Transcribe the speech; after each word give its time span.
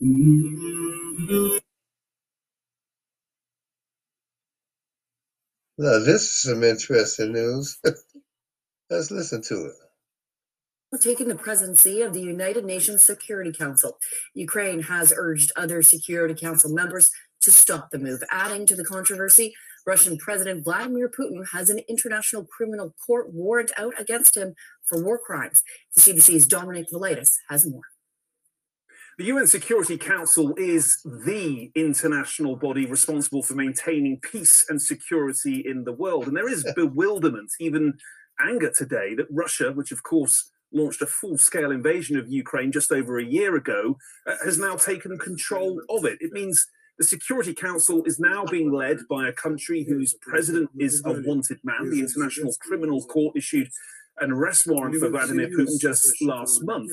Now, 0.00 1.58
this 5.98 6.22
is 6.22 6.42
some 6.42 6.62
interesting 6.62 7.32
news. 7.32 7.80
Let's 8.90 9.10
listen 9.10 9.42
to 9.42 9.66
it 9.66 9.72
taking 10.96 11.28
the 11.28 11.34
presidency 11.34 12.00
of 12.00 12.14
the 12.14 12.22
United 12.22 12.64
Nations 12.64 13.02
Security 13.02 13.52
Council. 13.52 13.98
Ukraine 14.34 14.82
has 14.82 15.12
urged 15.14 15.52
other 15.54 15.82
Security 15.82 16.34
Council 16.34 16.72
members 16.72 17.10
to 17.42 17.52
stop 17.52 17.90
the 17.90 17.98
move. 17.98 18.22
Adding 18.30 18.66
to 18.66 18.76
the 18.76 18.84
controversy, 18.84 19.54
Russian 19.86 20.16
President 20.16 20.64
Vladimir 20.64 21.10
Putin 21.10 21.46
has 21.52 21.70
an 21.70 21.80
international 21.88 22.44
criminal 22.44 22.94
court 23.06 23.32
warrant 23.32 23.70
out 23.76 23.94
against 23.98 24.36
him 24.36 24.54
for 24.84 25.02
war 25.02 25.18
crimes. 25.18 25.62
The 25.94 26.00
CBC's 26.00 26.46
Dominic 26.46 26.86
Valitis 26.92 27.36
has 27.48 27.66
more. 27.66 27.82
The 29.18 29.24
UN 29.24 29.48
Security 29.48 29.98
Council 29.98 30.54
is 30.56 31.00
the 31.04 31.72
international 31.74 32.54
body 32.54 32.86
responsible 32.86 33.42
for 33.42 33.54
maintaining 33.54 34.20
peace 34.20 34.64
and 34.68 34.80
security 34.80 35.64
in 35.66 35.82
the 35.82 35.92
world. 35.92 36.28
And 36.28 36.36
there 36.36 36.48
is 36.48 36.64
bewilderment, 36.76 37.50
even 37.58 37.94
anger 38.40 38.70
today, 38.70 39.16
that 39.16 39.26
Russia, 39.28 39.72
which 39.72 39.90
of 39.90 40.04
course 40.04 40.52
launched 40.72 41.02
a 41.02 41.06
full 41.06 41.36
scale 41.36 41.72
invasion 41.72 42.16
of 42.16 42.30
Ukraine 42.30 42.70
just 42.70 42.92
over 42.92 43.18
a 43.18 43.24
year 43.24 43.56
ago, 43.56 43.96
uh, 44.24 44.36
has 44.44 44.56
now 44.56 44.76
taken 44.76 45.18
control 45.18 45.82
of 45.90 46.04
it. 46.04 46.18
It 46.20 46.30
means 46.30 46.64
the 46.96 47.04
Security 47.04 47.54
Council 47.54 48.04
is 48.04 48.20
now 48.20 48.44
being 48.44 48.70
led 48.70 48.98
by 49.10 49.26
a 49.26 49.32
country 49.32 49.82
whose 49.82 50.14
president 50.20 50.70
is 50.78 51.02
a 51.04 51.20
wanted 51.26 51.58
man. 51.64 51.90
The 51.90 51.98
International 51.98 52.54
Criminal 52.60 53.04
Court 53.06 53.36
issued 53.36 53.68
an 54.20 54.32
arrest 54.32 54.66
warrant 54.66 54.96
for 54.96 55.08
Vladimir 55.08 55.48
Putin 55.48 55.80
just 55.80 56.20
last 56.22 56.64
month. 56.64 56.90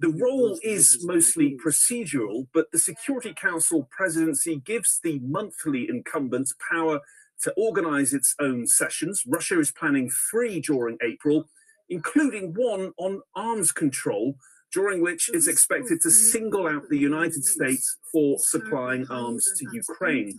The 0.00 0.10
role 0.10 0.58
is 0.62 1.04
mostly 1.04 1.56
procedural, 1.64 2.46
but 2.52 2.70
the 2.72 2.78
Security 2.78 3.34
Council 3.34 3.88
presidency 3.90 4.56
gives 4.64 5.00
the 5.02 5.20
monthly 5.20 5.88
incumbents 5.88 6.54
power 6.70 7.00
to 7.42 7.52
organize 7.56 8.14
its 8.14 8.34
own 8.40 8.66
sessions. 8.66 9.22
Russia 9.26 9.58
is 9.58 9.70
planning 9.72 10.10
three 10.30 10.60
during 10.60 10.96
April 11.02 11.46
including 11.88 12.54
one 12.54 12.92
on 12.96 13.20
arms 13.34 13.72
control, 13.72 14.36
during 14.74 15.00
which 15.00 15.30
it's 15.32 15.46
expected 15.46 16.00
to 16.00 16.10
single 16.10 16.66
out 16.66 16.88
the 16.90 16.98
United 16.98 17.44
States 17.44 17.96
for 18.10 18.38
supplying 18.40 19.06
arms 19.08 19.48
to 19.56 19.66
Ukraine. 19.72 20.36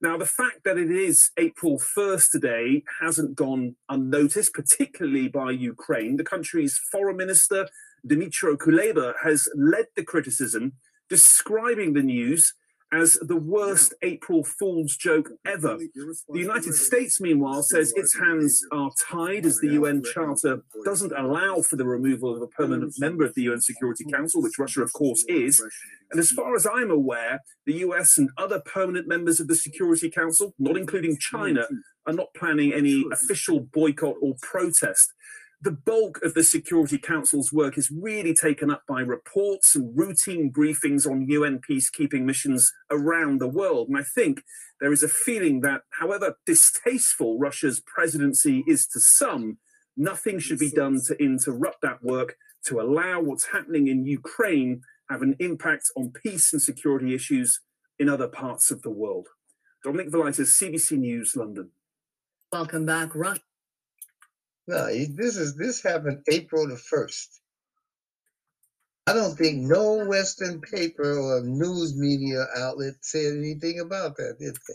Now, 0.00 0.16
the 0.16 0.26
fact 0.26 0.64
that 0.64 0.78
it 0.78 0.90
is 0.90 1.30
April 1.36 1.78
1st 1.78 2.30
today 2.30 2.82
hasn't 3.02 3.36
gone 3.36 3.76
unnoticed, 3.90 4.54
particularly 4.54 5.28
by 5.28 5.50
Ukraine. 5.50 6.16
The 6.16 6.24
country's 6.24 6.80
foreign 6.90 7.18
minister, 7.18 7.68
Dmytro 8.08 8.56
Kuleba, 8.56 9.12
has 9.22 9.48
led 9.54 9.86
the 9.94 10.02
criticism, 10.02 10.72
describing 11.10 11.92
the 11.92 12.02
news 12.02 12.54
as 12.92 13.18
the 13.22 13.36
worst 13.36 13.94
April 14.02 14.44
Fool's 14.44 14.96
joke 14.96 15.30
ever. 15.44 15.76
The 15.76 16.38
United 16.38 16.74
States, 16.74 17.20
meanwhile, 17.20 17.62
says 17.62 17.92
its 17.96 18.16
hands 18.16 18.64
are 18.70 18.90
tied 19.10 19.46
as 19.46 19.58
the 19.58 19.72
UN 19.72 20.02
Charter 20.02 20.62
doesn't 20.84 21.12
allow 21.16 21.60
for 21.60 21.76
the 21.76 21.86
removal 21.86 22.34
of 22.34 22.42
a 22.42 22.46
permanent 22.46 22.94
member 22.98 23.24
of 23.24 23.34
the 23.34 23.42
UN 23.42 23.60
Security 23.60 24.04
Council, 24.04 24.42
which 24.42 24.58
Russia, 24.58 24.82
of 24.82 24.92
course, 24.92 25.24
is. 25.28 25.60
And 26.10 26.20
as 26.20 26.30
far 26.30 26.54
as 26.54 26.66
I'm 26.66 26.90
aware, 26.90 27.40
the 27.66 27.74
US 27.78 28.18
and 28.18 28.30
other 28.36 28.60
permanent 28.60 29.08
members 29.08 29.40
of 29.40 29.48
the 29.48 29.56
Security 29.56 30.10
Council, 30.10 30.54
not 30.58 30.76
including 30.76 31.18
China, 31.18 31.66
are 32.06 32.12
not 32.12 32.28
planning 32.36 32.72
any 32.72 33.04
official 33.12 33.60
boycott 33.60 34.16
or 34.20 34.34
protest 34.40 35.12
the 35.64 35.72
bulk 35.72 36.22
of 36.22 36.34
the 36.34 36.44
Security 36.44 36.98
Council's 36.98 37.50
work 37.50 37.78
is 37.78 37.90
really 37.90 38.34
taken 38.34 38.70
up 38.70 38.82
by 38.86 39.00
reports 39.00 39.74
and 39.74 39.96
routine 39.96 40.52
briefings 40.52 41.10
on 41.10 41.26
UN 41.26 41.58
peacekeeping 41.58 42.24
missions 42.24 42.70
around 42.90 43.40
the 43.40 43.48
world. 43.48 43.88
And 43.88 43.96
I 43.96 44.02
think 44.02 44.42
there 44.80 44.92
is 44.92 45.02
a 45.02 45.08
feeling 45.08 45.62
that, 45.62 45.80
however 45.98 46.36
distasteful 46.44 47.38
Russia's 47.38 47.80
presidency 47.80 48.62
is 48.68 48.86
to 48.88 49.00
some, 49.00 49.56
nothing 49.96 50.38
should 50.38 50.58
be 50.58 50.70
done 50.70 51.00
to 51.06 51.16
interrupt 51.16 51.80
that 51.80 52.04
work 52.04 52.36
to 52.66 52.78
allow 52.78 53.22
what's 53.22 53.46
happening 53.46 53.88
in 53.88 54.04
Ukraine 54.04 54.82
have 55.08 55.22
an 55.22 55.34
impact 55.38 55.90
on 55.96 56.12
peace 56.12 56.52
and 56.52 56.60
security 56.60 57.14
issues 57.14 57.60
in 57.98 58.10
other 58.10 58.28
parts 58.28 58.70
of 58.70 58.82
the 58.82 58.90
world. 58.90 59.28
Dominic 59.82 60.10
Valitis, 60.10 60.62
CBC 60.62 60.98
News, 60.98 61.36
London. 61.36 61.70
Welcome 62.52 62.84
back, 62.84 63.14
Russia. 63.14 63.40
No, 64.66 64.86
this 64.86 65.36
is 65.36 65.56
this 65.56 65.82
happened 65.82 66.24
April 66.30 66.68
the 66.68 66.76
first. 66.76 67.40
I 69.06 69.12
don't 69.12 69.36
think 69.36 69.58
no 69.58 70.06
Western 70.06 70.62
paper 70.62 71.18
or 71.18 71.42
news 71.42 71.94
media 71.96 72.46
outlet 72.56 72.94
said 73.02 73.36
anything 73.36 73.80
about 73.80 74.16
that, 74.16 74.36
did 74.40 74.56
they? 74.66 74.74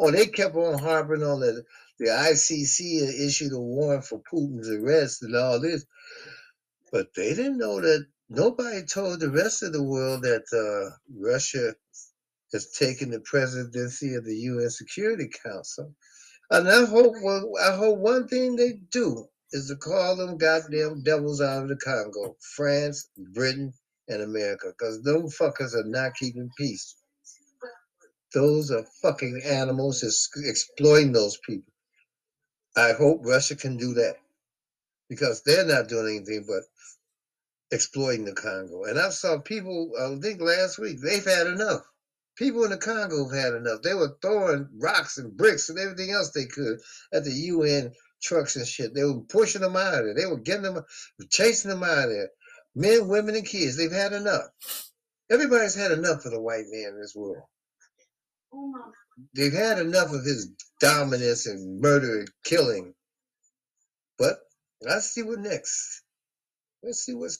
Oh, 0.00 0.10
they 0.10 0.26
kept 0.26 0.56
on 0.56 0.78
harping 0.80 1.22
on 1.22 1.40
that 1.40 1.64
the 1.98 2.06
ICC 2.06 3.26
issued 3.26 3.52
a 3.52 3.60
warrant 3.60 4.04
for 4.04 4.20
Putin's 4.22 4.68
arrest 4.68 5.22
and 5.22 5.36
all 5.36 5.60
this, 5.60 5.86
but 6.90 7.08
they 7.14 7.34
didn't 7.34 7.58
know 7.58 7.80
that 7.80 8.06
nobody 8.28 8.84
told 8.84 9.20
the 9.20 9.30
rest 9.30 9.62
of 9.62 9.72
the 9.72 9.82
world 9.82 10.22
that 10.22 10.44
uh, 10.52 10.96
Russia 11.16 11.74
has 12.52 12.72
taken 12.72 13.10
the 13.10 13.20
presidency 13.20 14.14
of 14.16 14.24
the 14.24 14.34
UN 14.34 14.70
Security 14.70 15.30
Council. 15.44 15.94
And 16.52 16.68
I 16.68 16.84
hope 16.84 17.14
I 17.62 17.74
hope 17.74 17.98
one 17.98 18.28
thing 18.28 18.56
they 18.56 18.74
do 18.90 19.26
is 19.52 19.68
to 19.68 19.76
call 19.76 20.16
them 20.16 20.36
goddamn 20.36 21.02
devils 21.02 21.40
out 21.40 21.62
of 21.62 21.68
the 21.70 21.76
Congo, 21.76 22.36
France, 22.56 23.08
Britain, 23.16 23.72
and 24.08 24.20
America, 24.20 24.66
because 24.68 25.02
those 25.02 25.34
fuckers 25.36 25.74
are 25.74 25.88
not 25.88 26.14
keeping 26.14 26.50
peace. 26.58 26.94
Those 28.34 28.70
are 28.70 28.84
fucking 29.00 29.40
animals 29.46 30.04
exploiting 30.36 31.12
those 31.12 31.38
people. 31.38 31.72
I 32.76 32.92
hope 32.92 33.24
Russia 33.24 33.56
can 33.56 33.78
do 33.78 33.94
that 33.94 34.16
because 35.08 35.42
they're 35.42 35.64
not 35.64 35.88
doing 35.88 36.16
anything 36.16 36.44
but 36.46 36.64
exploiting 37.70 38.26
the 38.26 38.34
Congo. 38.34 38.84
And 38.84 38.98
I 38.98 39.08
saw 39.08 39.38
people, 39.38 39.92
I 39.98 40.20
think 40.20 40.42
last 40.42 40.78
week, 40.78 41.00
they've 41.00 41.24
had 41.24 41.46
enough. 41.46 41.82
People 42.36 42.64
in 42.64 42.70
the 42.70 42.78
Congo 42.78 43.28
have 43.28 43.38
had 43.38 43.54
enough. 43.54 43.82
They 43.82 43.94
were 43.94 44.16
throwing 44.22 44.68
rocks 44.80 45.18
and 45.18 45.36
bricks 45.36 45.68
and 45.68 45.78
everything 45.78 46.10
else 46.10 46.30
they 46.30 46.46
could 46.46 46.78
at 47.12 47.24
the 47.24 47.30
UN 47.30 47.92
trucks 48.22 48.56
and 48.56 48.66
shit. 48.66 48.94
They 48.94 49.04
were 49.04 49.20
pushing 49.20 49.60
them 49.60 49.76
out 49.76 49.94
of 49.94 50.04
there. 50.04 50.14
They 50.14 50.26
were 50.26 50.38
getting 50.38 50.62
them, 50.62 50.82
chasing 51.30 51.70
them 51.70 51.82
out 51.82 52.04
of 52.04 52.10
there. 52.10 52.30
Men, 52.74 53.08
women, 53.08 53.34
and 53.34 53.46
kids. 53.46 53.76
They've 53.76 53.92
had 53.92 54.12
enough. 54.14 54.46
Everybody's 55.30 55.74
had 55.74 55.92
enough 55.92 56.24
of 56.24 56.32
the 56.32 56.40
white 56.40 56.64
man 56.70 56.92
in 56.94 57.00
this 57.00 57.14
world. 57.14 57.44
They've 59.34 59.52
had 59.52 59.78
enough 59.78 60.12
of 60.12 60.24
his 60.24 60.48
dominance 60.80 61.46
and 61.46 61.80
murder 61.80 62.20
and 62.20 62.30
killing. 62.44 62.94
But 64.18 64.38
let's 64.80 65.10
see 65.10 65.22
what 65.22 65.38
next. 65.38 66.02
Let's 66.82 67.00
see 67.04 67.14
what's. 67.14 67.38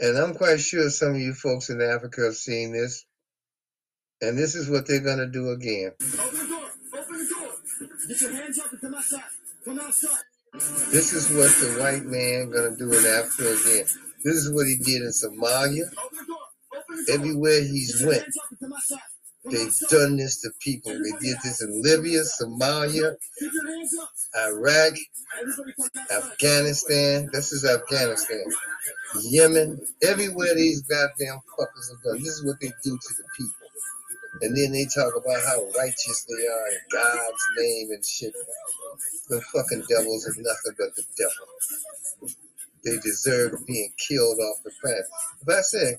And 0.00 0.18
I'm 0.18 0.34
quite 0.34 0.60
sure 0.60 0.88
some 0.90 1.14
of 1.14 1.20
you 1.20 1.34
folks 1.34 1.70
in 1.70 1.80
Africa 1.80 2.24
have 2.24 2.36
seen 2.36 2.72
this. 2.72 3.04
And 4.22 4.38
this 4.38 4.54
is 4.54 4.70
what 4.70 4.86
they're 4.86 5.00
going 5.00 5.18
to 5.18 5.26
do 5.26 5.50
again. 5.50 5.92
Open 6.00 6.38
the 6.38 6.46
door. 6.46 7.00
Open 7.00 7.18
the 7.18 7.34
door. 7.34 7.52
Get 8.08 8.20
your 8.22 8.32
hands 8.32 8.58
up 8.58 8.72
and 8.72 8.80
come 8.80 8.94
outside. 8.94 9.22
Come 9.64 9.78
outside. 9.78 10.22
This 10.90 11.12
is 11.12 11.28
what 11.30 11.50
the 11.60 11.80
white 11.82 12.04
man 12.04 12.50
going 12.50 12.70
to 12.72 12.76
do 12.78 12.90
in 12.90 13.04
Africa 13.04 13.50
again. 13.50 13.86
This 14.24 14.36
is 14.36 14.50
what 14.52 14.66
he 14.66 14.76
did 14.76 15.02
in 15.02 15.12
Somalia. 15.12 15.84
Everywhere 17.10 17.60
he's 17.60 18.02
went, 18.04 18.24
they've 19.50 19.74
done 19.90 20.16
this 20.16 20.40
to 20.40 20.50
people. 20.60 20.92
They 20.92 21.26
did 21.26 21.36
this 21.44 21.62
in 21.62 21.82
Libya, 21.82 22.22
Somalia, 22.22 23.16
Iraq, 24.34 24.94
Afghanistan. 26.10 27.28
This 27.32 27.52
is 27.52 27.64
Afghanistan. 27.66 28.44
Yemen. 29.22 29.78
Everywhere 30.02 30.54
these 30.54 30.82
goddamn 30.82 31.40
fuckers 31.58 31.90
have 31.90 32.02
done. 32.02 32.18
This 32.18 32.38
is 32.38 32.44
what 32.46 32.58
they 32.60 32.72
do 32.82 32.98
to 32.98 33.14
the 33.14 33.24
people. 33.36 33.65
And 34.42 34.56
then 34.56 34.72
they 34.72 34.84
talk 34.84 35.14
about 35.16 35.40
how 35.46 35.64
righteous 35.78 36.26
they 36.28 36.46
are 36.46 36.68
in 36.72 36.80
God's 36.92 37.44
name 37.58 37.88
and 37.90 38.04
shit. 38.04 38.34
The 39.28 39.40
fucking 39.40 39.84
devils 39.88 40.26
are 40.26 40.42
nothing 40.42 40.74
but 40.78 40.94
the 40.94 41.04
devil. 41.16 42.34
They 42.84 42.98
deserve 42.98 43.66
being 43.66 43.92
killed 43.96 44.38
off 44.38 44.62
the 44.62 44.70
planet. 44.80 45.06
If 45.42 45.48
I 45.48 45.60
say, 45.62 45.96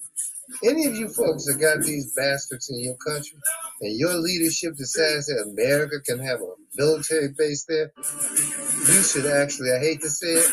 any 0.63 0.85
of 0.85 0.95
you 0.95 1.09
folks 1.09 1.45
that 1.45 1.59
got 1.59 1.83
these 1.83 2.13
bastards 2.13 2.69
in 2.69 2.79
your 2.79 2.95
country 2.95 3.37
and 3.81 3.97
your 3.97 4.13
leadership 4.13 4.77
decides 4.77 5.27
that 5.27 5.45
America 5.51 5.99
can 6.05 6.19
have 6.19 6.39
a 6.39 6.53
military 6.75 7.29
base 7.37 7.65
there, 7.65 7.91
you 7.97 9.03
should 9.03 9.25
actually, 9.25 9.71
I 9.73 9.79
hate 9.79 10.01
to 10.01 10.09
say 10.09 10.27
it, 10.27 10.51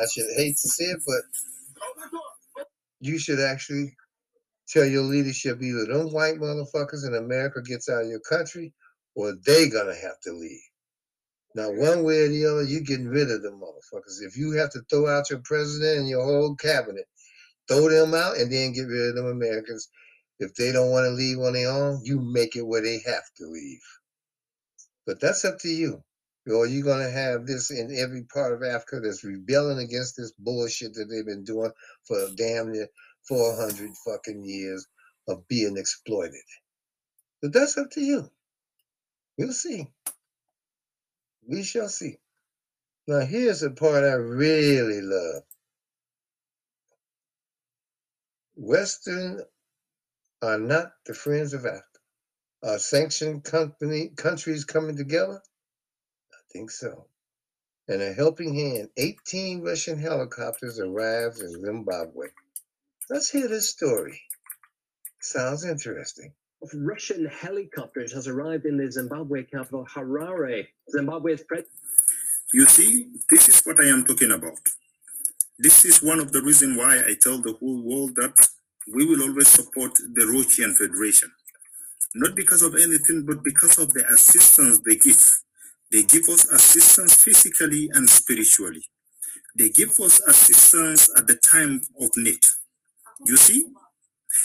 I 0.00 0.06
should 0.06 0.26
hate 0.36 0.56
to 0.56 0.68
say 0.68 0.84
it, 0.84 1.02
but 1.04 2.64
you 3.00 3.18
should 3.18 3.40
actually 3.40 3.94
tell 4.68 4.84
your 4.84 5.02
leadership 5.02 5.62
either 5.62 5.86
them 5.86 6.12
white 6.12 6.36
motherfuckers 6.36 7.06
in 7.06 7.14
America 7.14 7.62
gets 7.62 7.88
out 7.88 8.02
of 8.02 8.08
your 8.08 8.20
country 8.20 8.72
or 9.14 9.34
they 9.46 9.68
gonna 9.68 9.94
have 9.94 10.20
to 10.22 10.32
leave. 10.32 10.60
Now, 11.54 11.70
one 11.70 12.04
way 12.04 12.20
or 12.20 12.28
the 12.28 12.46
other, 12.46 12.62
you're 12.62 12.82
getting 12.82 13.08
rid 13.08 13.30
of 13.30 13.42
them 13.42 13.60
motherfuckers. 13.60 14.22
If 14.22 14.36
you 14.36 14.52
have 14.52 14.70
to 14.70 14.82
throw 14.90 15.08
out 15.08 15.30
your 15.30 15.40
president 15.44 16.00
and 16.00 16.08
your 16.08 16.24
whole 16.24 16.54
cabinet, 16.54 17.06
throw 17.68 17.88
them 17.88 18.14
out 18.14 18.36
and 18.36 18.52
then 18.52 18.72
get 18.72 18.86
rid 18.86 19.10
of 19.10 19.14
them 19.16 19.26
Americans. 19.26 19.88
If 20.38 20.54
they 20.54 20.70
don't 20.70 20.90
want 20.90 21.06
to 21.06 21.10
leave 21.10 21.38
on 21.38 21.54
their 21.54 21.70
own, 21.70 22.00
you 22.04 22.20
make 22.20 22.54
it 22.54 22.66
where 22.66 22.82
they 22.82 23.00
have 23.06 23.24
to 23.38 23.46
leave. 23.46 23.80
But 25.06 25.20
that's 25.20 25.44
up 25.44 25.58
to 25.60 25.68
you. 25.68 26.02
Or 26.46 26.66
you're 26.66 26.84
going 26.84 27.04
to 27.04 27.10
have 27.10 27.46
this 27.46 27.70
in 27.70 27.94
every 27.98 28.22
part 28.22 28.52
of 28.52 28.62
Africa 28.62 29.00
that's 29.00 29.24
rebelling 29.24 29.78
against 29.78 30.16
this 30.16 30.32
bullshit 30.38 30.94
that 30.94 31.06
they've 31.10 31.26
been 31.26 31.44
doing 31.44 31.72
for 32.06 32.18
a 32.20 32.30
damn 32.36 32.72
near 32.72 32.88
400 33.28 33.90
fucking 34.04 34.44
years 34.44 34.86
of 35.28 35.46
being 35.48 35.76
exploited. 35.76 36.34
But 37.42 37.52
that's 37.52 37.78
up 37.78 37.90
to 37.92 38.00
you. 38.00 38.30
We'll 39.36 39.52
see. 39.52 39.86
We 41.46 41.62
shall 41.62 41.88
see. 41.88 42.18
Now, 43.06 43.20
here's 43.20 43.60
the 43.60 43.70
part 43.70 44.04
I 44.04 44.14
really 44.14 45.00
love. 45.00 45.42
Western 48.56 49.42
are 50.42 50.58
not 50.58 50.92
the 51.06 51.14
friends 51.14 51.54
of 51.54 51.64
Africa. 51.64 51.84
Are 52.64 52.78
sanctioned 52.78 53.44
company 53.44 54.10
countries 54.16 54.64
coming 54.64 54.96
together? 54.96 55.40
I 56.32 56.36
think 56.52 56.70
so. 56.70 57.06
And 57.86 58.02
a 58.02 58.12
helping 58.12 58.54
hand, 58.54 58.90
18 58.96 59.62
Russian 59.62 59.98
helicopters 59.98 60.80
arrived 60.80 61.38
in 61.38 61.64
Zimbabwe. 61.64 62.26
Let's 63.10 63.30
hear 63.30 63.48
this 63.48 63.70
story. 63.70 64.20
Sounds 65.22 65.64
interesting. 65.64 66.32
Of 66.62 66.68
Russian 66.74 67.24
helicopters 67.24 68.12
has 68.12 68.28
arrived 68.28 68.66
in 68.66 68.76
the 68.76 68.92
Zimbabwe 68.92 69.44
capital, 69.44 69.86
Harare. 69.86 70.66
Zimbabwe's 70.90 71.42
president. 71.42 71.72
You 72.52 72.66
see, 72.66 73.08
this 73.30 73.48
is 73.48 73.62
what 73.62 73.80
I 73.80 73.88
am 73.88 74.04
talking 74.04 74.32
about. 74.32 74.58
This 75.58 75.86
is 75.86 76.02
one 76.02 76.20
of 76.20 76.32
the 76.32 76.42
reasons 76.42 76.76
why 76.76 76.98
I 76.98 77.14
tell 77.18 77.38
the 77.38 77.54
whole 77.54 77.82
world 77.82 78.14
that 78.16 78.46
we 78.94 79.06
will 79.06 79.22
always 79.22 79.48
support 79.48 79.92
the 79.94 80.26
Russian 80.26 80.74
Federation. 80.74 81.32
Not 82.14 82.36
because 82.36 82.60
of 82.62 82.74
anything, 82.74 83.24
but 83.26 83.42
because 83.42 83.78
of 83.78 83.94
the 83.94 84.04
assistance 84.12 84.80
they 84.80 84.96
give. 84.96 85.40
They 85.90 86.02
give 86.02 86.28
us 86.28 86.44
assistance 86.50 87.14
physically 87.14 87.88
and 87.94 88.08
spiritually. 88.08 88.84
They 89.56 89.70
give 89.70 89.98
us 90.00 90.20
assistance 90.20 91.08
at 91.16 91.26
the 91.26 91.36
time 91.36 91.80
of 92.00 92.10
need. 92.16 92.44
You 93.24 93.36
see, 93.36 93.66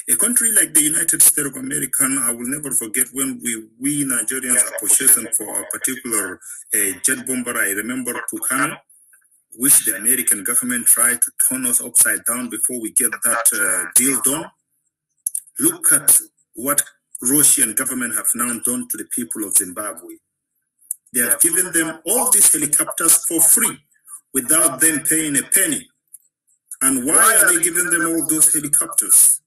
a 0.10 0.16
country 0.16 0.52
like 0.54 0.74
the 0.74 0.81
United 0.84 1.22
States 1.22 1.48
of 1.48 1.56
America, 1.56 2.04
I 2.22 2.31
will 2.31 2.48
never 2.48 2.72
forget 2.72 3.08
when 3.14 3.40
we, 3.44 3.68
we 3.80 4.06
Nigerians 4.06 4.68
appreciated 4.75 5.34
for 5.36 5.62
a 5.62 5.66
particular 5.68 6.40
uh, 6.74 7.00
jet 7.04 7.25
bomber. 7.28 7.58
I 7.58 7.72
remember 7.72 8.14
Tucano, 8.31 8.78
which 9.56 9.86
the 9.86 9.96
American 9.96 10.44
government 10.44 10.88
tried 10.88 11.22
to 11.22 11.31
turn 11.48 11.66
us 11.66 11.81
upside 11.81 12.25
down 12.25 12.50
before 12.50 12.81
we 12.81 12.92
get 12.92 13.12
that 13.12 13.46
uh, 13.54 13.92
deal 13.96 14.20
done. 14.24 14.50
Look 15.60 15.92
at 15.94 16.20
what 16.56 16.81
Russian 17.22 17.74
government 17.74 18.16
have 18.16 18.28
now 18.36 18.58
done 18.66 18.88
to 18.90 18.98
the 18.98 19.06
people 19.16 19.44
of 19.44 19.54
Zimbabwe. 19.56 20.16
They 21.14 21.22
have 21.22 21.40
given 21.40 21.72
them 21.72 22.00
all 22.06 22.31
these 22.31 22.52
helicopters 22.52 23.24
for 23.25 23.40
free 23.40 23.78
without 24.34 24.80
them 24.80 25.04
paying 25.08 25.38
a 25.38 25.44
penny. 25.44 25.88
And 26.84 27.06
why 27.06 27.40
are 27.40 27.54
they 27.54 27.64
giving 27.64 27.90
them 27.90 28.06
all 28.08 28.28
those 28.28 28.54
helicopters? 28.54 29.40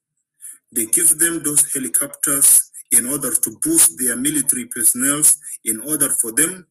They 0.73 0.87
give 0.87 1.19
them 1.19 1.43
those 1.43 1.71
helicopters 1.71 2.71
in 2.91 3.07
order 3.07 3.35
to 3.35 3.59
boost 3.63 3.99
their 3.99 4.17
military 4.17 4.65
personnel, 4.65 5.21
in 5.67 5.81
order 5.81 6.09
for 6.09 6.33
them 6.33 6.67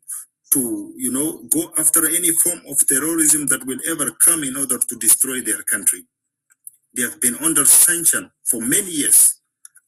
to, 0.54 0.92
you 0.98 1.12
know, 1.12 1.44
go 1.50 1.72
after 1.78 2.08
any 2.08 2.32
form 2.32 2.62
of 2.68 2.80
terrorism 2.88 3.46
that 3.48 3.64
will 3.68 3.80
ever 3.88 4.10
come 4.12 4.44
in 4.44 4.58
order 4.58 4.80
to 4.80 4.96
destroy 4.96 5.40
their 5.42 5.62
country. 5.64 6.04
They 6.96 7.04
have 7.04 7.22
been 7.22 7.36
under 7.36 7.66
sanction 7.66 8.32
for 8.44 8.60
many 8.60 8.90
years. 8.90 9.42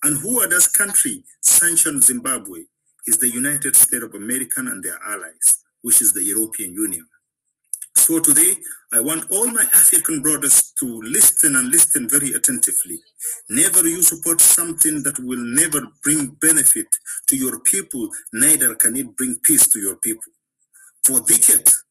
And 0.04 0.20
who 0.20 0.42
are 0.42 0.48
those 0.48 0.68
country 0.68 1.24
sanctioned 1.42 2.04
Zimbabwe? 2.04 2.66
Is 3.08 3.18
the 3.18 3.30
United 3.30 3.76
States 3.76 4.04
of 4.04 4.14
America 4.14 4.60
and 4.60 4.84
their 4.84 5.00
allies, 5.08 5.64
which 5.82 6.02
is 6.02 6.12
the 6.12 6.24
European 6.24 6.74
Union. 6.74 7.08
So 7.96 8.20
today, 8.20 8.58
I 8.94 9.02
want 9.02 9.30
all 9.32 9.48
my 9.48 9.64
African 9.74 10.22
brothers 10.22 10.72
to 10.80 11.02
listen 11.02 11.58
and 11.58 11.70
listen 11.70 12.08
very 12.08 12.32
attentively. 12.32 13.00
Never 13.50 13.86
you 13.86 14.02
support 14.02 14.40
something 14.40 15.04
that 15.04 15.20
will 15.20 15.44
never 15.44 15.82
bring 16.04 16.28
benefit 16.40 16.88
to 17.28 17.36
your 17.36 17.60
people, 17.60 18.10
neither 18.32 18.76
can 18.76 18.96
it 18.96 19.16
bring 19.18 19.36
peace 19.44 19.68
to 19.70 19.80
your 19.80 19.98
people. 19.98 20.32
For 21.06 21.20
decades 21.20 21.84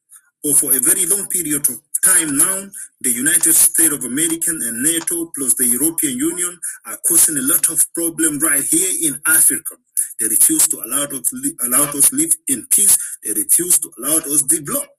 or 0.43 0.55
for 0.55 0.75
a 0.75 0.81
very 0.81 1.05
long 1.05 1.29
period 1.29 1.69
of 1.69 1.81
time 2.03 2.39
now, 2.39 2.67
the 3.03 3.11
United 3.11 3.53
States 3.53 3.93
of 3.93 4.05
America 4.05 4.51
and 4.51 4.83
NATO 4.83 5.31
plus 5.37 5.55
the 5.55 5.69
European 5.69 6.17
Union 6.17 6.59
are 6.87 6.99
causing 7.07 7.37
a 7.37 7.43
lot 7.43 7.69
of 7.69 7.85
problem 7.93 8.39
right 8.39 8.65
here 8.65 9.11
in 9.13 9.21
Africa. 9.27 9.75
They 10.19 10.29
refuse 10.29 10.67
to 10.69 10.79
allow 10.79 11.05
us, 11.05 11.31
allow 11.63 11.91
us 11.91 12.11
live 12.13 12.33
in 12.49 12.67
peace. 12.71 12.97
They 13.23 13.33
refuse 13.35 13.79
to 13.81 13.91
allow 13.99 14.17
us 14.17 14.43
to 14.43 14.61
develop. 14.61 14.96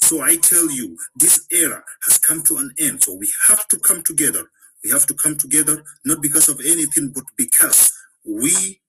So 0.00 0.22
I 0.22 0.36
tell 0.36 0.70
you, 0.70 0.96
this 1.16 1.46
era 1.50 1.82
has 2.06 2.18
come 2.18 2.42
to 2.44 2.56
an 2.58 2.72
end. 2.78 3.02
So 3.02 3.14
we 3.14 3.30
have 3.48 3.66
to 3.68 3.78
come 3.78 4.02
together. 4.02 4.44
We 4.84 4.90
have 4.90 5.06
to 5.06 5.14
come 5.14 5.36
together, 5.36 5.82
not 6.04 6.22
because 6.22 6.48
of 6.48 6.60
anything, 6.60 7.12
but 7.14 7.24
because 7.36 7.92
we 8.24 8.80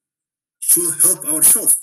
should 0.60 0.94
help 1.02 1.26
ourselves. 1.26 1.80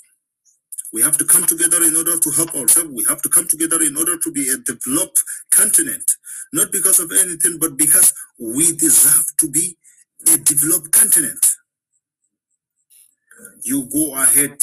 We 0.93 1.01
have 1.01 1.17
to 1.17 1.25
come 1.25 1.45
together 1.45 1.83
in 1.83 1.95
order 1.95 2.17
to 2.17 2.31
help 2.31 2.55
ourselves. 2.55 2.89
We 2.91 3.05
have 3.09 3.21
to 3.23 3.29
come 3.29 3.47
together 3.47 3.81
in 3.81 3.97
order 3.97 4.17
to 4.17 4.31
be 4.31 4.49
a 4.49 4.57
developed 4.57 5.23
continent, 5.51 6.15
not 6.53 6.71
because 6.71 6.99
of 6.99 7.11
anything, 7.11 7.57
but 7.59 7.77
because 7.77 8.13
we 8.39 8.75
deserve 8.77 9.25
to 9.39 9.49
be 9.49 9.77
a 10.33 10.37
developed 10.37 10.91
continent. 10.91 11.45
You 13.63 13.89
go 13.91 14.15
ahead 14.15 14.57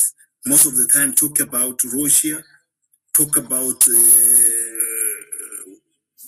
most 0.46 0.66
of 0.66 0.76
the 0.76 0.86
time, 0.86 1.14
talk 1.14 1.40
about 1.40 1.80
Russia, 1.84 2.42
talk 3.14 3.36
about 3.36 3.80
uh, 3.88 3.94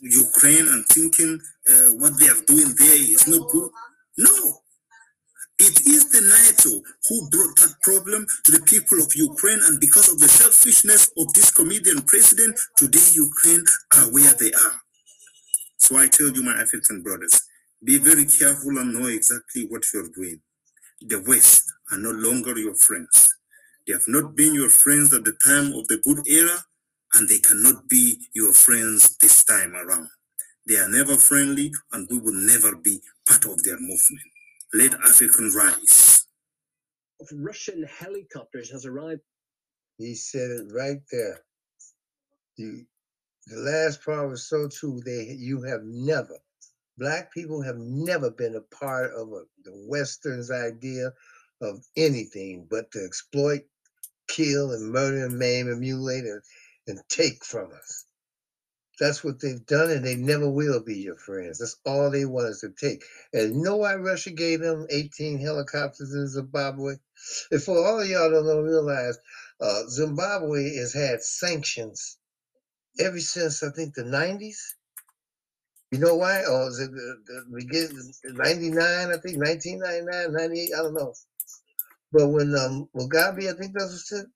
Ukraine 0.02 0.68
and 0.68 0.86
thinking 0.86 1.40
uh, 1.68 1.90
what 1.98 2.12
they 2.18 2.28
are 2.28 2.42
doing 2.46 2.74
there 2.78 2.96
is 2.96 3.26
not 3.26 3.48
good. 3.50 3.70
No, 4.18 4.60
it 5.58 5.80
is 5.86 6.10
the 6.10 6.20
NATO 6.20 6.82
who 7.08 7.30
brought 7.30 7.56
that 7.56 7.74
problem 7.82 8.26
to 8.44 8.52
the 8.52 8.60
people 8.66 9.02
of 9.02 9.14
Ukraine, 9.14 9.60
and 9.66 9.80
because 9.80 10.08
of 10.08 10.18
the 10.20 10.28
selfishness 10.28 11.10
of 11.16 11.32
this 11.34 11.50
comedian 11.50 12.02
president, 12.02 12.58
today 12.76 13.06
Ukraine 13.14 13.64
are 13.96 14.12
where 14.12 14.32
they 14.38 14.52
are. 14.52 14.76
So 15.78 15.96
I 15.96 16.08
tell 16.08 16.28
you, 16.28 16.42
my 16.42 16.60
African 16.60 17.02
brothers, 17.02 17.40
be 17.82 17.98
very 17.98 18.26
careful 18.26 18.78
and 18.78 18.94
know 18.94 19.06
exactly 19.06 19.66
what 19.68 19.84
you're 19.92 20.08
doing. 20.14 20.40
The 21.00 21.22
West 21.26 21.64
are 21.90 21.98
no 21.98 22.10
longer 22.10 22.58
your 22.58 22.74
friends. 22.74 23.34
They 23.86 23.93
have 23.93 24.08
not 24.08 24.34
been 24.34 24.55
your 24.55 24.70
friends 24.70 25.12
at 25.14 25.24
the 25.24 25.36
time 25.44 25.72
of 25.72 25.86
the 25.88 25.98
good 26.05 26.26
era, 26.26 26.64
and 27.15 27.29
they 27.29 27.39
cannot 27.39 27.89
be 27.89 28.19
your 28.34 28.53
friends 28.53 29.17
this 29.19 29.44
time 29.44 29.75
around. 29.75 30.08
They 30.67 30.77
are 30.77 30.89
never 30.89 31.17
friendly, 31.17 31.72
and 31.93 32.08
we 32.10 32.19
will 32.19 32.34
never 32.34 32.75
be 32.77 33.01
part 33.27 33.44
of 33.44 33.63
their 33.63 33.79
movement. 33.79 34.27
Let 34.75 34.94
African 34.94 35.51
rise. 35.53 36.27
Of 37.20 37.29
Russian 37.32 37.84
helicopters 37.84 38.70
has 38.70 38.84
arrived. 38.84 39.22
He 39.98 40.15
said 40.15 40.51
it 40.51 40.72
right 40.75 41.01
there. 41.10 41.44
You, 42.56 42.84
the 43.46 43.60
last 43.60 44.05
part 44.05 44.29
was 44.29 44.48
so 44.48 44.69
true. 44.69 45.01
They, 45.05 45.36
you 45.39 45.63
have 45.63 45.82
never, 45.84 46.36
black 46.98 47.32
people 47.32 47.63
have 47.63 47.79
never 47.79 48.31
been 48.31 48.56
a 48.56 48.77
part 48.77 49.13
of 49.13 49.29
a, 49.29 49.43
the 49.65 49.72
Western's 49.89 50.51
idea 50.51 51.13
of 51.63 51.82
anything 51.96 52.67
but 52.69 52.91
to 52.91 53.05
exploit, 53.05 53.63
kill, 54.29 54.72
and 54.72 54.93
murder, 54.93 55.25
and 55.27 55.39
maim, 55.39 55.69
and 55.69 55.81
mutilate, 55.81 56.25
and, 56.25 56.43
and 56.86 57.00
take 57.08 57.44
from 57.44 57.70
us. 57.72 58.06
That's 58.98 59.22
what 59.22 59.40
they've 59.40 59.64
done, 59.66 59.90
and 59.90 60.05
they 60.05 60.16
never 60.16 60.48
will 60.50 60.82
be 60.82 60.96
your 60.98 61.16
friends. 61.16 61.58
That's 61.58 61.76
all 61.84 62.10
they 62.10 62.24
want 62.24 62.48
is 62.48 62.60
to 62.60 62.70
take. 62.70 63.05
And 63.32 63.60
know 63.60 63.76
why 63.76 63.94
Russia 63.96 64.31
gave 64.31 64.60
them 64.60 64.86
18 64.90 65.38
helicopters 65.38 66.14
in 66.14 66.28
Zimbabwe? 66.28 66.94
And 67.50 67.62
for 67.62 67.76
all 67.76 68.00
of 68.00 68.08
y'all 68.08 68.31
don't 68.31 68.64
realize 68.64 69.19
uh, 69.60 69.82
Zimbabwe 69.88 70.76
has 70.76 70.94
had 70.94 71.22
sanctions 71.22 72.19
ever 72.98 73.20
since 73.20 73.62
I 73.62 73.70
think 73.70 73.94
the 73.94 74.02
90s. 74.05 74.56
You 75.90 75.98
know 75.98 76.16
why? 76.16 76.43
Or 76.44 76.69
is 76.69 76.81
it 76.81 76.90
the, 76.90 77.19
the 77.26 77.44
beginning 77.55 78.12
99, 78.24 78.78
I 78.82 79.19
think, 79.19 79.38
1999, 79.38 80.32
98, 80.32 80.70
I 80.74 80.82
don't 80.82 80.94
know. 80.94 81.14
But 82.12 82.28
when 82.28 82.55
um, 82.56 82.88
Mugabe, 82.96 83.52
I 83.52 83.58
think 83.58 83.74
that's 83.74 84.10
it, 84.12 84.26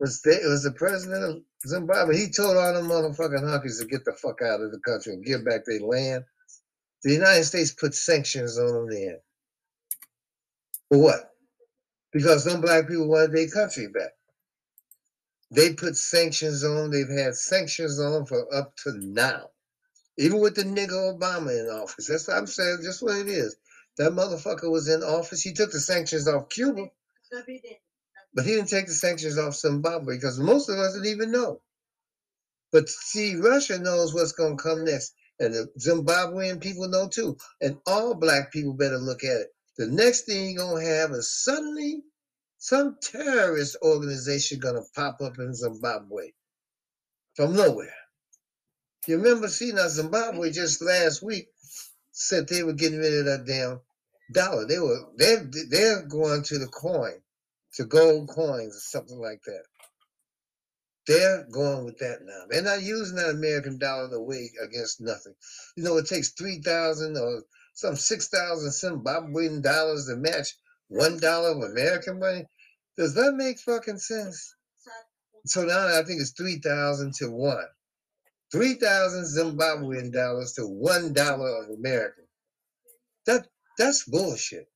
was, 0.00 0.20
the, 0.22 0.40
was 0.44 0.62
the 0.62 0.72
president 0.72 1.24
of 1.24 1.42
Zimbabwe, 1.66 2.16
he 2.16 2.30
told 2.30 2.56
all 2.56 2.74
the 2.74 2.80
motherfucking 2.80 3.42
honkies 3.42 3.80
to 3.80 3.86
get 3.86 4.04
the 4.04 4.12
fuck 4.12 4.42
out 4.42 4.60
of 4.60 4.70
the 4.72 4.80
country 4.80 5.12
and 5.12 5.24
give 5.24 5.44
back 5.44 5.62
their 5.66 5.80
land. 5.80 6.24
The 7.02 7.12
United 7.12 7.44
States 7.44 7.72
put 7.72 7.94
sanctions 7.94 8.58
on 8.58 8.72
them 8.72 8.90
then. 8.90 9.18
For 10.90 10.98
what? 10.98 11.30
Because 12.12 12.44
some 12.44 12.60
black 12.60 12.88
people 12.88 13.08
wanted 13.08 13.32
their 13.32 13.48
country 13.48 13.88
back. 13.88 14.12
They 15.50 15.72
put 15.74 15.96
sanctions 15.96 16.64
on. 16.64 16.90
They've 16.90 17.08
had 17.08 17.34
sanctions 17.34 18.00
on 18.00 18.26
for 18.26 18.52
up 18.54 18.76
to 18.84 18.92
now. 18.98 19.50
Even 20.18 20.40
with 20.40 20.56
the 20.56 20.64
nigga 20.64 21.18
Obama 21.18 21.58
in 21.58 21.66
office. 21.68 22.08
That's 22.08 22.28
what 22.28 22.36
I'm 22.36 22.46
saying, 22.46 22.78
just 22.82 23.02
what 23.02 23.16
it 23.16 23.28
is. 23.28 23.56
That 23.98 24.12
motherfucker 24.12 24.70
was 24.70 24.88
in 24.88 25.02
office. 25.02 25.42
He 25.42 25.52
took 25.52 25.70
the 25.72 25.80
sanctions 25.80 26.28
off 26.28 26.48
Cuba, 26.48 26.86
but 28.34 28.44
he 28.44 28.52
didn't 28.52 28.68
take 28.68 28.86
the 28.86 28.92
sanctions 28.92 29.38
off 29.38 29.56
Zimbabwe 29.56 30.16
because 30.16 30.38
most 30.38 30.68
of 30.68 30.78
us 30.78 30.94
didn't 30.94 31.10
even 31.10 31.32
know. 31.32 31.60
But 32.70 32.88
see, 32.88 33.36
Russia 33.36 33.78
knows 33.78 34.12
what's 34.14 34.32
going 34.32 34.56
to 34.56 34.62
come 34.62 34.84
next. 34.84 35.14
And 35.40 35.54
the 35.54 35.68
Zimbabwean 35.78 36.60
people 36.60 36.88
know 36.88 37.08
too. 37.08 37.36
And 37.60 37.78
all 37.86 38.14
black 38.14 38.52
people 38.52 38.74
better 38.74 38.98
look 38.98 39.24
at 39.24 39.40
it. 39.40 39.48
The 39.76 39.86
next 39.86 40.22
thing 40.22 40.50
you're 40.50 40.66
going 40.66 40.84
to 40.84 40.90
have 40.90 41.10
is 41.12 41.32
suddenly 41.44 42.02
some 42.58 42.96
terrorist 43.00 43.76
organization 43.82 44.58
going 44.58 44.74
to 44.74 44.82
pop 44.94 45.20
up 45.22 45.38
in 45.38 45.54
Zimbabwe 45.54 46.32
from 47.34 47.54
nowhere. 47.54 47.94
You 49.06 49.16
remember, 49.16 49.48
see, 49.48 49.72
now 49.72 49.88
Zimbabwe 49.88 50.50
just 50.50 50.82
last 50.82 51.22
week 51.22 51.48
said 52.12 52.48
they 52.48 52.62
were 52.64 52.74
getting 52.74 52.98
rid 52.98 53.14
of 53.20 53.24
that 53.26 53.46
damn 53.46 53.80
dollar. 54.32 54.66
They 54.66 54.78
were 54.78 54.98
they're 55.16 55.48
they're 55.70 56.02
going 56.02 56.42
to 56.42 56.58
the 56.58 56.66
coin, 56.66 57.20
to 57.78 57.84
gold 57.84 58.28
coins 58.28 58.76
or 58.76 58.80
something 58.80 59.18
like 59.18 59.40
that. 59.46 59.62
They're 61.06 61.46
going 61.50 61.84
with 61.84 61.98
that 61.98 62.18
now. 62.22 62.42
They're 62.50 62.60
not 62.62 62.82
using 62.82 63.16
that 63.16 63.30
American 63.30 63.78
dollar 63.78 64.10
to 64.10 64.20
weigh 64.20 64.50
against 64.62 65.00
nothing. 65.00 65.34
You 65.76 65.84
know, 65.84 65.96
it 65.96 66.06
takes 66.06 66.30
three 66.30 66.60
thousand 66.60 67.16
or 67.16 67.44
some 67.74 67.94
six 67.94 68.28
thousand 68.28 68.70
Zimbabwean 68.70 69.62
dollars 69.62 70.06
to 70.06 70.16
match 70.16 70.48
one 70.88 71.18
dollar 71.18 71.52
of 71.52 71.70
American 71.70 72.18
money. 72.18 72.44
Does 72.96 73.14
that 73.14 73.34
make 73.36 73.60
fucking 73.60 73.98
sense? 73.98 74.54
So 75.46 75.62
now 75.62 75.86
I 75.86 76.02
think 76.02 76.20
it's 76.20 76.32
three 76.32 76.58
thousand 76.58 77.14
to 77.20 77.30
one. 77.30 77.64
Three 78.50 78.74
thousand 78.74 79.24
Zimbabwean 79.24 80.12
dollars 80.12 80.54
to 80.54 80.62
one 80.62 81.12
dollar 81.12 81.62
of 81.62 81.70
American. 81.78 82.24
That 83.26 83.46
that's 83.78 84.04
bullshit. 84.04 84.66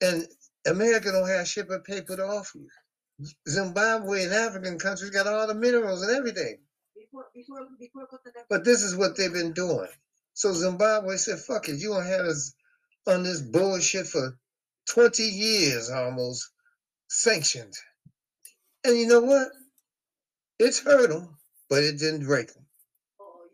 And 0.00 0.26
America 0.66 1.12
don't 1.12 1.28
have 1.28 1.48
but 1.68 1.84
paper 1.84 2.16
to 2.16 2.24
offer 2.24 2.58
you. 2.58 2.68
Zimbabwe 3.48 4.24
and 4.24 4.32
African 4.32 4.78
countries 4.78 5.10
got 5.10 5.26
all 5.26 5.46
the 5.46 5.54
minerals 5.54 6.02
and 6.02 6.16
everything. 6.16 6.58
But 8.48 8.64
this 8.64 8.82
is 8.82 8.96
what 8.96 9.16
they've 9.16 9.32
been 9.32 9.52
doing. 9.52 9.88
So 10.34 10.52
Zimbabwe 10.52 11.16
said, 11.16 11.38
fuck 11.38 11.68
it, 11.68 11.76
you 11.76 11.90
don't 11.90 12.06
have 12.06 12.26
us 12.26 12.54
on 13.06 13.22
this 13.22 13.40
bullshit 13.40 14.06
for 14.06 14.36
20 14.88 15.22
years 15.22 15.90
almost 15.90 16.50
sanctioned. 17.08 17.74
And 18.84 18.98
you 18.98 19.06
know 19.06 19.20
what? 19.20 19.48
It's 20.58 20.80
hurt 20.80 21.10
them, 21.10 21.36
but 21.68 21.82
it 21.84 21.98
didn't 21.98 22.26
break 22.26 22.52
them. 22.52 22.66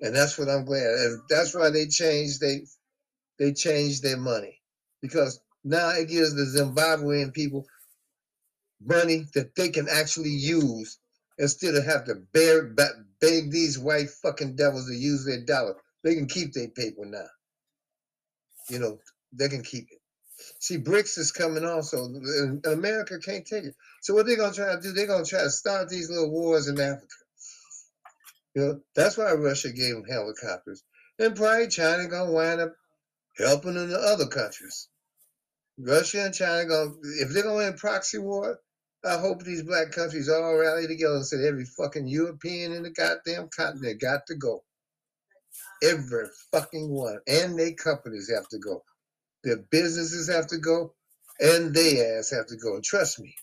And 0.00 0.14
that's 0.14 0.38
what 0.38 0.48
I'm 0.48 0.64
glad. 0.64 0.82
That's 1.28 1.54
why 1.54 1.70
they 1.70 1.86
changed 1.86 2.40
they 2.40 2.62
they 3.38 3.52
changed 3.52 4.02
their 4.02 4.16
money. 4.16 4.60
Because 5.02 5.40
now 5.64 5.90
it 5.90 6.08
gives 6.08 6.34
the 6.34 6.42
Zimbabwean 6.42 7.32
people 7.32 7.66
money 8.80 9.26
that 9.34 9.54
they 9.54 9.68
can 9.68 9.88
actually 9.88 10.30
use 10.30 10.98
instead 11.38 11.74
of 11.74 11.84
have 11.84 12.04
to 12.06 12.14
bear, 12.32 12.62
beg 13.20 13.50
these 13.50 13.78
white 13.78 14.10
fucking 14.10 14.56
devils 14.56 14.88
to 14.88 14.94
use 14.94 15.24
their 15.24 15.44
dollar. 15.44 15.74
They 16.02 16.14
can 16.14 16.26
keep 16.26 16.52
their 16.52 16.68
paper 16.68 17.04
now. 17.04 17.26
You 18.68 18.78
know, 18.78 18.98
they 19.32 19.48
can 19.48 19.62
keep 19.62 19.84
it. 19.90 19.98
See, 20.58 20.78
BRICS 20.78 21.18
is 21.18 21.32
coming 21.32 21.64
also. 21.64 22.04
America 22.64 23.18
can't 23.18 23.46
take 23.46 23.64
it. 23.64 23.74
So 24.00 24.14
what 24.14 24.26
they're 24.26 24.36
gonna 24.36 24.54
try 24.54 24.74
to 24.74 24.80
do? 24.80 24.92
They're 24.92 25.06
gonna 25.06 25.24
try 25.24 25.42
to 25.42 25.50
start 25.50 25.88
these 25.88 26.08
little 26.10 26.30
wars 26.30 26.68
in 26.68 26.80
Africa. 26.80 27.06
You 28.54 28.62
know, 28.62 28.80
that's 28.94 29.16
why 29.16 29.32
Russia 29.32 29.70
gave 29.70 29.94
them 29.94 30.04
helicopters, 30.04 30.82
and 31.18 31.36
probably 31.36 31.68
China 31.68 32.08
gonna 32.08 32.32
wind 32.32 32.60
up 32.60 32.74
helping 33.36 33.76
in 33.76 33.90
the 33.90 33.98
other 33.98 34.26
countries. 34.26 34.88
Russia 35.82 36.24
and 36.26 36.34
China 36.34 36.66
gonna 36.66 36.90
if 37.20 37.30
they're 37.30 37.42
gonna 37.42 37.56
win 37.56 37.74
proxy 37.74 38.18
war, 38.18 38.58
I 39.04 39.18
hope 39.18 39.42
these 39.42 39.62
black 39.62 39.92
countries 39.92 40.28
all 40.28 40.56
rally 40.56 40.86
together 40.86 41.16
and 41.16 41.26
say 41.26 41.46
every 41.46 41.64
fucking 41.64 42.06
European 42.06 42.72
in 42.72 42.82
the 42.82 42.90
goddamn 42.90 43.48
continent 43.54 44.00
got 44.00 44.26
to 44.26 44.34
go. 44.34 44.62
Every 45.82 46.26
fucking 46.52 46.90
one. 46.90 47.20
And 47.26 47.58
their 47.58 47.72
companies 47.72 48.30
have 48.34 48.48
to 48.48 48.58
go. 48.58 48.82
Their 49.42 49.56
businesses 49.56 50.28
have 50.28 50.48
to 50.48 50.58
go. 50.58 50.94
And 51.38 51.74
they 51.74 52.04
ass 52.04 52.30
have 52.30 52.46
to 52.48 52.56
go. 52.56 52.74
And 52.74 52.84
trust 52.84 53.18
me, 53.18 53.34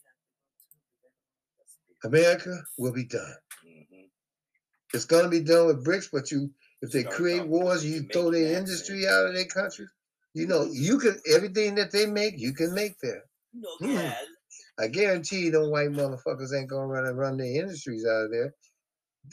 America 2.03 2.61
will 2.77 2.93
be 2.93 3.05
done. 3.05 3.35
Mm-hmm. 3.67 4.05
It's 4.93 5.05
gonna 5.05 5.29
be 5.29 5.39
done 5.39 5.65
with 5.65 5.83
BRICS, 5.83 6.09
but 6.11 6.29
you 6.29 6.51
if 6.83 6.91
they 6.91 7.03
create 7.03 7.47
wars, 7.47 7.83
you 7.83 8.03
throw 8.03 8.29
their 8.29 8.55
industry 8.55 9.07
out 9.07 9.25
of 9.25 9.33
their 9.33 9.45
country. 9.45 9.87
You 10.37 10.45
know, 10.45 10.69
you 10.71 10.99
can 10.99 11.19
everything 11.33 11.73
that 11.75 11.91
they 11.91 12.05
make, 12.05 12.35
you 12.37 12.53
can 12.53 12.71
make 12.75 12.99
there. 13.01 13.23
No, 13.55 13.69
mm. 13.81 14.13
I 14.79 14.87
guarantee 14.87 15.45
you, 15.45 15.51
them 15.51 15.71
white 15.71 15.89
motherfuckers 15.89 16.55
ain't 16.55 16.69
gonna 16.69 16.85
run 16.85 17.07
and 17.07 17.17
run 17.17 17.37
their 17.37 17.59
industries 17.59 18.05
out 18.05 18.25
of 18.25 18.31
there. 18.31 18.53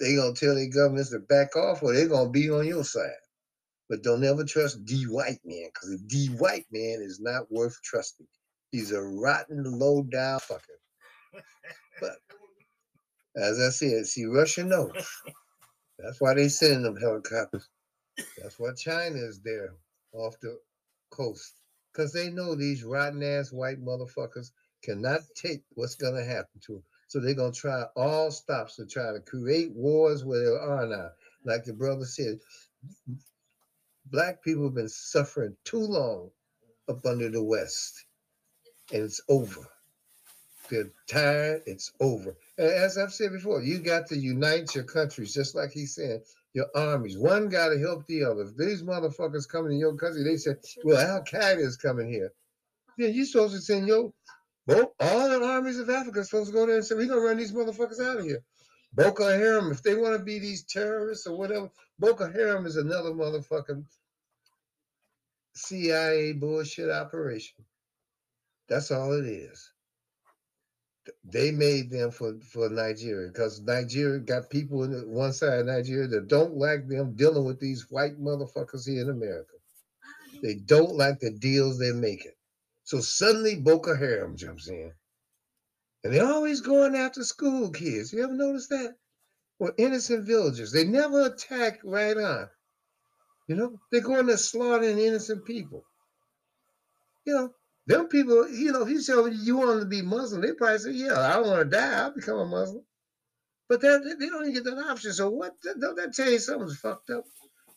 They 0.00 0.16
gonna 0.16 0.32
tell 0.32 0.54
their 0.54 0.70
governments 0.70 1.10
to 1.10 1.18
back 1.18 1.56
off, 1.56 1.82
or 1.82 1.92
they're 1.92 2.08
gonna 2.08 2.30
be 2.30 2.50
on 2.50 2.66
your 2.66 2.84
side. 2.84 3.10
But 3.90 4.02
don't 4.02 4.24
ever 4.24 4.44
trust 4.44 4.86
D 4.86 5.04
white 5.04 5.40
man, 5.44 5.68
because 5.74 5.92
a 5.92 5.98
D 6.06 6.28
white 6.38 6.64
man 6.72 7.00
is 7.02 7.20
not 7.20 7.52
worth 7.52 7.78
trusting. 7.84 8.26
He's 8.72 8.92
a 8.92 9.02
rotten, 9.02 9.62
low 9.62 10.04
down 10.04 10.40
fucker. 10.40 11.42
But 12.00 12.16
as 13.36 13.60
I 13.60 13.68
said, 13.68 14.06
see, 14.06 14.24
Russia 14.24 14.64
knows. 14.64 15.06
That's 15.98 16.18
why 16.18 16.32
they 16.32 16.48
sending 16.48 16.82
them 16.84 16.96
helicopters. 16.96 17.68
That's 18.40 18.58
why 18.58 18.70
China 18.72 19.16
is 19.16 19.42
there 19.44 19.74
off 20.14 20.40
the 20.40 20.58
coast. 21.14 21.54
Because 21.92 22.12
they 22.12 22.28
know 22.28 22.54
these 22.54 22.82
rotten 22.82 23.22
ass 23.22 23.52
white 23.52 23.82
motherfuckers 23.82 24.50
cannot 24.82 25.20
take 25.34 25.62
what's 25.74 25.94
going 25.94 26.16
to 26.16 26.24
happen 26.24 26.60
to 26.66 26.72
them. 26.72 26.82
So 27.06 27.20
they're 27.20 27.34
going 27.34 27.52
to 27.52 27.58
try 27.58 27.84
all 27.94 28.30
stops 28.32 28.76
to 28.76 28.86
try 28.86 29.12
to 29.12 29.20
create 29.20 29.70
wars 29.72 30.24
where 30.24 30.44
there 30.44 30.60
are 30.60 30.86
now. 30.86 31.10
Like 31.44 31.64
the 31.64 31.72
brother 31.72 32.04
said, 32.04 32.40
black 34.10 34.42
people 34.42 34.64
have 34.64 34.74
been 34.74 34.88
suffering 34.88 35.56
too 35.64 35.78
long 35.78 36.30
up 36.88 37.04
under 37.06 37.30
the 37.30 37.42
West, 37.42 38.04
and 38.92 39.04
it's 39.04 39.20
over. 39.28 39.60
They're 40.70 40.90
tired, 41.06 41.62
it's 41.66 41.92
over. 42.00 42.36
And 42.58 42.68
as 42.68 42.98
I've 42.98 43.12
said 43.12 43.32
before, 43.32 43.62
you 43.62 43.78
got 43.78 44.06
to 44.08 44.16
unite 44.16 44.74
your 44.74 44.84
countries, 44.84 45.34
just 45.34 45.54
like 45.54 45.70
he 45.70 45.86
said, 45.86 46.22
your 46.54 46.66
armies. 46.74 47.18
One 47.18 47.48
got 47.48 47.68
to 47.68 47.78
help 47.78 48.06
the 48.06 48.24
other. 48.24 48.42
If 48.42 48.56
these 48.56 48.82
motherfuckers 48.82 49.48
coming 49.48 49.72
in 49.72 49.78
your 49.78 49.96
country, 49.96 50.22
they 50.24 50.36
said, 50.36 50.58
well, 50.84 50.98
Al 50.98 51.24
Qaeda 51.24 51.58
is 51.58 51.76
coming 51.76 52.08
here. 52.10 52.32
Yeah, 52.96 53.08
you're 53.08 53.26
supposed 53.26 53.54
to 53.54 53.60
send 53.60 53.86
your 53.88 54.12
well, 54.66 54.94
all 54.98 55.28
the 55.28 55.44
armies 55.44 55.78
of 55.78 55.90
Africa 55.90 56.20
are 56.20 56.24
supposed 56.24 56.46
to 56.46 56.54
go 56.54 56.66
there 56.66 56.76
and 56.76 56.84
say, 56.84 56.94
we're 56.94 57.06
going 57.06 57.20
to 57.20 57.26
run 57.26 57.36
these 57.36 57.52
motherfuckers 57.52 58.00
out 58.00 58.18
of 58.18 58.24
here. 58.24 58.42
Boko 58.94 59.28
Haram, 59.28 59.70
if 59.70 59.82
they 59.82 59.94
want 59.94 60.16
to 60.16 60.24
be 60.24 60.38
these 60.38 60.64
terrorists 60.64 61.26
or 61.26 61.36
whatever, 61.36 61.70
Boko 61.98 62.30
Haram 62.30 62.64
is 62.64 62.76
another 62.76 63.10
motherfucking 63.10 63.84
CIA 65.54 66.32
bullshit 66.32 66.90
operation. 66.90 67.64
That's 68.68 68.90
all 68.90 69.12
it 69.12 69.26
is. 69.26 69.70
They 71.24 71.50
made 71.50 71.90
them 71.90 72.10
for, 72.10 72.38
for 72.40 72.68
Nigeria 72.68 73.28
because 73.28 73.60
Nigeria 73.60 74.20
got 74.20 74.50
people 74.50 74.84
in 74.84 74.92
the, 74.92 75.06
one 75.06 75.32
side 75.32 75.60
of 75.60 75.66
Nigeria 75.66 76.08
that 76.08 76.28
don't 76.28 76.56
like 76.56 76.88
them 76.88 77.14
dealing 77.14 77.44
with 77.44 77.60
these 77.60 77.90
white 77.90 78.20
motherfuckers 78.20 78.86
here 78.86 79.02
in 79.02 79.10
America. 79.10 79.52
They 80.42 80.54
don't 80.54 80.96
like 80.96 81.20
the 81.20 81.30
deals 81.30 81.78
they're 81.78 81.94
making. 81.94 82.32
So 82.84 83.00
suddenly 83.00 83.56
Boko 83.56 83.94
Haram 83.94 84.36
jumps 84.36 84.68
in. 84.68 84.92
And 86.04 86.12
they're 86.12 86.26
always 86.26 86.60
going 86.60 86.94
after 86.94 87.24
school 87.24 87.70
kids. 87.70 88.12
You 88.12 88.24
ever 88.24 88.34
notice 88.34 88.68
that? 88.68 88.96
Or 89.58 89.72
innocent 89.78 90.26
villagers. 90.26 90.70
They 90.70 90.84
never 90.84 91.26
attack 91.26 91.80
right 91.82 92.16
on. 92.16 92.48
You 93.48 93.56
know, 93.56 93.80
they're 93.90 94.00
going 94.02 94.26
to 94.26 94.36
slaughtering 94.36 94.98
innocent 94.98 95.44
people. 95.44 95.84
You 97.24 97.34
know, 97.34 97.54
them 97.86 98.08
people, 98.08 98.48
you 98.48 98.72
know, 98.72 98.82
if 98.82 98.88
you 98.88 99.02
tell 99.02 99.26
me 99.26 99.36
you 99.36 99.56
want 99.56 99.80
to 99.80 99.86
be 99.86 100.02
Muslim, 100.02 100.40
they 100.40 100.52
probably 100.52 100.78
say, 100.78 100.92
yeah, 100.92 101.18
I 101.18 101.34
don't 101.34 101.48
want 101.48 101.70
to 101.70 101.76
die. 101.76 102.02
I'll 102.02 102.14
become 102.14 102.38
a 102.38 102.46
Muslim. 102.46 102.84
But 103.68 103.80
that, 103.80 104.16
they 104.18 104.26
don't 104.26 104.42
even 104.42 104.54
get 104.54 104.64
that 104.64 104.86
option. 104.90 105.12
So 105.12 105.30
what? 105.30 105.54
Don't 105.80 105.96
that 105.96 106.14
tell 106.14 106.30
you 106.30 106.38
something's 106.38 106.78
fucked 106.78 107.10
up? 107.10 107.24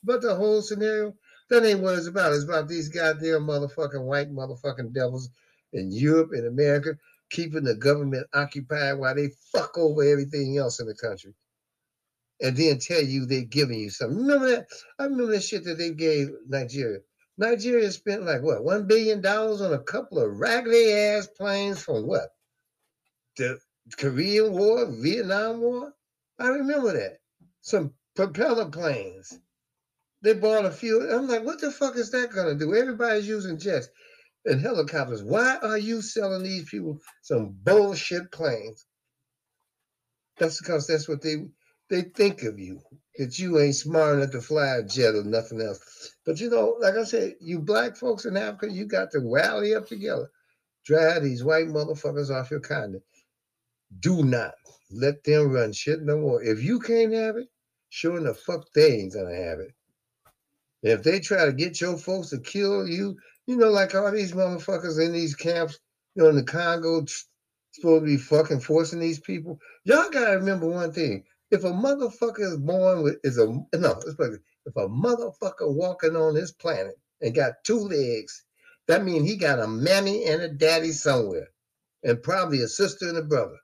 But 0.04 0.22
the 0.22 0.36
whole 0.36 0.62
scenario, 0.62 1.14
that 1.50 1.66
ain't 1.66 1.80
what 1.80 1.96
it's 1.96 2.08
about. 2.08 2.34
It's 2.34 2.44
about 2.44 2.68
these 2.68 2.90
goddamn 2.90 3.48
motherfucking 3.48 4.04
white 4.04 4.32
motherfucking 4.32 4.94
devils 4.94 5.30
in 5.74 5.92
Europe 5.92 6.32
and 6.34 6.48
America 6.48 6.98
keeping 7.30 7.64
the 7.64 7.76
government 7.76 8.28
occupied 8.34 8.98
while 8.98 9.16
they 9.16 9.30
fuck 9.52 9.78
over 9.78 10.04
everything 10.04 10.58
else 10.58 10.80
in 10.80 10.88
the 10.88 10.96
country. 10.96 11.34
And 12.42 12.56
then 12.56 12.80
tell 12.80 13.02
you 13.02 13.26
they're 13.26 13.42
giving 13.42 13.80
you 13.80 13.90
something. 13.90 14.18
Remember 14.18 14.48
that? 14.48 14.68
I 15.00 15.04
remember 15.04 15.34
that 15.34 15.44
shit 15.44 15.64
that 15.66 15.78
they 15.78 15.92
gave 15.92 16.30
Nigeria. 16.48 17.00
Nigeria 17.38 17.92
spent 17.92 18.24
like 18.26 18.44
what, 18.44 18.64
one 18.64 18.88
billion 18.88 19.22
dollars 19.22 19.62
on 19.62 19.74
a 19.74 19.80
couple 19.84 20.20
of 20.20 20.40
raggedy 20.40 20.92
ass 20.94 21.28
planes 21.38 21.82
from 21.84 22.08
what? 22.08 22.30
The 23.38 23.60
Korean 23.98 24.54
War, 24.54 24.88
Vietnam 24.92 25.62
War? 25.62 25.94
I 26.40 26.50
remember 26.50 26.94
that. 26.94 27.18
Some 27.62 27.94
propeller 28.16 28.70
planes 28.70 29.34
They 30.24 30.36
bought 30.36 30.66
a 30.66 30.72
few. 30.72 31.10
I'm 31.12 31.30
like, 31.30 31.46
what 31.46 31.62
the 31.62 31.72
fuck 31.72 31.98
is 31.98 32.12
that 32.12 32.34
gonna 32.34 32.56
do? 32.56 32.76
Everybody's 32.76 33.30
using 33.30 33.60
jets 33.60 33.90
and 34.46 34.62
helicopters. 34.62 35.24
Why 35.24 35.58
are 35.58 35.78
you 35.78 36.02
selling 36.02 36.44
these 36.44 36.70
people 36.70 37.00
some 37.24 37.58
bullshit 37.64 38.32
planes? 38.32 38.86
That's 40.40 40.60
because 40.62 40.88
that's 40.88 41.08
what 41.10 41.22
they 41.22 41.38
they 41.90 42.02
think 42.02 42.44
of 42.44 42.60
you. 42.60 42.82
That 43.18 43.40
you 43.40 43.60
ain't 43.60 43.76
smart 43.76 44.18
enough 44.18 44.32
to 44.32 44.42
fly 44.42 44.76
a 44.76 44.84
jet 44.84 45.16
or 45.16 45.24
nothing 45.24 45.60
else. 45.60 46.16
But 46.24 46.40
you 46.40 46.52
know, 46.52 46.78
like 46.80 46.94
I 46.96 47.04
said, 47.04 47.36
you 47.42 47.60
black 47.60 47.96
folks 47.98 48.26
in 48.26 48.38
Africa, 48.38 48.72
you 48.72 48.86
got 48.86 49.10
to 49.12 49.20
rally 49.20 49.74
up 49.74 49.88
together. 49.88 50.30
Drive 50.86 51.24
these 51.24 51.44
white 51.44 51.68
motherfuckers 51.68 52.30
off 52.30 52.52
your 52.52 52.60
continent. 52.60 53.04
Do 54.00 54.24
not 54.24 54.54
let 54.92 55.24
them 55.24 55.52
run 55.52 55.74
shit 55.74 56.02
no 56.02 56.20
more. 56.20 56.44
If 56.44 56.64
you 56.64 56.80
can't 56.80 57.14
have 57.14 57.38
it, 57.38 57.48
sure 57.90 58.18
enough, 58.18 58.40
fuck 58.40 58.68
they 58.74 58.94
ain't 59.00 59.14
gonna 59.14 59.36
have 59.36 59.60
it. 59.60 59.74
If 60.84 61.04
they 61.04 61.20
try 61.20 61.46
to 61.46 61.54
get 61.54 61.82
your 61.82 61.98
folks 61.98 62.30
to 62.30 62.40
kill 62.40 62.88
you, 62.88 63.18
you 63.48 63.58
know, 63.58 63.70
like 63.70 63.96
all 63.96 64.12
these 64.12 64.34
motherfuckers 64.34 65.04
in 65.04 65.12
these 65.12 65.36
camps, 65.36 65.80
you 66.16 66.24
know, 66.24 66.30
in 66.30 66.36
the 66.36 66.44
Congo, 66.44 67.06
supposed 67.72 68.04
to 68.04 68.06
be 68.06 68.18
fucking 68.18 68.60
forcing 68.60 69.00
these 69.00 69.20
people. 69.20 69.60
Y'all 69.84 70.10
gotta 70.10 70.38
remember 70.38 70.68
one 70.68 70.92
thing: 70.92 71.24
if 71.52 71.64
a 71.64 71.72
motherfucker 71.72 72.42
is 72.42 72.58
born 72.58 73.04
with 73.04 73.18
is 73.24 73.38
a 73.38 73.48
no, 73.48 73.66
let's 73.74 74.16
put 74.16 74.34
it, 74.34 74.42
if 74.66 74.76
a 74.76 74.88
motherfucker 74.88 75.74
walking 75.74 76.16
on 76.16 76.34
this 76.34 76.52
planet 76.52 76.96
and 77.22 77.34
got 77.34 77.64
two 77.64 77.80
legs, 77.80 78.44
that 78.88 79.04
means 79.04 79.28
he 79.30 79.38
got 79.38 79.60
a 79.60 79.68
mammy 79.68 80.26
and 80.26 80.42
a 80.42 80.50
daddy 80.50 80.92
somewhere, 80.92 81.48
and 82.04 82.22
probably 82.22 82.62
a 82.62 82.68
sister 82.68 83.08
and 83.08 83.18
a 83.18 83.24
brother. 83.24 83.58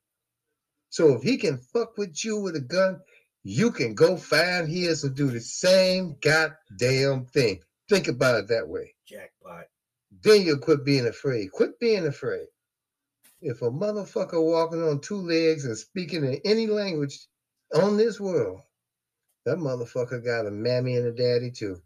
So 0.89 1.13
if 1.13 1.23
he 1.23 1.37
can 1.37 1.57
fuck 1.57 1.97
with 1.97 2.23
you 2.23 2.39
with 2.39 2.55
a 2.55 2.61
gun, 2.61 2.99
you 3.43 3.71
can 3.71 3.95
go 3.95 4.15
find 4.15 4.69
his 4.69 5.03
and 5.03 5.15
do 5.15 5.29
the 5.29 5.41
same 5.41 6.15
goddamn 6.21 7.25
thing. 7.25 7.61
Think 7.89 8.07
about 8.07 8.39
it 8.39 8.47
that 8.47 8.67
way. 8.67 8.95
Jackpot. 9.05 9.65
Then 10.21 10.43
you'll 10.43 10.59
quit 10.59 10.85
being 10.85 11.07
afraid. 11.07 11.51
Quit 11.51 11.79
being 11.79 12.07
afraid. 12.07 12.47
If 13.41 13.61
a 13.61 13.69
motherfucker 13.69 14.41
walking 14.41 14.81
on 14.81 15.01
two 15.01 15.17
legs 15.17 15.65
and 15.65 15.77
speaking 15.77 16.23
in 16.23 16.39
any 16.45 16.67
language 16.67 17.27
on 17.73 17.97
this 17.97 18.19
world, 18.19 18.61
that 19.45 19.57
motherfucker 19.57 20.23
got 20.23 20.47
a 20.47 20.51
mammy 20.51 20.95
and 20.95 21.07
a 21.07 21.11
daddy 21.11 21.51
too. 21.51 21.81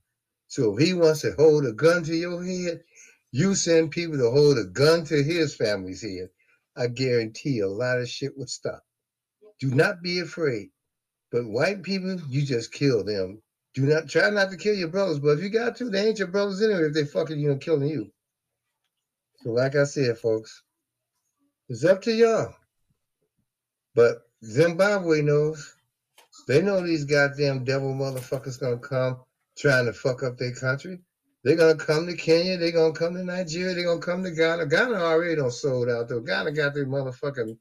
So 0.48 0.74
if 0.78 0.86
he 0.86 0.94
wants 0.94 1.22
to 1.22 1.34
hold 1.34 1.66
a 1.66 1.74
gun 1.74 2.04
to 2.04 2.16
your 2.16 2.44
head, 2.44 2.84
you 3.32 3.56
send 3.56 3.92
people 3.92 4.18
to 4.18 4.32
hold 4.32 4.58
a 4.58 4.64
gun 4.66 5.04
to 5.06 5.24
his 5.24 5.56
family's 5.56 6.02
head. 6.02 6.30
I 6.76 6.88
guarantee 6.88 7.60
a 7.60 7.68
lot 7.68 8.00
of 8.00 8.10
shit 8.10 8.38
would 8.38 8.50
stop. 8.50 8.84
Do 9.60 9.72
not 9.72 10.02
be 10.02 10.20
afraid. 10.20 10.70
But 11.32 11.48
white 11.48 11.84
people, 11.84 12.22
you 12.30 12.44
just 12.44 12.72
kill 12.72 13.04
them. 13.04 13.42
Do 13.74 13.86
not 13.86 14.08
try 14.08 14.30
not 14.30 14.50
to 14.52 14.58
kill 14.58 14.76
your 14.76 14.88
brothers, 14.88 15.20
but 15.20 15.38
if 15.38 15.44
you 15.44 15.50
got 15.50 15.76
to, 15.78 15.90
they 15.90 16.08
ain't 16.08 16.20
your 16.20 16.30
brothers 16.30 16.62
anyway 16.62 16.88
if 16.88 16.94
they 16.94 17.06
fucking 17.06 17.40
you 17.40 17.52
and 17.52 17.62
killing 17.62 17.90
you. 17.90 18.12
So, 19.44 19.52
like 19.52 19.76
I 19.76 19.84
said, 19.84 20.18
folks, 20.18 20.64
it's 21.70 21.84
up 21.84 22.02
to 22.04 22.12
y'all. 22.12 22.56
But 23.94 24.22
Zimbabwe 24.44 25.22
knows. 25.22 25.76
They 26.48 26.62
know 26.62 26.82
these 26.82 27.06
goddamn 27.06 27.66
devil 27.66 27.94
motherfuckers 27.94 28.60
gonna 28.60 28.78
come 28.80 29.20
trying 29.58 29.86
to 29.86 29.94
fuck 29.94 30.24
up 30.24 30.38
their 30.38 30.54
country. 30.54 31.00
They're 31.44 31.58
gonna 31.58 31.76
come 31.76 32.08
to 32.08 32.16
Kenya. 32.16 32.58
They're 32.58 32.72
gonna 32.72 32.94
come 32.94 33.16
to 33.16 33.24
Nigeria. 33.24 33.76
They're 33.76 33.86
gonna 33.86 34.02
come 34.02 34.24
to 34.24 34.32
Ghana. 34.32 34.66
Ghana 34.68 34.96
already 34.96 35.36
don't 35.36 35.52
sold 35.52 35.90
out 35.90 36.10
though. 36.10 36.22
Ghana 36.22 36.54
got 36.54 36.74
their 36.74 36.86
motherfucking 36.86 37.58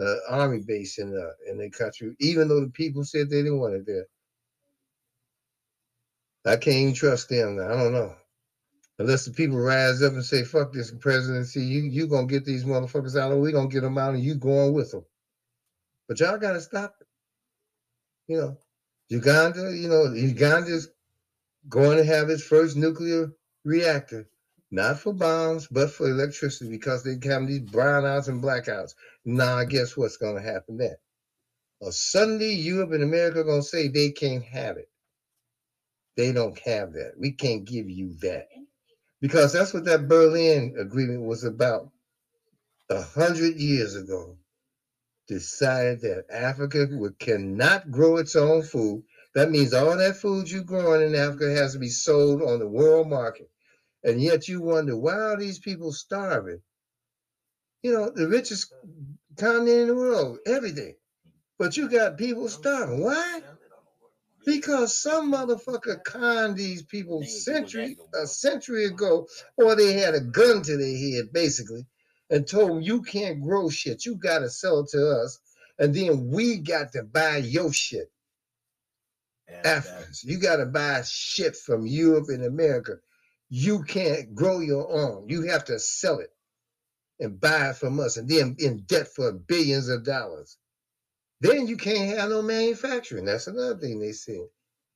uh, 0.00 0.14
army 0.28 0.60
base 0.66 0.98
in 0.98 1.10
the 1.10 1.32
in 1.48 1.58
their 1.58 1.70
country, 1.70 2.14
even 2.20 2.48
though 2.48 2.60
the 2.60 2.70
people 2.70 3.04
said 3.04 3.30
they 3.30 3.42
didn't 3.42 3.60
want 3.60 3.74
it 3.74 3.86
there. 3.86 4.06
I 6.46 6.56
can't 6.56 6.76
even 6.76 6.94
trust 6.94 7.28
them. 7.28 7.58
I 7.60 7.68
don't 7.68 7.92
know. 7.92 8.14
Unless 8.98 9.24
the 9.24 9.32
people 9.32 9.58
rise 9.58 10.02
up 10.02 10.12
and 10.12 10.24
say, 10.24 10.44
fuck 10.44 10.72
this 10.72 10.92
presidency, 10.92 11.62
you 11.62 11.82
you 11.82 12.06
gonna 12.06 12.26
get 12.26 12.44
these 12.44 12.64
motherfuckers 12.64 13.18
out, 13.20 13.32
or 13.32 13.40
we 13.40 13.52
gonna 13.52 13.68
get 13.68 13.82
them 13.82 13.98
out 13.98 14.14
and 14.14 14.22
you 14.22 14.34
going 14.34 14.72
with 14.72 14.90
them. 14.90 15.04
But 16.08 16.20
y'all 16.20 16.38
gotta 16.38 16.60
stop 16.60 16.94
it. 17.00 17.03
You 18.26 18.36
know, 18.38 18.58
Uganda, 19.08 19.76
you 19.76 19.88
know, 19.88 20.12
Uganda's 20.12 20.88
going 21.68 21.98
to 21.98 22.04
have 22.04 22.30
its 22.30 22.42
first 22.42 22.76
nuclear 22.76 23.32
reactor, 23.64 24.28
not 24.70 24.98
for 24.98 25.12
bombs, 25.12 25.66
but 25.70 25.90
for 25.90 26.08
electricity, 26.08 26.70
because 26.70 27.02
they 27.04 27.16
have 27.28 27.46
these 27.46 27.60
brownouts 27.60 28.28
and 28.28 28.42
blackouts. 28.42 28.94
Now, 29.24 29.56
I 29.56 29.64
guess 29.64 29.96
what's 29.96 30.16
gonna 30.16 30.42
happen 30.42 30.78
then? 30.78 30.96
Well, 31.80 31.92
suddenly 31.92 32.52
Europe 32.54 32.92
and 32.92 33.02
America 33.02 33.40
are 33.40 33.44
gonna 33.44 33.62
say 33.62 33.88
they 33.88 34.10
can't 34.10 34.44
have 34.44 34.76
it. 34.76 34.88
They 36.16 36.32
don't 36.32 36.58
have 36.60 36.92
that. 36.94 37.12
We 37.18 37.32
can't 37.32 37.64
give 37.64 37.90
you 37.90 38.14
that. 38.22 38.48
Because 39.20 39.52
that's 39.52 39.72
what 39.72 39.84
that 39.86 40.08
Berlin 40.08 40.74
Agreement 40.78 41.22
was 41.22 41.44
about 41.44 41.90
a 42.90 43.02
hundred 43.02 43.56
years 43.56 43.96
ago. 43.96 44.36
Decided 45.26 46.02
that 46.02 46.26
Africa 46.30 46.86
would, 46.90 47.18
cannot 47.18 47.90
grow 47.90 48.18
its 48.18 48.36
own 48.36 48.62
food. 48.62 49.04
That 49.34 49.50
means 49.50 49.72
all 49.72 49.96
that 49.96 50.16
food 50.16 50.50
you're 50.50 50.62
growing 50.62 51.02
in 51.02 51.14
Africa 51.14 51.50
has 51.54 51.72
to 51.72 51.78
be 51.78 51.88
sold 51.88 52.42
on 52.42 52.58
the 52.58 52.68
world 52.68 53.08
market. 53.08 53.50
And 54.04 54.22
yet 54.22 54.48
you 54.48 54.60
wonder 54.60 54.96
why 54.96 55.14
are 55.14 55.38
these 55.38 55.58
people 55.58 55.92
starving? 55.92 56.60
You 57.82 57.92
know, 57.92 58.10
the 58.10 58.28
richest 58.28 58.72
continent 59.36 59.80
in 59.80 59.86
the 59.88 59.94
world, 59.94 60.38
everything. 60.46 60.94
But 61.58 61.76
you 61.76 61.88
got 61.88 62.18
people 62.18 62.48
starving. 62.48 63.02
Why? 63.02 63.40
Because 64.44 65.00
some 65.00 65.32
motherfucker 65.32 66.04
conned 66.04 66.56
these 66.56 66.82
people 66.82 67.22
century 67.22 67.96
a 68.14 68.26
century 68.26 68.84
ago, 68.84 69.26
or 69.56 69.74
they 69.74 69.94
had 69.94 70.14
a 70.14 70.20
gun 70.20 70.62
to 70.62 70.76
their 70.76 70.98
head, 70.98 71.32
basically, 71.32 71.86
and 72.30 72.46
told 72.46 72.70
them 72.70 72.82
you 72.82 73.02
can't 73.02 73.42
grow 73.42 73.68
shit. 73.68 74.04
You 74.06 74.16
gotta 74.16 74.50
sell 74.50 74.80
it 74.80 74.88
to 74.90 75.10
us, 75.22 75.38
and 75.78 75.94
then 75.94 76.30
we 76.30 76.58
got 76.58 76.92
to 76.92 77.02
buy 77.02 77.38
your 77.38 77.72
shit. 77.72 78.10
And, 79.48 79.66
Africans, 79.66 80.24
you 80.24 80.38
gotta 80.38 80.66
buy 80.66 81.02
shit 81.06 81.56
from 81.56 81.86
Europe 81.86 82.28
and 82.28 82.44
America. 82.44 82.96
You 83.50 83.82
can't 83.84 84.34
grow 84.34 84.60
your 84.60 84.90
own. 84.90 85.28
You 85.28 85.42
have 85.42 85.64
to 85.66 85.78
sell 85.78 86.18
it 86.18 86.30
and 87.20 87.40
buy 87.40 87.70
it 87.70 87.76
from 87.76 88.00
us, 88.00 88.16
and 88.16 88.28
then 88.28 88.56
in 88.58 88.84
debt 88.86 89.08
for 89.08 89.32
billions 89.32 89.88
of 89.88 90.04
dollars. 90.04 90.56
Then 91.40 91.66
you 91.66 91.76
can't 91.76 92.16
have 92.18 92.30
no 92.30 92.42
manufacturing. 92.42 93.26
That's 93.26 93.46
another 93.46 93.76
thing 93.76 93.98
they 93.98 94.12
said. 94.12 94.46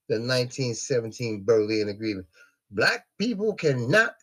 The 0.09 0.15
1917 0.15 1.45
Berlin 1.45 1.91
Agreement. 1.91 2.27
Black 2.71 3.07
people 3.19 3.55
cannot 3.55 4.15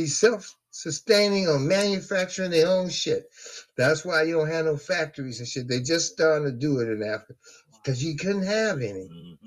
be 0.00 0.06
self-sustaining 0.06 1.48
or 1.48 1.58
manufacturing 1.58 2.50
their 2.52 2.68
own 2.68 2.90
shit. 2.90 3.30
That's 3.76 4.04
why 4.04 4.24
you 4.24 4.34
don't 4.34 4.50
have 4.50 4.66
no 4.66 4.76
factories 4.76 5.40
and 5.40 5.48
shit. 5.48 5.68
They 5.68 5.80
just 5.80 6.12
starting 6.12 6.46
to 6.46 6.52
do 6.52 6.80
it 6.80 6.88
in 6.88 7.02
Africa 7.02 7.34
because 7.72 8.04
you 8.04 8.16
couldn't 8.16 8.46
have 8.46 8.80
any. 8.82 9.08
mhm. 9.08 9.38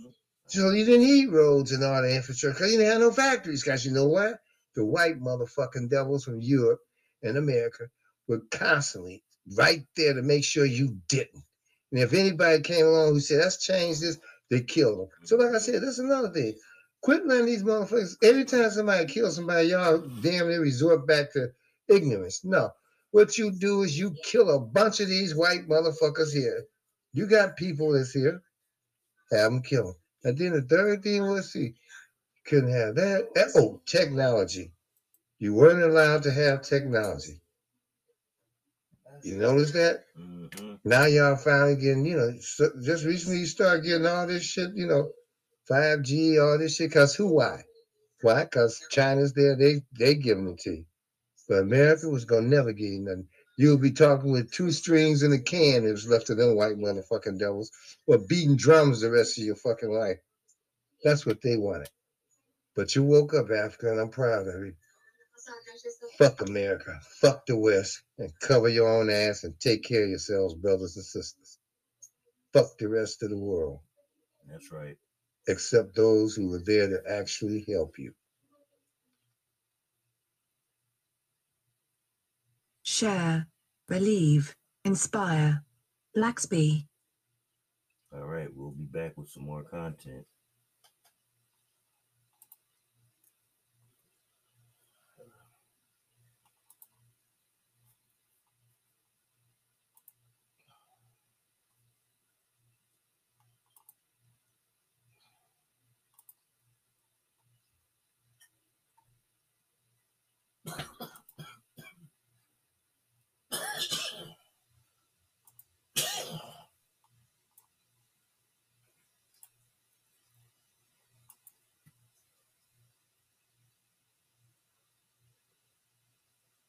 So 0.48 0.72
you 0.72 0.86
didn't 0.86 1.08
need 1.08 1.30
roads 1.32 1.72
and 1.72 1.84
all 1.84 2.02
the 2.02 2.16
infrastructure 2.16 2.56
because 2.60 2.72
You 2.74 2.80
didn't 2.80 2.94
have 2.94 3.02
no 3.02 3.12
factories. 3.12 3.64
Because 3.64 3.86
you 3.86 3.92
know 3.94 4.08
what? 4.08 4.42
The 4.76 4.86
white 4.86 5.20
motherfucking 5.22 5.90
devils 5.90 6.26
from 6.26 6.42
Europe 6.42 6.82
and 7.24 7.38
America 7.38 7.90
were 8.28 8.42
constantly 8.52 9.24
right 9.58 9.86
there 9.98 10.14
to 10.16 10.22
make 10.24 10.44
sure 10.46 10.66
you 10.66 10.98
didn't. 11.10 11.44
And 11.92 12.02
if 12.02 12.14
anybody 12.14 12.62
came 12.64 12.86
along 12.86 13.10
who 13.14 13.20
said, 13.22 13.40
let's 13.40 13.66
change 13.66 14.00
this, 14.02 14.20
they 14.50 14.62
killed 14.62 15.00
them. 15.00 15.08
So 15.26 15.38
like 15.38 15.56
I 15.56 15.60
said, 15.60 15.84
that's 15.84 16.00
another 16.00 16.30
thing. 16.32 16.56
Quit 17.02 17.26
letting 17.26 17.48
these 17.48 17.64
motherfuckers, 17.64 18.16
every 18.24 18.46
time 18.46 18.70
somebody 18.70 19.06
kills 19.06 19.36
somebody, 19.36 19.70
y'all 19.70 19.98
damn 20.22 20.48
near 20.48 20.62
resort 20.62 21.08
back 21.08 21.34
to 21.34 21.52
ignorance. 21.88 22.46
No. 22.46 22.72
What 23.12 23.38
you 23.38 23.52
do 23.52 23.82
is 23.82 23.98
you 23.98 24.16
kill 24.24 24.50
a 24.52 24.60
bunch 24.60 25.00
of 25.00 25.10
these 25.10 25.36
white 25.36 25.68
motherfuckers 25.68 26.32
here. 26.32 26.64
You 27.14 27.26
got 27.28 27.58
people 27.58 27.92
that's 27.92 28.12
here, 28.12 28.42
have 29.32 29.52
them 29.52 29.62
kill 29.64 29.86
them. 29.86 29.96
And 30.24 30.38
then 30.38 30.54
the 30.54 30.62
third 30.62 31.04
thing 31.04 31.24
was, 31.24 31.52
see, 31.52 31.74
couldn't 32.46 32.72
have 32.72 32.96
that. 32.96 33.30
Eh, 33.36 33.48
Oh, 33.56 33.82
technology. 33.86 34.72
You 35.40 35.56
weren't 35.56 35.82
allowed 35.82 36.24
to 36.24 36.32
have 36.32 36.62
technology. 36.62 37.42
You 39.24 39.38
notice 39.38 39.72
that? 39.72 40.06
Mhm. 40.18 40.80
Now 40.84 41.06
y'all 41.06 41.36
finally 41.36 41.76
getting, 41.76 42.06
you 42.06 42.18
know, 42.18 42.34
so- 42.40 42.74
just 42.82 43.06
recently 43.06 43.40
you 43.40 43.46
start 43.46 43.84
getting 43.84 44.06
all 44.06 44.26
this 44.28 44.44
shit, 44.44 44.72
you 44.76 44.88
know, 44.88 45.12
5G, 45.72 46.42
all 46.42 46.58
this 46.58 46.76
shit. 46.76 46.92
Cause 46.92 47.16
who? 47.16 47.28
Why? 47.36 47.64
Why? 48.22 48.46
Cause 48.46 48.86
China's 48.90 49.34
there. 49.34 49.56
They 49.56 49.82
they 49.98 50.16
giving 50.16 50.50
it 50.50 50.60
to 50.62 50.72
you. 50.72 50.86
But 51.48 51.60
America 51.60 52.10
was 52.10 52.26
gonna 52.26 52.48
never 52.48 52.74
give 52.74 52.92
you 52.92 53.00
nothing. 53.00 53.28
You'll 53.58 53.78
be 53.78 53.92
talking 53.92 54.32
with 54.32 54.52
two 54.52 54.72
strings 54.72 55.24
in 55.24 55.34
a 55.34 55.40
can 55.40 55.86
if 55.86 55.92
it's 55.92 56.08
left 56.08 56.28
to 56.28 56.36
them 56.36 56.56
white 56.56 56.78
motherfucking 56.78 57.40
devils, 57.40 57.72
or 58.08 58.18
beating 58.18 58.58
drums 58.58 59.02
the 59.02 59.12
rest 59.12 59.38
of 59.38 59.46
your 59.46 59.56
fucking 59.56 59.92
life. 59.92 60.18
That's 61.04 61.26
what 61.26 61.42
they 61.42 61.58
wanted. 61.58 61.90
But 62.76 62.96
you 62.96 63.04
woke 63.04 63.34
up, 63.34 63.52
Africa, 63.52 63.92
and 63.92 64.00
I'm 64.00 64.10
proud 64.10 64.48
of 64.48 64.66
you. 64.66 64.74
Fuck 66.18 66.42
America. 66.42 67.00
Fuck 67.20 67.46
the 67.46 67.58
West. 67.58 68.02
And 68.18 68.32
cover 68.40 68.70
your 68.70 68.88
own 68.88 69.10
ass 69.10 69.44
and 69.44 69.60
take 69.60 69.84
care 69.84 70.04
of 70.04 70.10
yourselves, 70.10 70.54
brothers 70.56 70.96
and 70.96 71.06
sisters. 71.06 71.60
Fuck 72.54 72.78
the 72.78 72.88
rest 72.88 73.24
of 73.24 73.30
the 73.30 73.38
world. 73.38 73.80
That's 74.50 74.72
right. 74.72 74.98
Except 75.52 75.96
those 75.96 76.36
who 76.36 76.50
were 76.50 76.64
there 76.66 76.88
to 76.90 77.02
actually 77.08 77.66
help 77.68 78.00
you. 78.00 78.14
share, 82.92 83.48
relieve, 83.90 84.56
inspire. 84.84 85.64
Blacksby. 86.16 86.88
All 88.14 88.26
right, 88.26 88.50
we'll 88.54 88.72
be 88.72 88.84
back 88.84 89.18
with 89.18 89.30
some 89.30 89.46
more 89.46 89.64
content. 89.64 90.26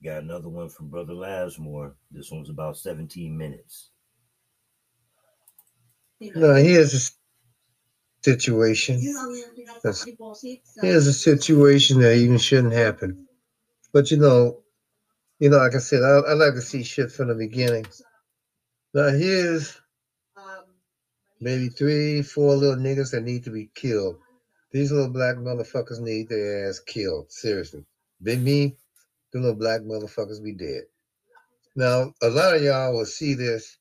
Got 0.04 0.22
another 0.22 0.48
one 0.48 0.68
from 0.68 0.88
Brother 0.88 1.12
Lazmor. 1.12 1.94
This 2.10 2.30
one's 2.30 2.50
about 2.50 2.76
17 2.76 3.36
minutes. 3.36 3.90
Now, 6.20 6.54
here's 6.54 6.94
a 6.94 7.10
situation. 8.24 9.00
That's- 9.82 10.04
Here's 10.82 11.06
a 11.06 11.12
situation 11.12 12.00
that 12.00 12.16
even 12.16 12.38
shouldn't 12.38 12.72
happen. 12.72 13.26
But 13.92 14.10
you 14.10 14.16
know, 14.16 14.62
you 15.38 15.50
know, 15.50 15.58
like 15.58 15.74
I 15.74 15.78
said, 15.78 16.02
I, 16.02 16.18
I 16.30 16.32
like 16.34 16.54
to 16.54 16.60
see 16.62 16.82
shit 16.82 17.12
from 17.12 17.28
the 17.28 17.34
beginning. 17.34 17.86
Now 18.94 19.08
here's 19.08 19.80
maybe 21.40 21.68
three, 21.68 22.22
four 22.22 22.54
little 22.54 22.76
niggas 22.76 23.10
that 23.12 23.22
need 23.22 23.44
to 23.44 23.50
be 23.50 23.70
killed. 23.74 24.16
These 24.70 24.92
little 24.92 25.10
black 25.12 25.36
motherfuckers 25.36 26.00
need 26.00 26.28
their 26.28 26.68
ass 26.68 26.78
killed. 26.80 27.30
Seriously. 27.30 27.84
They 28.20 28.36
me, 28.36 28.76
the 29.32 29.40
little 29.40 29.56
black 29.56 29.80
motherfuckers 29.82 30.42
be 30.42 30.54
dead. 30.54 30.82
Now, 31.74 32.12
a 32.22 32.28
lot 32.28 32.54
of 32.54 32.62
y'all 32.62 32.92
will 32.92 33.06
see 33.06 33.34
this. 33.34 33.78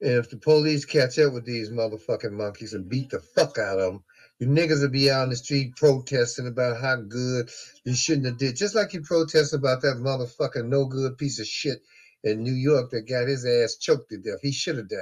And 0.00 0.12
if 0.12 0.28
the 0.28 0.36
police 0.36 0.84
catch 0.84 1.18
up 1.18 1.32
with 1.32 1.46
these 1.46 1.70
motherfucking 1.70 2.32
monkeys 2.32 2.74
and 2.74 2.88
beat 2.88 3.10
the 3.10 3.20
fuck 3.20 3.58
out 3.58 3.78
of 3.78 3.92
them, 3.92 4.04
you 4.38 4.48
niggas 4.48 4.82
will 4.82 4.90
be 4.90 5.10
out 5.10 5.24
in 5.24 5.30
the 5.30 5.36
street 5.36 5.76
protesting 5.76 6.48
about 6.48 6.80
how 6.80 6.96
good 6.96 7.48
you 7.84 7.94
shouldn't 7.94 8.26
have 8.26 8.38
did. 8.38 8.56
Just 8.56 8.74
like 8.74 8.92
you 8.92 9.02
protest 9.02 9.54
about 9.54 9.82
that 9.82 9.96
motherfucking 9.96 10.68
no 10.68 10.86
good 10.86 11.16
piece 11.16 11.38
of 11.38 11.46
shit 11.46 11.78
in 12.24 12.42
New 12.42 12.52
York 12.52 12.90
that 12.90 13.08
got 13.08 13.28
his 13.28 13.46
ass 13.46 13.76
choked 13.76 14.10
to 14.10 14.18
death. 14.18 14.40
He 14.42 14.52
should 14.52 14.76
have 14.76 14.88
died. 14.88 14.98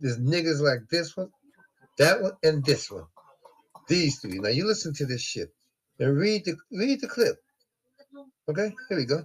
There's 0.00 0.18
niggas 0.18 0.60
like 0.60 0.88
this 0.90 1.16
one, 1.16 1.30
that 1.98 2.22
one, 2.22 2.32
and 2.42 2.64
this 2.64 2.90
one. 2.90 3.04
These 3.88 4.20
three. 4.20 4.38
Now 4.38 4.48
you 4.48 4.66
listen 4.66 4.94
to 4.94 5.06
this 5.06 5.22
shit 5.22 5.52
and 5.98 6.16
read 6.16 6.44
the 6.44 6.56
read 6.72 7.00
the 7.00 7.08
clip. 7.08 7.41
Okay, 8.48 8.74
here 8.88 8.98
we 8.98 9.04
go. 9.04 9.24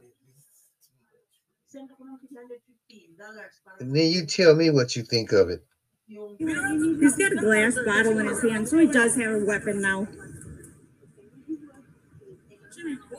And 3.79 3.95
then 3.95 4.11
you 4.11 4.25
tell 4.25 4.55
me 4.55 4.69
what 4.69 4.95
you 4.95 5.03
think 5.03 5.31
of 5.31 5.49
it. 5.49 5.63
He's 6.07 7.17
got 7.17 7.31
a 7.31 7.35
glass 7.35 7.77
bottle 7.85 8.17
in 8.19 8.27
his 8.27 8.41
hand, 8.41 8.69
so 8.69 8.77
he 8.77 8.87
does 8.87 9.15
have 9.15 9.41
a 9.41 9.45
weapon 9.45 9.81
now. 9.81 10.07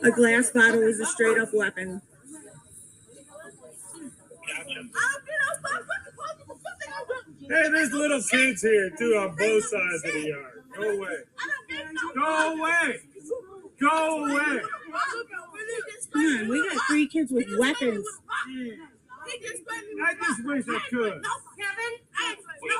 A 0.03 0.11
glass 0.11 0.51
bottle 0.51 0.81
is 0.81 0.99
a 0.99 1.05
straight 1.05 1.37
up 1.37 1.49
weapon. 1.53 2.01
Hey, 7.41 7.69
there's 7.71 7.91
little 7.91 8.21
kids 8.21 8.61
here 8.61 8.89
too 8.97 9.15
on 9.15 9.35
both 9.35 9.65
sides 9.65 10.03
of 10.05 10.13
the 10.13 10.27
yard. 10.27 10.63
Go 10.75 10.89
away. 10.89 11.17
Go 12.15 12.53
away. 12.53 12.99
Go 13.79 14.25
away. 14.25 14.61
Come 14.91 16.25
on, 16.25 16.47
we 16.49 16.69
got 16.69 16.81
three 16.89 17.07
kids 17.07 17.31
with 17.31 17.45
weapons. 17.57 18.05
I 20.01 20.13
just 20.15 20.45
wish 20.45 20.65
I 20.67 20.79
could. 20.89 21.21
Kevin, 21.21 21.93
I'm 22.17 22.35
the 22.37 22.73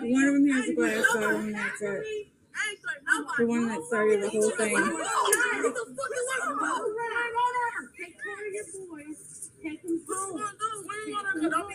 only 0.00 0.12
one 0.12 0.24
of 0.24 0.34
them 0.34 0.48
has 0.50 0.68
a 0.68 0.74
glass 0.74 1.04
bottle, 1.14 1.40
and 1.40 1.54
that's 1.54 1.82
it. 1.82 2.28
The 3.38 3.46
one 3.46 3.68
that 3.68 3.82
started 3.86 4.22
the 4.22 4.28
whole 4.30 4.50
thing. 4.50 4.76
Take 9.62 9.82
him 9.82 10.00
home. 10.08 10.42
Don't 11.40 11.68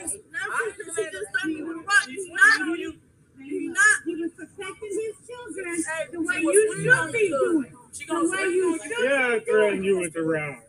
be 3.38 3.68
not. 3.68 3.98
He 4.06 4.16
was 4.16 4.32
protecting 4.32 4.90
his 4.90 5.16
children 5.28 5.84
the 6.12 6.20
way 6.22 6.40
you 6.42 6.84
should 6.84 7.12
be 7.14 7.28
doing. 7.30 7.85
The 7.98 8.30
way 8.30 8.44
you 8.52 8.80
should 8.82 8.92
Yeah, 9.04 9.40
I 9.56 9.78
be 9.78 9.86
you 9.86 10.00
with 10.00 10.14
the 10.14 10.22
round. 10.22 10.62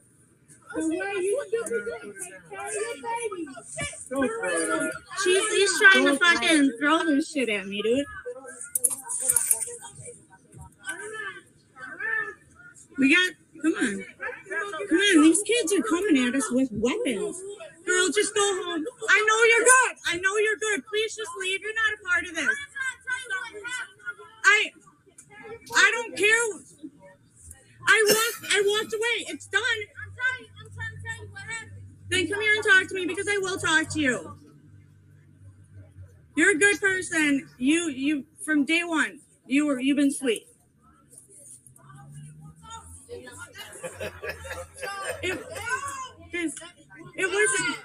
The 0.75 0.89
way 0.89 0.97
you 0.97 1.45
should 1.51 1.65
be 1.65 1.69
doing. 1.71 2.15
Take 2.23 2.51
care 2.51 2.67
of 2.67 2.75
your 2.75 2.97
babies. 3.03 4.07
Don't 4.09 4.29
throw 4.29 4.87
it. 4.87 4.93
She's 5.25 5.53
he's 5.53 5.81
trying 5.81 6.05
to 6.07 6.17
fucking 6.17 6.73
throw 6.79 7.05
this 7.05 7.33
shit 7.33 7.49
at 7.49 7.67
me, 7.67 7.83
dude. 7.83 8.07
We 12.99 13.15
got 13.15 13.33
come 13.63 13.75
on. 13.75 14.05
Come 14.89 14.99
on, 14.99 15.23
these 15.23 15.43
kids 15.43 15.73
are 15.73 15.83
coming 15.83 16.29
at 16.29 16.35
us 16.35 16.51
with 16.53 16.69
weapons. 16.73 17.43
Girl, 17.85 18.09
just 18.15 18.35
go 18.35 18.41
home. 18.41 18.85
I 19.11 19.27
know 19.29 19.41
you're 19.51 19.65
good. 19.65 19.97
I 20.07 20.17
know 20.19 20.37
you're 20.39 20.57
good. 20.57 20.87
Please 20.87 21.15
just 21.17 21.31
leave. 21.41 21.61
You're 21.61 21.75
not 21.75 21.93
a 21.95 22.09
part 22.09 22.25
of 22.25 22.35
this. 22.35 22.57
I 29.17 29.25
walked 29.25 29.29
away. 29.29 29.35
It's 29.35 29.47
done. 29.47 29.63
Then 32.09 32.29
come 32.29 32.41
here 32.41 32.55
and 32.55 32.65
talk 32.65 32.89
to 32.89 32.95
me 32.95 33.07
because 33.07 33.29
I 33.29 33.39
will 33.39 33.59
talk 33.59 33.89
to 33.95 34.01
you. 34.01 34.39
You're 36.37 36.53
a 36.53 36.59
good 36.59 36.81
person. 36.81 37.49
You 37.59 37.89
you 37.91 38.25
from 38.45 38.65
day 38.65 38.83
one. 38.85 39.21
You 39.47 39.67
were 39.67 39.81
you've 39.81 39.97
been 39.97 40.13
sweet. 40.13 40.47
It, 45.23 45.39
it 47.17 47.27
wasn't. 47.27 47.79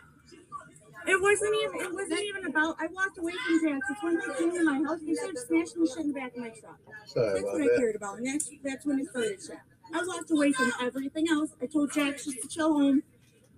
It 1.08 1.22
wasn't 1.22 1.56
even. 1.63 1.82
It 1.82 1.94
wasn't 1.94 2.22
even 2.22 2.46
about. 2.48 2.76
I 2.80 2.88
walked 2.88 3.17
away 3.17 3.34
from 3.46 3.62
Jax. 3.70 3.80
It's 3.91 4.04
when 4.04 4.15
they 4.17 4.36
came 4.39 4.52
to 4.54 4.63
my 4.63 4.84
house. 4.88 5.00
They 5.06 5.13
started 5.15 5.38
smashing 5.39 5.82
the 5.84 5.88
shit 5.89 6.00
in 6.00 6.08
the 6.10 6.13
back 6.13 6.34
of 6.34 6.39
my 6.39 6.50
truck. 6.50 6.80
Sorry 7.08 7.34
That's 7.34 7.44
what 7.46 7.62
I 7.62 7.65
that. 7.67 7.78
cared 7.78 7.96
about, 7.96 8.17
and 8.20 8.28
that's 8.28 8.52
that's 8.63 8.86
when 8.86 9.00
it 9.00 9.08
started 9.10 9.39
shit. 9.41 9.58
I 9.94 10.00
was 10.00 10.08
walked 10.08 10.32
away 10.32 10.52
from 10.52 10.72
everything 10.82 11.28
else. 11.30 11.52
I 11.62 11.66
told 11.66 11.94
Jax 11.94 12.26
just 12.26 12.42
to 12.42 12.48
chill 12.48 12.74
home 12.74 13.04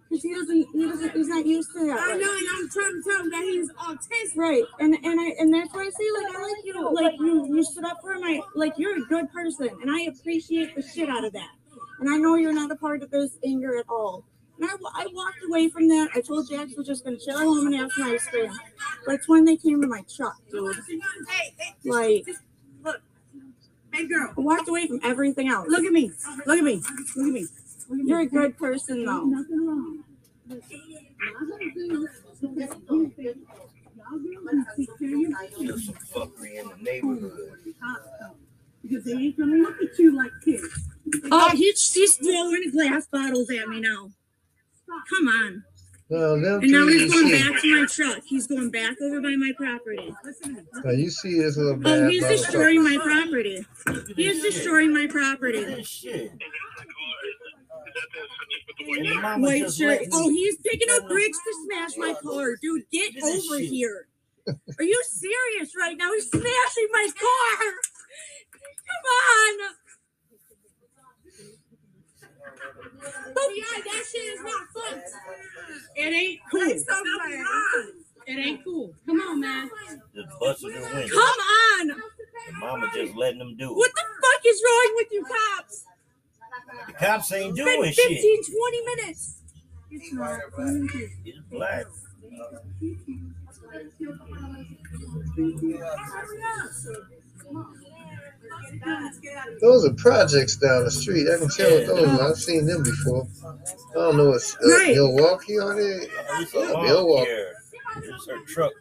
because 0.09 0.23
he 0.23 0.33
doesn't. 0.33 0.67
He 0.73 0.85
doesn't. 0.85 1.11
He's 1.11 1.27
not 1.27 1.45
used 1.45 1.69
to 1.73 1.85
that. 1.87 1.99
I 1.99 2.17
know, 2.17 2.31
and 2.31 2.47
I'm 2.55 2.69
trying 2.69 2.93
to 2.93 3.03
tell 3.03 3.21
him 3.21 3.29
that 3.31 3.43
he's 3.43 3.71
autistic. 3.71 4.37
Right, 4.37 4.63
and 4.79 4.93
and 5.03 5.19
I 5.19 5.33
and 5.39 5.53
that's 5.53 5.73
why 5.73 5.81
I 5.81 5.89
say 5.89 6.23
like 6.23 6.35
I 6.35 6.41
like 6.41 6.65
you, 6.65 6.93
like 6.93 7.13
you 7.19 7.55
you 7.55 7.63
stood 7.63 7.85
up 7.85 7.99
for 8.01 8.13
him. 8.13 8.23
I 8.23 8.41
like 8.55 8.73
you're 8.77 8.97
a 8.97 9.05
good 9.07 9.31
person, 9.31 9.69
and 9.81 9.91
I 9.91 10.01
appreciate 10.03 10.75
the 10.75 10.81
shit 10.81 11.09
out 11.09 11.25
of 11.25 11.33
that. 11.33 11.49
And 11.99 12.09
I 12.09 12.17
know 12.17 12.35
you're 12.35 12.53
not 12.53 12.71
a 12.71 12.75
part 12.75 13.01
of 13.01 13.11
this 13.11 13.37
anger 13.45 13.77
at 13.77 13.85
all. 13.89 14.25
And 14.59 14.69
I, 14.69 14.73
I 14.95 15.07
walked 15.13 15.39
away 15.47 15.69
from 15.69 15.87
that. 15.87 16.09
I 16.15 16.21
told 16.21 16.49
Jax 16.49 16.73
we're 16.77 16.83
just 16.83 17.03
gonna 17.03 17.17
chill 17.17 17.37
at 17.37 17.43
home 17.43 17.67
and 17.67 17.75
have 17.75 17.91
some 17.91 18.11
ice 18.11 18.27
cream. 18.27 18.51
But 19.05 19.15
it's 19.15 19.27
when 19.27 19.45
they 19.45 19.57
came 19.57 19.81
to 19.81 19.87
my 19.87 20.03
truck, 20.15 20.37
dude. 20.51 20.75
Like. 21.85 22.25
Hey, 23.93 24.07
girl. 24.07 24.33
Walked 24.35 24.67
away 24.69 24.87
from 24.87 24.99
everything 25.03 25.49
else. 25.49 25.67
Look 25.69 25.85
at 25.85 25.91
me. 25.93 26.11
Look 26.47 26.57
at 26.57 26.63
me. 26.63 26.81
Look 27.15 27.27
at 27.27 27.33
me. 27.33 27.45
You're 27.89 28.21
a 28.21 28.25
good 28.25 28.57
person 28.57 29.05
though. 29.05 29.23
Nothing 29.25 29.67
wrong. 29.67 30.03
There's 30.47 30.63
some 35.85 35.95
fuckery 36.13 36.59
in 36.59 36.67
the 36.69 36.75
neighborhood. 36.81 37.59
Because 38.81 39.03
they 39.05 39.11
ain't 39.13 39.37
gonna 39.37 39.57
look 39.57 39.75
at 39.81 39.97
you 39.99 40.15
like 40.17 40.31
kids. 40.43 40.67
Oh, 41.31 41.49
he's 41.51 41.93
he's 41.93 42.15
throwing 42.15 42.71
glass 42.71 43.05
bottles 43.07 43.49
at 43.51 43.67
me 43.69 43.79
now. 43.79 44.09
Come 45.09 45.27
on. 45.27 45.63
Well, 46.13 46.33
And 46.35 46.71
now 46.71 46.85
he's 46.85 47.11
going 47.11 47.31
back 47.31 47.59
to 47.59 47.79
my 47.81 47.87
truck. 47.87 48.23
He's 48.23 48.45
going 48.45 48.69
back 48.69 49.01
over 49.01 49.19
by 49.19 49.35
my 49.35 49.51
property. 49.57 50.13
Now 50.83 50.91
you 50.91 51.09
see 51.09 51.39
this 51.39 51.57
little 51.57 51.81
Oh, 51.83 52.07
he's 52.07 52.23
motherfucker. 52.23 52.29
destroying 52.29 52.83
my 52.83 52.99
property. 53.01 53.65
He 54.15 54.27
is 54.27 54.43
destroying 54.43 54.93
my 54.93 55.07
property. 55.07 55.63
at 55.63 55.75
this 55.77 55.87
shit. 55.87 56.31
And 58.79 59.07
the 59.07 59.15
mama 59.15 59.47
White 59.47 59.71
shirt. 59.73 60.01
Oh, 60.11 60.29
he's 60.29 60.57
picking 60.57 60.89
up 60.91 61.07
bricks 61.07 61.37
to 61.37 61.53
smash 61.65 61.97
my 61.97 62.13
car. 62.21 62.57
Dude, 62.61 62.83
get 62.91 63.15
Look 63.15 63.23
at 63.23 63.33
this 63.33 63.51
over 63.51 63.59
here. 63.59 64.07
Are 64.77 64.83
you 64.83 65.01
serious 65.07 65.73
right 65.75 65.97
now? 65.97 66.11
He's 66.13 66.29
smashing 66.29 66.89
my 66.91 67.07
car. 67.19 67.65
Come 68.53 69.05
on. 69.09 69.73
Yeah, 73.03 73.81
that 73.83 74.03
shit 74.11 74.21
is 74.21 74.41
not 74.41 74.67
fun. 74.73 75.01
It 75.95 76.13
ain't 76.13 76.39
cool. 76.51 76.61
It 78.25 78.39
ain't 78.39 78.63
cool. 78.63 78.93
Come 79.05 79.19
on, 79.21 79.39
man. 79.41 79.69
Just 80.15 80.39
busting 80.39 80.69
the 80.73 80.79
window. 80.81 81.07
Come 81.07 81.19
on. 81.19 81.91
And 82.47 82.57
mama 82.59 82.91
just 82.93 83.15
letting 83.15 83.39
them 83.39 83.55
do 83.57 83.71
it. 83.71 83.75
What 83.75 83.91
the 83.93 84.01
fuck 84.01 84.45
is 84.45 84.63
wrong 84.65 84.93
with 84.95 85.07
you 85.11 85.25
cops? 85.25 85.85
The 86.87 86.93
cops 86.93 87.31
ain't 87.33 87.55
doing 87.55 87.83
It's 87.85 87.97
been 87.97 88.07
doing 88.09 88.21
15, 88.21 88.43
shit. 88.43 88.55
20 88.57 88.85
minutes. 88.85 89.37
It's 89.91 90.13
not. 90.13 90.39
black. 91.51 91.85
Those 99.61 99.85
are 99.85 99.93
projects 99.93 100.57
down 100.57 100.83
the 100.85 100.91
street. 100.91 101.27
I 101.33 101.37
can 101.37 101.49
tell 101.49 101.71
what 101.71 101.87
those 101.87 102.19
are. 102.19 102.29
I've 102.29 102.37
seen 102.37 102.65
them 102.65 102.83
before. 102.83 103.27
I 103.91 103.93
don't 103.95 104.17
know 104.17 104.29
what's 104.29 104.55
uh, 104.55 104.59
Right. 104.69 104.95
Milwaukee 104.95 105.57
are 105.59 105.75
they? 105.75 106.07
It's 106.41 106.53
Yeah, 106.53 106.71
a 106.71 106.83
Milwaukee. 106.83 107.29
here. 107.29 107.53
It's 107.97 108.27
her 108.27 108.43
truck. 108.47 108.71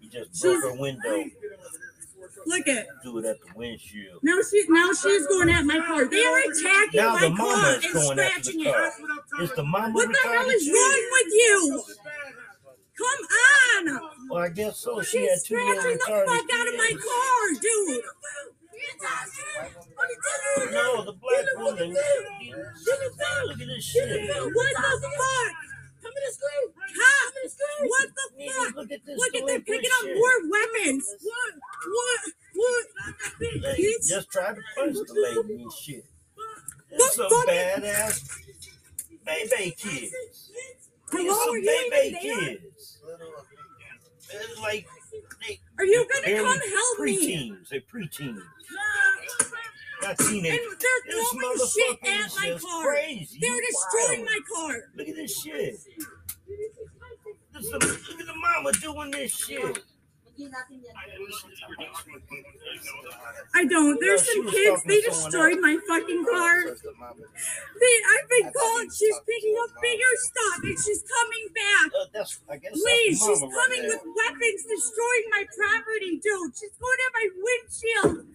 You 0.00 0.10
just 0.10 0.42
broke 0.42 0.62
her 0.64 0.74
window. 0.80 1.24
Look 2.46 2.66
at 2.68 2.86
Do 3.04 3.18
it 3.18 3.24
at 3.26 3.36
the 3.40 3.46
windshield. 3.56 4.20
now. 4.22 4.38
She 4.50 4.64
now 4.68 4.90
she's 4.92 5.26
going 5.26 5.50
at 5.50 5.64
my 5.66 5.78
car. 5.80 6.06
They 6.06 6.24
are 6.24 6.38
attacking 6.38 7.00
Now 7.00 7.14
my 7.14 7.28
the 7.28 7.34
car 7.36 7.74
and 7.74 7.82
scratching 7.82 8.60
it. 8.64 8.72
car. 8.72 8.92
Is 9.42 9.52
the 9.52 9.64
mama 9.64 9.92
What 9.92 10.08
the 10.08 10.18
hell 10.28 10.48
is 10.48 10.68
wrong 10.68 11.08
with 11.12 11.32
you? 11.34 11.84
Come 12.96 13.26
on! 13.96 14.10
Well, 14.30 14.42
I 14.42 14.48
guess 14.48 14.78
so. 14.78 15.00
She 15.02 15.18
had 15.22 15.30
She's 15.34 15.42
two 15.44 15.56
scratching 15.56 15.98
the 15.98 16.04
fuck 16.26 16.50
out 16.58 16.68
of 16.68 16.74
my 16.76 16.92
car, 16.98 17.60
dude. 17.60 18.02
No, 20.72 21.04
the 21.04 21.12
black 21.12 21.46
woman. 21.56 21.90
Look 21.90 23.60
at 23.60 23.66
this 23.66 23.84
shit. 23.84 24.28
What 24.28 24.72
the 24.76 25.10
fuck? 25.18 25.54
Come 26.02 26.12
in 26.16 26.22
the 26.26 26.32
screen. 26.32 26.66
Cop. 26.96 27.34
What 27.88 28.08
the 28.14 28.24
Nigga, 28.38 28.52
fuck? 28.52 28.76
Look 28.76 28.92
at 28.92 29.06
this. 29.06 29.18
Look 29.18 29.34
at 29.34 29.46
them 29.46 29.62
picking 29.62 29.90
up 30.00 30.06
more 30.14 30.50
weapons. 30.50 31.14
What? 31.22 31.54
What? 31.88 32.20
What? 32.54 32.86
Bitch. 33.40 34.08
just 34.08 34.30
tried 34.30 34.56
to 34.56 34.62
punch 34.76 34.94
the 34.94 35.14
lady 35.14 35.62
and 35.62 35.72
shit. 35.72 36.04
The 36.90 36.96
There's 36.96 37.14
some 37.14 37.46
badass 37.46 38.38
baby 39.24 39.74
kids. 39.76 40.50
Hello, 41.10 41.34
some 41.34 41.54
are 41.54 41.58
you 41.58 41.88
baby 41.90 42.18
kids. 42.20 42.98
It's 44.30 44.60
like 44.60 44.86
Are 45.78 45.84
you 45.84 46.06
gonna 46.12 46.36
come 46.36 46.60
help 46.70 47.00
me? 47.00 47.18
preteens. 47.18 47.68
They're 47.68 47.80
preteens. 47.82 48.42
Not 50.02 50.20
And 50.20 50.44
they're 50.44 50.58
This 51.06 51.30
throwing 51.30 51.58
shit 51.70 51.98
at 52.04 52.30
my 52.36 52.58
car. 52.60 52.84
crazy. 52.84 53.38
They're 53.40 53.60
destroying 53.70 54.24
wild. 54.24 54.30
my 54.30 54.40
car. 54.54 54.90
Look 54.96 55.08
at 55.08 55.16
this 55.16 55.42
shit. 55.42 55.76
This 57.54 57.72
look 57.72 57.84
at 57.84 58.26
the 58.26 58.34
mama 58.34 58.72
doing 58.80 59.10
this 59.10 59.32
shit. 59.32 59.78
I 63.54 63.64
don't. 63.66 63.98
There's 64.00 64.32
some 64.32 64.48
kids. 64.50 64.82
They 64.84 65.00
destroyed 65.00 65.58
my 65.60 65.76
fucking 65.88 66.24
car. 66.24 66.64
They, 66.64 67.94
I've 68.14 68.28
been 68.28 68.52
calling. 68.52 68.90
She's 68.90 69.18
picking 69.26 69.56
up 69.62 69.70
bigger 69.82 70.14
stuff, 70.16 70.62
and 70.62 70.78
she's 70.78 71.02
coming 71.02 71.48
back. 71.54 71.90
Uh, 71.90 72.06
that's, 72.12 72.40
I 72.48 72.56
guess 72.56 72.72
Please, 72.72 73.18
she's 73.18 73.40
the 73.40 73.46
mama 73.46 73.58
right 73.58 73.68
coming 73.68 73.82
with 73.88 74.02
weapons, 74.14 74.62
destroying 74.68 75.26
my 75.30 75.44
property, 75.56 76.20
dude. 76.22 76.54
She's 76.54 76.76
going 76.78 77.00
at 77.06 77.12
my 77.14 77.26
windshield. 77.42 78.26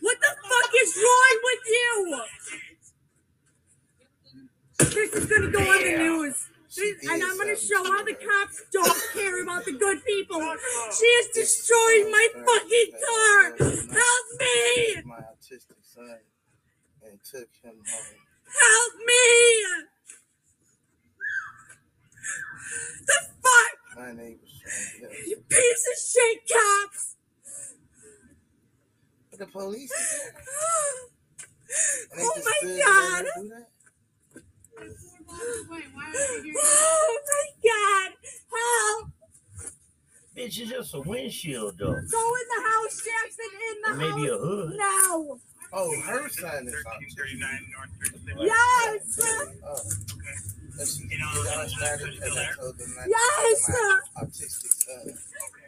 What 0.00 0.16
the 0.20 0.32
fuck 0.48 0.72
is 0.82 0.96
wrong 0.96 1.36
with 1.44 1.64
you? 1.68 2.22
This 4.78 5.12
is 5.14 5.26
gonna 5.26 5.50
go 5.50 5.60
on 5.60 5.84
the 5.84 5.98
news. 5.98 6.49
And 6.78 7.22
I'm 7.22 7.36
gonna 7.36 7.56
show 7.56 7.82
how 7.82 8.04
the 8.04 8.14
cops 8.14 8.62
don't 8.72 9.02
care 9.12 9.42
about 9.42 9.64
the 9.64 9.72
good 9.72 10.04
people. 10.04 10.40
She 10.96 11.04
is 11.04 11.28
destroying 11.34 12.10
my 12.10 12.28
fucking 12.34 12.92
car. 13.06 13.56
Help 13.90 14.26
me! 14.38 15.02
My 15.04 15.18
autistic 15.18 15.82
son 15.82 16.18
and 17.02 17.18
took 17.24 17.48
him 17.62 17.74
home. 17.74 18.16
Help 18.46 18.94
me! 19.04 19.86
The 23.06 23.18
fuck? 23.42 23.96
My 23.96 24.12
showed 24.12 25.02
him. 25.02 25.10
You 25.26 25.42
piece 25.48 25.88
of 25.90 26.22
shit 26.22 26.38
cops! 26.52 27.16
The 29.36 29.46
police. 29.46 29.92
Oh 32.18 32.42
my 32.44 32.82
god! 32.84 33.26
There 35.30 36.30
and 36.34 36.44
do 36.44 36.52
that? 36.52 36.62
Oh 36.62 37.18
my 37.26 37.46
god! 37.64 38.10
Help! 38.52 39.08
Bitch, 40.36 40.58
it's 40.60 40.70
just 40.70 40.94
a 40.94 41.00
windshield 41.00 41.78
though. 41.78 41.86
Go 41.86 41.94
in 41.94 42.02
the 42.04 42.62
house, 42.68 43.02
Jackson, 43.04 43.50
in 43.68 43.76
the 43.82 43.90
And 43.90 43.98
maybe 44.16 44.28
a 44.28 44.38
hood. 44.38 44.76
Now! 44.76 45.38
Oh, 45.72 46.00
her 46.00 46.28
son 46.28 46.66
is 46.66 46.74
autistic. 46.74 47.16
Yes! 48.38 49.20
Oh. 49.64 49.80
And 50.80 50.88
she, 50.88 51.04
I 51.12 51.66
started 51.66 52.14
and 52.22 52.38
I 52.38 52.52
told 52.58 52.78
them 52.78 52.94
not 52.96 53.06
Yes! 53.06 53.66
to 53.66 53.72
my 53.72 54.24
autistic 54.24 54.72
son. 54.72 55.18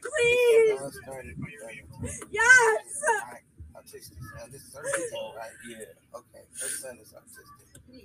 Please! 0.00 0.80
I 0.80 0.90
started 1.02 1.36
with 1.38 2.24
Yes! 2.30 3.02
my 3.02 3.38
autistic 3.78 4.18
son. 4.18 4.50
This 4.50 4.62
is 4.62 4.74
her 4.74 4.82
oh, 4.84 5.10
son, 5.12 5.36
right? 5.36 5.50
Yeah. 5.68 6.18
Okay, 6.18 6.44
her 6.60 6.68
son 6.68 6.98
is 7.02 7.12
autistic. 7.12 7.61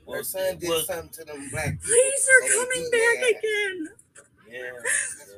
Her 0.10 0.24
son 0.24 0.58
did 0.58 0.86
something 0.86 1.10
to 1.10 1.24
them 1.26 1.50
black 1.52 1.72
people. 1.72 1.88
Please, 1.88 2.28
they're 2.28 2.50
coming 2.52 2.90
back 2.92 3.18
ass. 3.18 3.30
again! 3.30 3.88
Yeah. 4.50 4.58
yeah. 4.58 4.72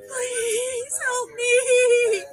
Please 0.08 1.00
help 1.04 1.30
me! 1.30 2.24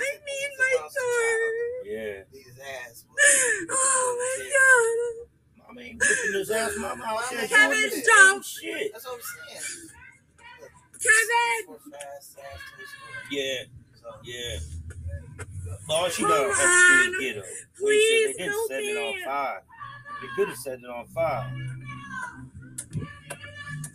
I 0.00 0.10
need 0.26 0.50
my 0.58 0.76
car! 0.78 1.38
Yeah. 1.84 2.22
Oh 3.70 4.06
my 4.18 4.36
god! 4.54 5.66
Mama 5.66 5.80
ain't 5.80 6.00
whipping 6.00 6.38
his 6.38 6.50
ass. 6.50 6.72
Mama 6.78 7.04
out 7.04 7.48
Kevin, 7.48 8.02
don't. 8.04 8.44
shit. 8.44 8.92
That's 8.92 9.06
what 9.06 9.14
I'm 9.14 9.20
saying. 9.20 9.90
Kevin! 11.00 11.66
For 11.66 11.90
fast, 11.90 12.36
fast, 12.36 12.62
twist, 12.74 12.94
Yeah. 13.30 13.64
Yeah. 14.24 14.77
All 15.88 16.08
she 16.10 16.22
Come 16.22 16.30
gonna 16.30 16.44
do 16.44 16.50
on. 16.50 17.14
is 17.14 17.20
get 17.20 17.36
her. 17.36 17.42
Please 17.78 18.36
they 18.36 18.44
didn't 18.44 18.68
set 18.68 18.82
it 18.82 18.96
on 18.96 19.24
fire. 19.24 19.62
They 20.20 20.28
could 20.36 20.48
have 20.48 20.56
set 20.58 20.78
it 20.80 20.84
on 20.86 21.06
fire. 21.06 21.52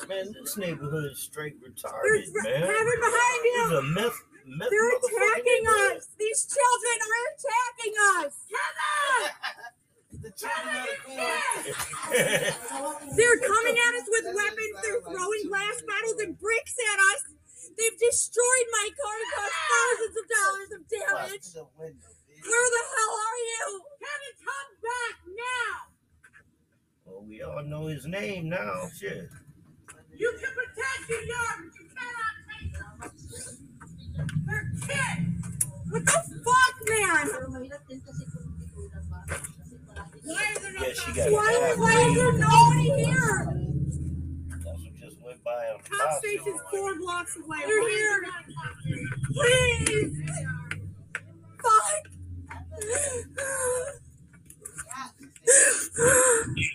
her. 0.00 0.08
Man, 0.08 0.32
this 0.32 0.56
neighborhood 0.56 1.12
is 1.12 1.18
straight 1.20 1.54
retarded, 1.62 2.24
Kevin 2.42 2.52
man. 2.52 3.00
behind 3.00 3.44
you! 3.44 3.76
a 3.78 3.82
meth, 3.82 4.18
meth 4.46 4.70
They're 4.70 4.90
attacking 4.98 5.64
us! 5.96 6.08
These 6.18 6.46
children 6.52 6.98
are 7.08 7.24
attacking 7.32 7.94
us! 8.26 8.34
Kevin! 8.50 9.81
The 10.22 10.30
children 10.38 10.76
of 10.76 10.86
the. 11.02 11.18
They're 13.18 13.40
coming 13.42 13.76
at 13.76 13.92
us 13.98 14.06
with 14.06 14.26
weapons. 14.34 14.76
They're 14.82 15.02
throwing 15.02 15.44
glass 15.50 15.82
bottles 15.82 16.18
and 16.22 16.38
bricks 16.38 16.76
at 16.78 16.98
us. 17.10 17.20
They've 17.76 17.98
destroyed 17.98 18.68
my 18.70 18.88
car 18.94 19.16
and 19.18 19.30
caused 19.34 19.58
thousands 19.72 20.16
of 20.16 20.26
dollars 20.30 20.70
of 20.78 20.82
damage. 20.88 21.46
the 21.52 21.66
window, 21.78 22.06
bitch. 22.30 22.46
Where 22.46 22.68
the 22.70 22.84
hell 22.94 23.14
are 23.18 23.40
you? 23.50 23.66
Kevin, 23.98 24.34
come 24.46 24.70
back 24.82 25.16
now! 25.26 25.74
well, 27.04 27.24
we 27.26 27.42
all 27.42 27.62
know 27.64 27.86
his 27.86 28.06
name 28.06 28.48
now. 28.48 28.88
Shit. 28.98 29.28
You 30.14 30.30
can 30.38 30.52
protect 30.54 31.08
your 31.08 31.22
yard, 31.22 31.58
but 31.66 31.74
you 31.80 31.86
cannot 31.90 32.34
take 32.46 32.72
them. 32.78 32.94
They're 34.46 34.70
kids. 34.86 35.58
What 35.90 36.06
the 36.06 36.20
fuck, 36.46 36.76
man? 36.88 37.26
Yeah, 40.24 40.92
she 40.94 41.12
got 41.12 41.32
why, 41.32 41.52
attacked. 41.52 41.78
why 41.78 42.08
is 42.08 42.14
there 42.14 42.32
nobody 42.32 43.04
here? 43.04 43.58
That's 44.64 44.82
what 44.82 44.94
just 45.00 45.16
went 45.24 45.42
by 45.44 45.50
on 45.50 45.80
the 45.82 45.90
Cop 45.90 46.08
bus. 46.10 46.18
station's 46.18 46.60
four 46.70 46.94
blocks 46.98 47.36
away. 47.44 47.58
They're 47.66 47.88
here. 47.88 48.22
Please. 49.32 50.22
Fuck. 51.62 52.08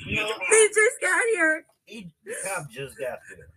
You 0.06 0.16
know, 0.16 0.32
They 0.50 0.68
just 0.68 1.02
got 1.02 1.24
here. 1.34 1.66
he, 1.86 2.12
the 2.26 2.34
cop 2.44 2.70
just 2.70 2.98
got 2.98 3.20
there. 3.30 3.48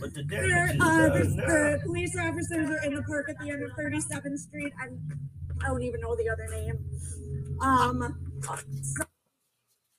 But 0.00 0.14
the 0.14 0.22
They're, 0.24 0.48
damage 0.48 0.74
is 0.76 0.80
uh, 0.82 0.86
done 1.08 1.12
the, 1.12 1.24
now. 1.36 1.46
the 1.46 1.80
police 1.84 2.16
officers 2.18 2.70
are 2.70 2.82
in 2.84 2.94
the 2.94 3.02
park 3.02 3.28
at 3.28 3.36
the 3.38 3.50
end 3.50 3.62
of 3.62 3.70
37th 3.72 4.38
Street. 4.38 4.72
I'm 4.82 5.00
I 5.62 5.68
don't 5.68 5.82
even 5.82 6.00
know 6.00 6.16
the 6.16 6.28
other 6.28 6.48
name. 6.50 6.78
Um, 7.60 8.32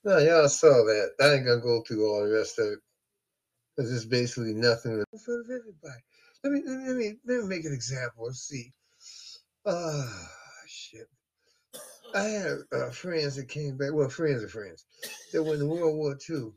No, 0.04 0.18
y'all 0.18 0.48
saw 0.48 0.68
that. 0.68 1.10
I 1.20 1.34
ain't 1.34 1.46
gonna 1.46 1.60
go 1.60 1.82
through 1.82 2.06
all 2.06 2.24
the 2.24 2.32
rest 2.32 2.58
of 2.58 2.66
it. 2.66 2.78
Cause 3.78 3.92
it's 3.92 4.06
basically 4.06 4.54
nothing 4.54 4.92
of 4.92 5.06
everybody. 5.50 6.02
Let 6.42 6.52
me 6.52 6.62
let 6.66 6.78
me 6.78 6.86
let 6.86 6.96
me, 6.96 7.14
let 7.26 7.42
me 7.42 7.48
make 7.48 7.64
an 7.64 7.74
example. 7.74 8.26
Let's 8.26 8.40
see. 8.40 8.72
Ah, 9.66 10.28
shit. 10.66 11.08
I 12.14 12.22
had 12.22 12.58
uh, 12.72 12.90
friends 12.90 13.36
that 13.36 13.48
came 13.48 13.76
back. 13.76 13.92
Well, 13.92 14.08
friends 14.08 14.42
of 14.42 14.50
friends 14.50 14.86
that 15.32 15.42
went 15.42 15.60
in 15.60 15.68
World 15.68 15.96
War 15.96 16.16
II, 16.30 16.52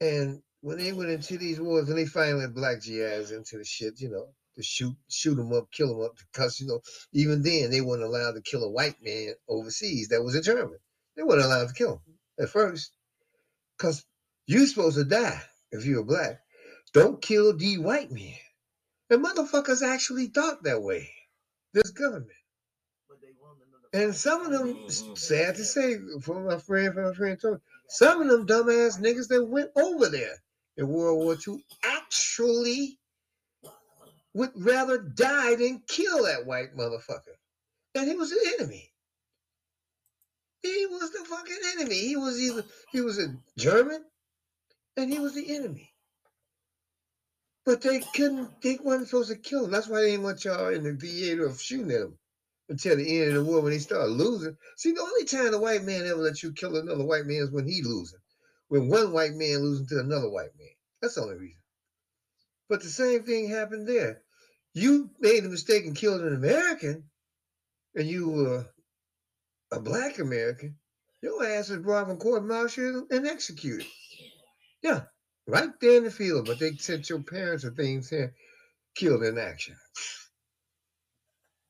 and 0.00 0.42
when 0.60 0.78
they 0.78 0.92
went 0.92 1.10
into 1.10 1.38
these 1.38 1.60
wars, 1.60 1.88
and 1.88 1.98
they 1.98 2.06
finally 2.06 2.42
let 2.42 2.54
black 2.54 2.82
GIs 2.82 3.32
into 3.32 3.58
the 3.58 3.64
shit, 3.64 4.00
you 4.00 4.10
know, 4.10 4.28
to 4.58 4.64
shoot 4.64 4.94
shoot 5.08 5.36
them 5.36 5.52
up, 5.52 5.70
kill 5.70 5.88
them 5.88 6.04
up, 6.04 6.16
because 6.32 6.60
you 6.60 6.66
know, 6.66 6.80
even 7.12 7.42
then 7.42 7.70
they 7.70 7.80
weren't 7.80 8.02
allowed 8.02 8.32
to 8.32 8.42
kill 8.42 8.64
a 8.64 8.70
white 8.70 8.96
man 9.02 9.34
overseas 9.48 10.08
that 10.08 10.22
was 10.22 10.34
a 10.34 10.42
German. 10.42 10.78
They 11.16 11.22
weren't 11.22 11.44
allowed 11.44 11.68
to 11.68 11.74
kill 11.74 12.02
him 12.06 12.18
at 12.40 12.50
first, 12.50 12.92
because 13.76 14.04
you're 14.46 14.66
supposed 14.66 14.96
to 14.96 15.04
die 15.04 15.40
if 15.70 15.84
you're 15.86 16.04
black. 16.04 16.40
Don't 16.92 17.22
kill 17.22 17.56
the 17.56 17.78
white 17.78 18.10
man. 18.10 18.34
And 19.10 19.24
motherfuckers 19.24 19.82
actually 19.82 20.26
thought 20.26 20.64
that 20.64 20.82
way. 20.82 21.10
This 21.72 21.90
government. 21.90 22.30
And 23.92 24.14
some 24.14 24.44
of 24.44 24.52
them, 24.52 24.74
mm-hmm. 24.74 25.14
sad 25.14 25.56
to 25.56 25.64
say, 25.64 25.96
from 26.20 26.46
my 26.46 26.58
friend, 26.58 26.92
from 26.92 27.04
my 27.04 27.14
friend 27.14 27.40
told 27.40 27.54
me, 27.54 27.60
some 27.88 28.20
of 28.20 28.28
them 28.28 28.46
dumbass 28.46 29.00
niggas 29.00 29.28
that 29.28 29.44
went 29.44 29.70
over 29.76 30.08
there 30.08 30.34
in 30.76 30.88
World 30.88 31.18
War 31.18 31.36
II 31.46 31.64
actually 31.84 32.98
would 34.34 34.50
rather 34.54 34.98
die 34.98 35.56
than 35.56 35.82
kill 35.88 36.24
that 36.24 36.46
white 36.46 36.76
motherfucker. 36.76 37.36
And 37.94 38.08
he 38.08 38.16
was 38.16 38.30
the 38.30 38.56
enemy. 38.58 38.92
He 40.62 40.86
was 40.86 41.12
the 41.12 41.24
fucking 41.24 41.58
enemy. 41.76 41.98
He 42.00 42.16
was 42.16 42.40
either 42.40 42.64
he 42.90 43.00
was 43.00 43.18
a 43.18 43.34
German 43.56 44.04
and 44.96 45.12
he 45.12 45.18
was 45.18 45.34
the 45.34 45.54
enemy. 45.54 45.92
But 47.64 47.82
they 47.82 48.00
couldn't, 48.00 48.62
they 48.62 48.78
wasn't 48.82 49.08
supposed 49.08 49.30
to 49.30 49.36
kill 49.36 49.66
him. 49.66 49.70
That's 49.70 49.88
why 49.88 50.00
they 50.00 50.10
didn't 50.12 50.24
want 50.24 50.44
y'all 50.44 50.68
in 50.68 50.84
the 50.84 50.96
theater 50.96 51.46
of 51.46 51.60
shooting 51.60 51.90
at 51.90 52.00
him 52.00 52.18
until 52.70 52.96
the 52.96 53.20
end 53.20 53.28
of 53.28 53.34
the 53.34 53.44
war 53.44 53.60
when 53.60 53.72
they 53.72 53.78
started 53.78 54.12
losing. 54.12 54.56
See, 54.76 54.92
the 54.92 55.02
only 55.02 55.24
time 55.24 55.50
the 55.50 55.60
white 55.60 55.84
man 55.84 56.06
ever 56.06 56.20
let 56.22 56.42
you 56.42 56.52
kill 56.52 56.76
another 56.76 57.04
white 57.04 57.26
man 57.26 57.42
is 57.42 57.50
when 57.50 57.66
he 57.68 57.82
losing. 57.82 58.20
When 58.68 58.88
one 58.88 59.12
white 59.12 59.34
man 59.34 59.58
losing 59.58 59.86
to 59.88 60.00
another 60.00 60.30
white 60.30 60.56
man. 60.58 60.68
That's 61.02 61.16
the 61.16 61.22
only 61.22 61.36
reason. 61.36 61.57
But 62.68 62.82
the 62.82 62.88
same 62.88 63.24
thing 63.24 63.48
happened 63.48 63.88
there. 63.88 64.22
You 64.74 65.10
made 65.20 65.44
a 65.44 65.48
mistake 65.48 65.86
and 65.86 65.96
killed 65.96 66.20
an 66.20 66.34
American, 66.34 67.04
and 67.94 68.06
you 68.06 68.28
were 68.28 68.66
a 69.70 69.80
black 69.80 70.18
American, 70.18 70.76
your 71.22 71.44
ass 71.44 71.70
was 71.70 71.80
brought 71.80 72.06
from 72.06 72.18
court 72.18 72.44
martial 72.44 73.06
and 73.10 73.26
executed. 73.26 73.86
Yeah, 74.82 75.02
right 75.46 75.70
there 75.80 75.98
in 75.98 76.04
the 76.04 76.10
field. 76.10 76.46
But 76.46 76.58
they 76.58 76.72
sent 76.76 77.08
your 77.08 77.22
parents 77.22 77.64
or 77.64 77.70
things 77.70 78.08
here, 78.08 78.34
killed 78.94 79.24
in 79.24 79.38
action. 79.38 79.76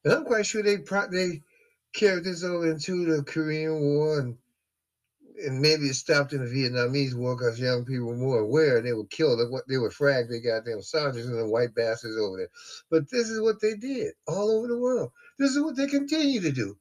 And 0.05 0.13
I'm 0.15 0.25
quite 0.25 0.47
sure 0.47 0.63
they 0.63 0.79
pro- 0.79 1.11
they 1.11 1.43
carried 1.95 2.25
this 2.25 2.45
over 2.45 2.71
into 2.71 3.17
the 3.17 3.23
Korean 3.23 3.81
War 3.81 4.21
and 4.21 4.37
and 5.47 5.61
maybe 5.61 5.85
it 5.89 5.95
stopped 5.95 6.33
in 6.35 6.45
the 6.45 6.51
Vietnamese 6.51 7.15
War 7.15 7.37
because 7.37 7.61
young 7.61 7.85
people 7.85 8.07
were 8.09 8.17
more 8.17 8.41
aware 8.41 8.83
they 8.83 8.93
were 8.95 9.07
killed. 9.07 9.41
They, 9.41 9.75
they 9.75 9.79
were 9.79 9.91
fragged. 9.91 10.31
They 10.31 10.41
got 10.41 10.65
them 10.65 10.83
sergeants 10.83 11.29
and 11.29 11.39
the 11.39 11.47
white 11.49 11.75
bastards 11.75 12.19
over 12.19 12.39
there. 12.39 12.51
But 12.91 13.11
this 13.11 13.31
is 13.31 13.41
what 13.41 13.61
they 13.61 13.75
did 13.77 14.15
all 14.27 14.51
over 14.51 14.69
the 14.69 14.79
world. 14.79 15.13
This 15.39 15.53
is 15.53 15.63
what 15.63 15.77
they 15.77 15.87
continue 15.89 16.41
to 16.43 16.53
do. 16.53 16.77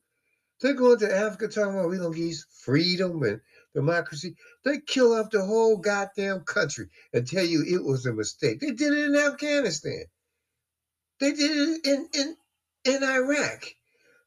They're 0.61 0.73
going 0.73 0.99
to 0.99 1.15
Africa 1.15 1.49
talking 1.49 1.75
about 1.75 1.89
we're 1.89 1.99
gonna 1.99 2.15
give 2.15 2.35
freedom 2.63 3.23
and 3.23 3.41
democracy. 3.75 4.35
They 4.65 4.79
kill 4.79 5.13
off 5.13 5.31
the 5.31 5.45
whole 5.45 5.77
goddamn 5.77 6.41
country 6.41 6.89
and 7.13 7.27
tell 7.27 7.45
you 7.45 7.63
it 7.67 7.83
was 7.85 8.07
a 8.07 8.13
mistake. 8.13 8.61
They 8.61 8.71
did 8.71 8.93
it 8.93 9.05
in 9.07 9.15
Afghanistan. 9.17 10.05
They 11.19 11.31
did 11.33 11.51
it 11.51 11.87
in 11.87 12.09
in, 12.13 12.37
in 12.85 13.03
Iraq. 13.03 13.65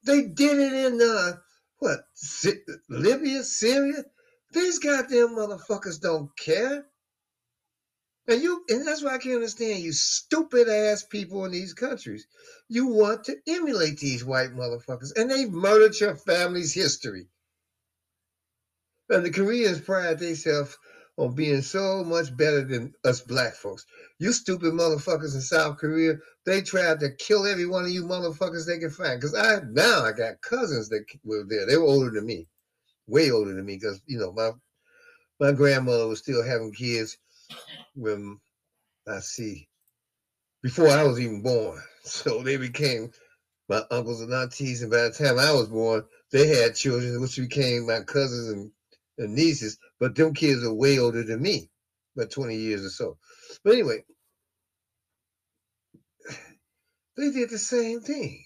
They 0.05 0.23
did 0.25 0.59
it 0.59 0.73
in 0.73 1.01
uh 1.03 1.35
what 1.79 2.01
Sy- 2.15 2.61
Libya, 2.91 3.45
Syria. 3.45 4.05
These 4.53 4.81
goddamn 4.81 5.37
motherfuckers 5.37 6.01
don't 6.01 6.31
care. 6.37 6.87
And 8.29 8.43
you 8.43 8.65
and 8.69 8.87
that's 8.87 9.03
why 9.03 9.15
I 9.15 9.19
can't 9.19 9.37
understand 9.37 9.83
you 9.83 9.93
stupid 9.93 10.69
ass 10.69 11.05
people 11.05 11.45
in 11.45 11.53
these 11.53 11.75
countries. 11.75 12.27
You 12.69 12.87
want 12.89 13.25
to 13.25 13.37
emulate 13.49 13.99
these 13.99 14.25
white 14.25 14.51
motherfuckers, 14.51 15.17
and 15.17 15.31
they've 15.31 15.51
murdered 15.51 15.99
your 15.99 16.17
family's 16.17 16.73
history. 16.73 17.29
And 19.09 19.25
the 19.25 19.31
Koreans 19.31 19.81
pride 19.81 20.21
themselves 20.21 20.79
on 21.17 21.35
being 21.35 21.63
so 21.63 22.05
much 22.05 22.37
better 22.37 22.65
than 22.65 22.95
us 23.05 23.21
black 23.21 23.55
folks. 23.55 23.85
You 24.19 24.33
stupid 24.33 24.75
motherfuckers 24.75 25.35
in 25.35 25.41
South 25.41 25.79
Korea, 25.79 26.19
they 26.47 26.63
tried 26.63 27.01
to 27.01 27.11
kill 27.11 27.47
every 27.47 27.67
one 27.67 27.85
of 27.85 27.91
you 27.91 28.05
motherfuckers 28.05 28.67
they 28.67 28.79
can 28.79 28.91
find. 28.91 29.21
Because 29.21 29.35
I 29.35 29.61
now 29.71 30.05
I 30.05 30.13
got 30.13 30.41
cousins 30.43 30.89
that 30.91 31.05
were 31.25 31.45
there. 31.49 31.67
They 31.67 31.77
were 31.77 31.85
older 31.85 32.11
than 32.11 32.27
me, 32.27 32.49
way 33.11 33.31
older 33.33 33.55
than 33.55 33.67
me. 33.67 33.77
Because 33.77 34.01
you 34.07 34.19
know 34.19 34.33
my 34.33 34.53
my 35.41 35.53
grandmother 35.53 36.07
was 36.09 36.21
still 36.21 36.45
having 36.45 36.73
kids 36.73 37.19
when 37.95 38.41
I 39.09 39.21
see 39.21 39.69
before 40.63 40.89
I 40.89 41.05
was 41.05 41.21
even 41.21 41.43
born. 41.43 41.81
So 42.05 42.43
they 42.43 42.57
became 42.57 43.13
my 43.69 43.83
uncles 43.91 44.23
and 44.23 44.33
aunties, 44.35 44.83
and 44.83 44.91
by 44.91 45.03
the 45.03 45.11
time 45.13 45.39
I 45.39 45.53
was 45.53 45.69
born, 45.69 46.05
they 46.33 46.49
had 46.49 46.75
children, 46.77 47.21
which 47.21 47.37
became 47.37 47.87
my 47.87 48.01
cousins 48.01 48.49
and, 48.49 48.73
and 49.19 49.35
nieces. 49.35 49.79
But 50.01 50.15
them 50.17 50.35
kids 50.35 50.65
are 50.65 50.73
way 50.75 50.99
older 50.99 51.23
than 51.23 51.43
me, 51.43 51.71
about 52.17 52.31
20 52.31 52.57
years 52.57 52.85
or 52.85 52.91
so. 52.91 53.19
But 53.65 53.75
anyway, 53.75 54.05
they 57.17 57.31
did 57.33 57.51
the 57.51 57.59
same 57.59 58.01
thing. 58.01 58.45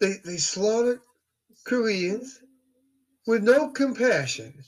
They 0.00 0.14
they 0.24 0.38
slaughtered 0.38 1.00
Koreans 1.64 2.40
with 3.26 3.42
no 3.42 3.70
compassion. 3.70 4.64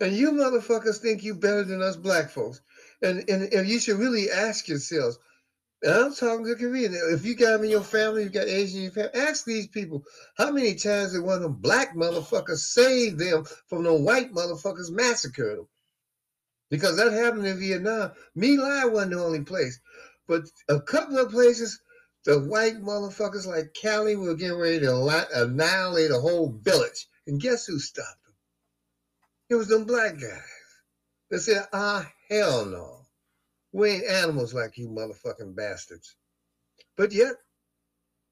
And 0.00 0.16
you 0.16 0.32
motherfuckers 0.32 0.98
think 0.98 1.22
you 1.22 1.34
better 1.34 1.62
than 1.62 1.82
us 1.82 1.96
black 1.96 2.30
folks. 2.30 2.60
And 3.02 3.28
and, 3.28 3.52
and 3.52 3.68
you 3.68 3.78
should 3.78 3.98
really 3.98 4.30
ask 4.30 4.66
yourselves, 4.68 5.18
and 5.82 5.92
I'm 5.92 6.14
talking 6.14 6.46
to 6.46 6.54
Korean. 6.54 6.94
If 6.94 7.24
you 7.24 7.34
got 7.34 7.52
them 7.52 7.64
in 7.64 7.70
your 7.70 7.82
family, 7.82 8.24
you 8.24 8.30
got 8.30 8.48
Asian 8.48 8.78
in 8.78 8.82
your 8.84 8.92
family, 8.92 9.10
ask 9.14 9.44
these 9.44 9.66
people 9.66 10.04
how 10.36 10.50
many 10.50 10.74
times 10.74 11.12
did 11.12 11.22
one 11.22 11.36
of 11.36 11.42
them 11.42 11.54
black 11.54 11.94
motherfuckers 11.94 12.58
save 12.58 13.18
them 13.18 13.44
from 13.66 13.84
the 13.84 13.94
white 13.94 14.32
motherfuckers 14.32 14.90
massacring 14.90 15.56
them? 15.56 15.68
Because 16.70 16.96
that 16.96 17.12
happened 17.12 17.46
in 17.46 17.58
Vietnam. 17.58 18.12
My 18.34 18.56
Lai 18.58 18.84
wasn't 18.86 19.12
the 19.12 19.22
only 19.22 19.40
place, 19.42 19.80
but 20.28 20.42
a 20.68 20.80
couple 20.80 21.18
of 21.18 21.30
places, 21.30 21.80
the 22.24 22.38
white 22.40 22.76
motherfuckers 22.82 23.46
like 23.46 23.72
Calley 23.74 24.16
were 24.16 24.34
getting 24.34 24.58
ready 24.58 24.80
to 24.80 25.26
annihilate 25.34 26.10
a 26.10 26.20
whole 26.20 26.58
village. 26.62 27.06
And 27.26 27.40
guess 27.40 27.66
who 27.66 27.78
stopped 27.78 28.24
them? 28.24 28.34
It 29.48 29.54
was 29.54 29.68
them 29.68 29.84
black 29.84 30.20
guys. 30.20 30.42
They 31.30 31.38
said, 31.38 31.66
ah, 31.72 32.10
hell 32.28 32.66
no. 32.66 33.06
We 33.72 33.90
ain't 33.90 34.04
animals 34.06 34.52
like 34.52 34.76
you 34.76 34.88
motherfucking 34.88 35.54
bastards. 35.54 36.16
But 36.96 37.12
yet, 37.12 37.34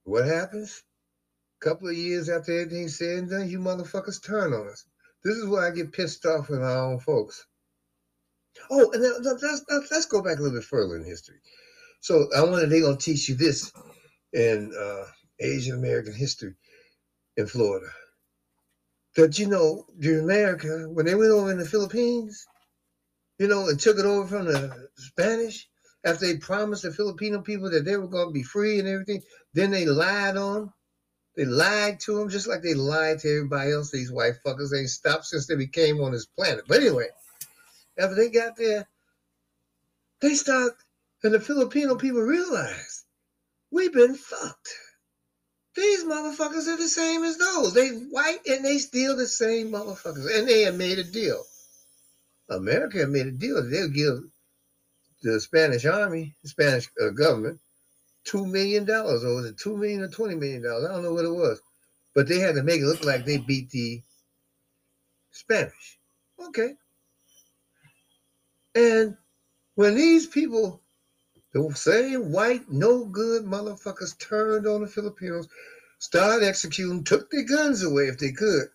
what 0.05 0.25
happens? 0.27 0.83
A 1.61 1.65
couple 1.65 1.89
of 1.89 1.97
years 1.97 2.29
after 2.29 2.61
everything's 2.61 2.99
said 2.99 3.19
and 3.19 3.31
done, 3.31 3.49
you 3.49 3.59
motherfuckers 3.59 4.23
turn 4.23 4.53
on 4.53 4.69
us. 4.69 4.85
This 5.25 5.37
is 5.37 5.47
why 5.47 5.67
I 5.67 5.71
get 5.71 5.93
pissed 5.93 6.27
off 6.27 6.49
with 6.49 6.63
our 6.63 6.93
own 6.93 7.01
folks. 7.01 7.47
Oh, 8.71 8.91
and 8.93 9.03
let's- 9.03 9.91
let's 9.91 10.07
go 10.07 10.21
back 10.21 10.39
a 10.39 10.43
little 10.43 10.59
bit 10.59 10.65
further 10.65 10.97
in 10.97 11.05
history. 11.05 11.41
So 12.01 12.29
I 12.37 12.43
wanted 12.43 12.71
they 12.71 12.81
gonna 12.81 12.97
teach 12.97 13.29
you 13.29 13.35
this 13.35 13.73
in 14.33 14.73
uh, 14.79 15.05
Asian 15.41 15.77
American 15.77 16.15
history 16.15 16.55
in 17.37 17.47
Florida. 17.47 17.89
That 19.17 19.39
you 19.39 19.47
know, 19.47 19.87
the 19.99 20.21
America 20.21 20.89
when 20.89 21.07
they 21.07 21.15
went 21.15 21.31
over 21.31 21.51
in 21.51 21.59
the 21.59 21.67
Philippines, 21.67 22.47
you 23.39 23.49
know, 23.49 23.69
and 23.69 23.79
took 23.79 23.99
it 23.99 24.05
over 24.05 24.27
from 24.27 24.47
the 24.47 24.89
Spanish 24.97 25.69
after 26.05 26.27
they 26.27 26.37
promised 26.37 26.83
the 26.83 26.93
Filipino 26.93 27.41
people 27.41 27.71
that 27.71 27.85
they 27.85 27.97
were 27.97 28.07
going 28.07 28.29
to 28.29 28.33
be 28.33 28.43
free 28.43 28.79
and 28.79 28.89
everything. 28.89 29.23
Then 29.55 29.71
they 29.71 29.87
lied 29.87 30.37
on 30.37 30.55
them. 30.55 30.73
They 31.37 31.45
lied 31.45 32.01
to 32.01 32.19
them 32.19 32.29
just 32.29 32.49
like 32.49 32.63
they 32.63 32.75
lied 32.75 33.21
to 33.21 33.29
everybody 33.29 33.73
else. 33.73 33.91
These 33.91 34.11
white 34.11 34.35
fuckers 34.45 34.77
ain't 34.77 34.89
stopped 34.89 35.27
since 35.27 35.47
they 35.47 35.55
became 35.55 36.01
on 36.01 36.13
this 36.13 36.27
planet. 36.27 36.65
But 36.67 36.81
anyway, 36.81 37.09
after 37.97 38.17
they 38.17 38.29
got 38.29 38.57
there, 38.57 38.89
they 40.21 40.35
start, 40.35 40.73
and 41.23 41.35
the 41.35 41.41
Filipino 41.41 41.97
people 41.97 42.21
realized 42.21 43.05
we've 43.71 43.93
been 43.93 44.15
fucked. 44.15 44.69
These 45.75 46.05
motherfuckers 46.05 46.67
are 46.67 46.77
the 46.77 46.89
same 46.89 47.23
as 47.25 47.39
those. 47.39 47.75
They 47.75 47.91
white 47.91 48.41
and 48.47 48.65
they 48.65 48.79
still 48.79 49.17
the 49.17 49.27
same 49.27 49.71
motherfuckers. 49.71 50.27
And 50.37 50.49
they 50.49 50.63
had 50.63 50.75
made 50.75 50.99
a 50.99 51.05
deal. 51.05 51.43
America 52.51 53.07
made 53.07 53.27
a 53.27 53.31
deal. 53.31 53.63
They'll 53.69 53.89
give 53.89 54.19
the 55.23 55.41
Spanish 55.41 55.85
army, 55.85 56.35
the 56.43 56.49
Spanish 56.49 56.89
uh, 57.01 57.11
government, 57.11 57.61
two 58.25 58.47
million 58.47 58.85
dollars, 58.85 59.25
or 59.25 59.35
was 59.35 59.47
it 59.47 59.59
two 59.59 59.77
million 59.77 60.03
or 60.03 60.09
twenty 60.09 60.35
million 60.35 60.63
dollars? 60.63 60.87
I 60.87 60.93
don't 60.93 61.03
know 61.03 61.15
what 61.15 61.25
it 61.25 61.31
was, 61.31 61.61
but 62.15 62.29
they 62.29 62.39
had 62.39 62.55
to 62.55 62.63
make 62.63 62.81
it 62.81 62.87
look 62.87 63.05
like 63.05 63.25
they 63.25 63.39
beat 63.39 63.71
the 63.71 64.03
Spanish. 65.31 65.99
Okay. 66.49 66.75
And 68.75 69.17
when 69.75 69.95
these 69.95 70.27
people, 70.27 70.83
the 71.53 71.73
same 71.75 72.31
white, 72.33 72.71
no 72.71 73.05
good 73.05 73.45
motherfuckers 73.45 74.19
turned 74.19 74.67
on 74.67 74.83
the 74.83 74.87
Filipinos, 74.87 75.49
started 75.99 76.47
executing, 76.47 77.05
took 77.05 77.31
their 77.31 77.45
guns 77.45 77.83
away 77.83 78.05
if 78.05 78.19
they 78.19 78.33
could. 78.33 78.69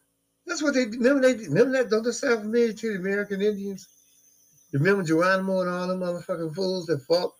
That's 0.45 0.61
what 0.61 0.73
they 0.73 0.85
remember. 0.85 1.21
They 1.21 1.45
remember 1.45 1.71
that. 1.73 1.89
Don't 1.89 2.03
that 2.03 2.13
sound 2.13 2.41
familiar 2.41 2.73
to 2.73 2.93
the 2.93 2.99
American 2.99 3.41
Indians? 3.41 3.87
Remember 4.73 5.03
Geronimo 5.03 5.61
and 5.61 5.69
all 5.69 5.87
them 5.87 5.99
motherfucking 5.99 6.55
fools 6.55 6.87
that 6.87 7.03
fought 7.03 7.33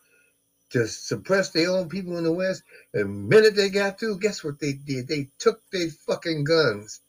to 0.69 0.87
suppress 0.87 1.49
their 1.49 1.71
own 1.71 1.89
people 1.89 2.17
in 2.17 2.23
the 2.23 2.31
West? 2.31 2.63
The 2.93 3.05
minute 3.05 3.55
they 3.55 3.69
got 3.69 3.99
through, 3.99 4.19
guess 4.19 4.43
what 4.43 4.59
they 4.59 4.73
did? 4.73 5.07
They 5.07 5.29
took 5.39 5.59
their 5.71 5.89
fucking 5.89 6.45
guns. 6.45 7.01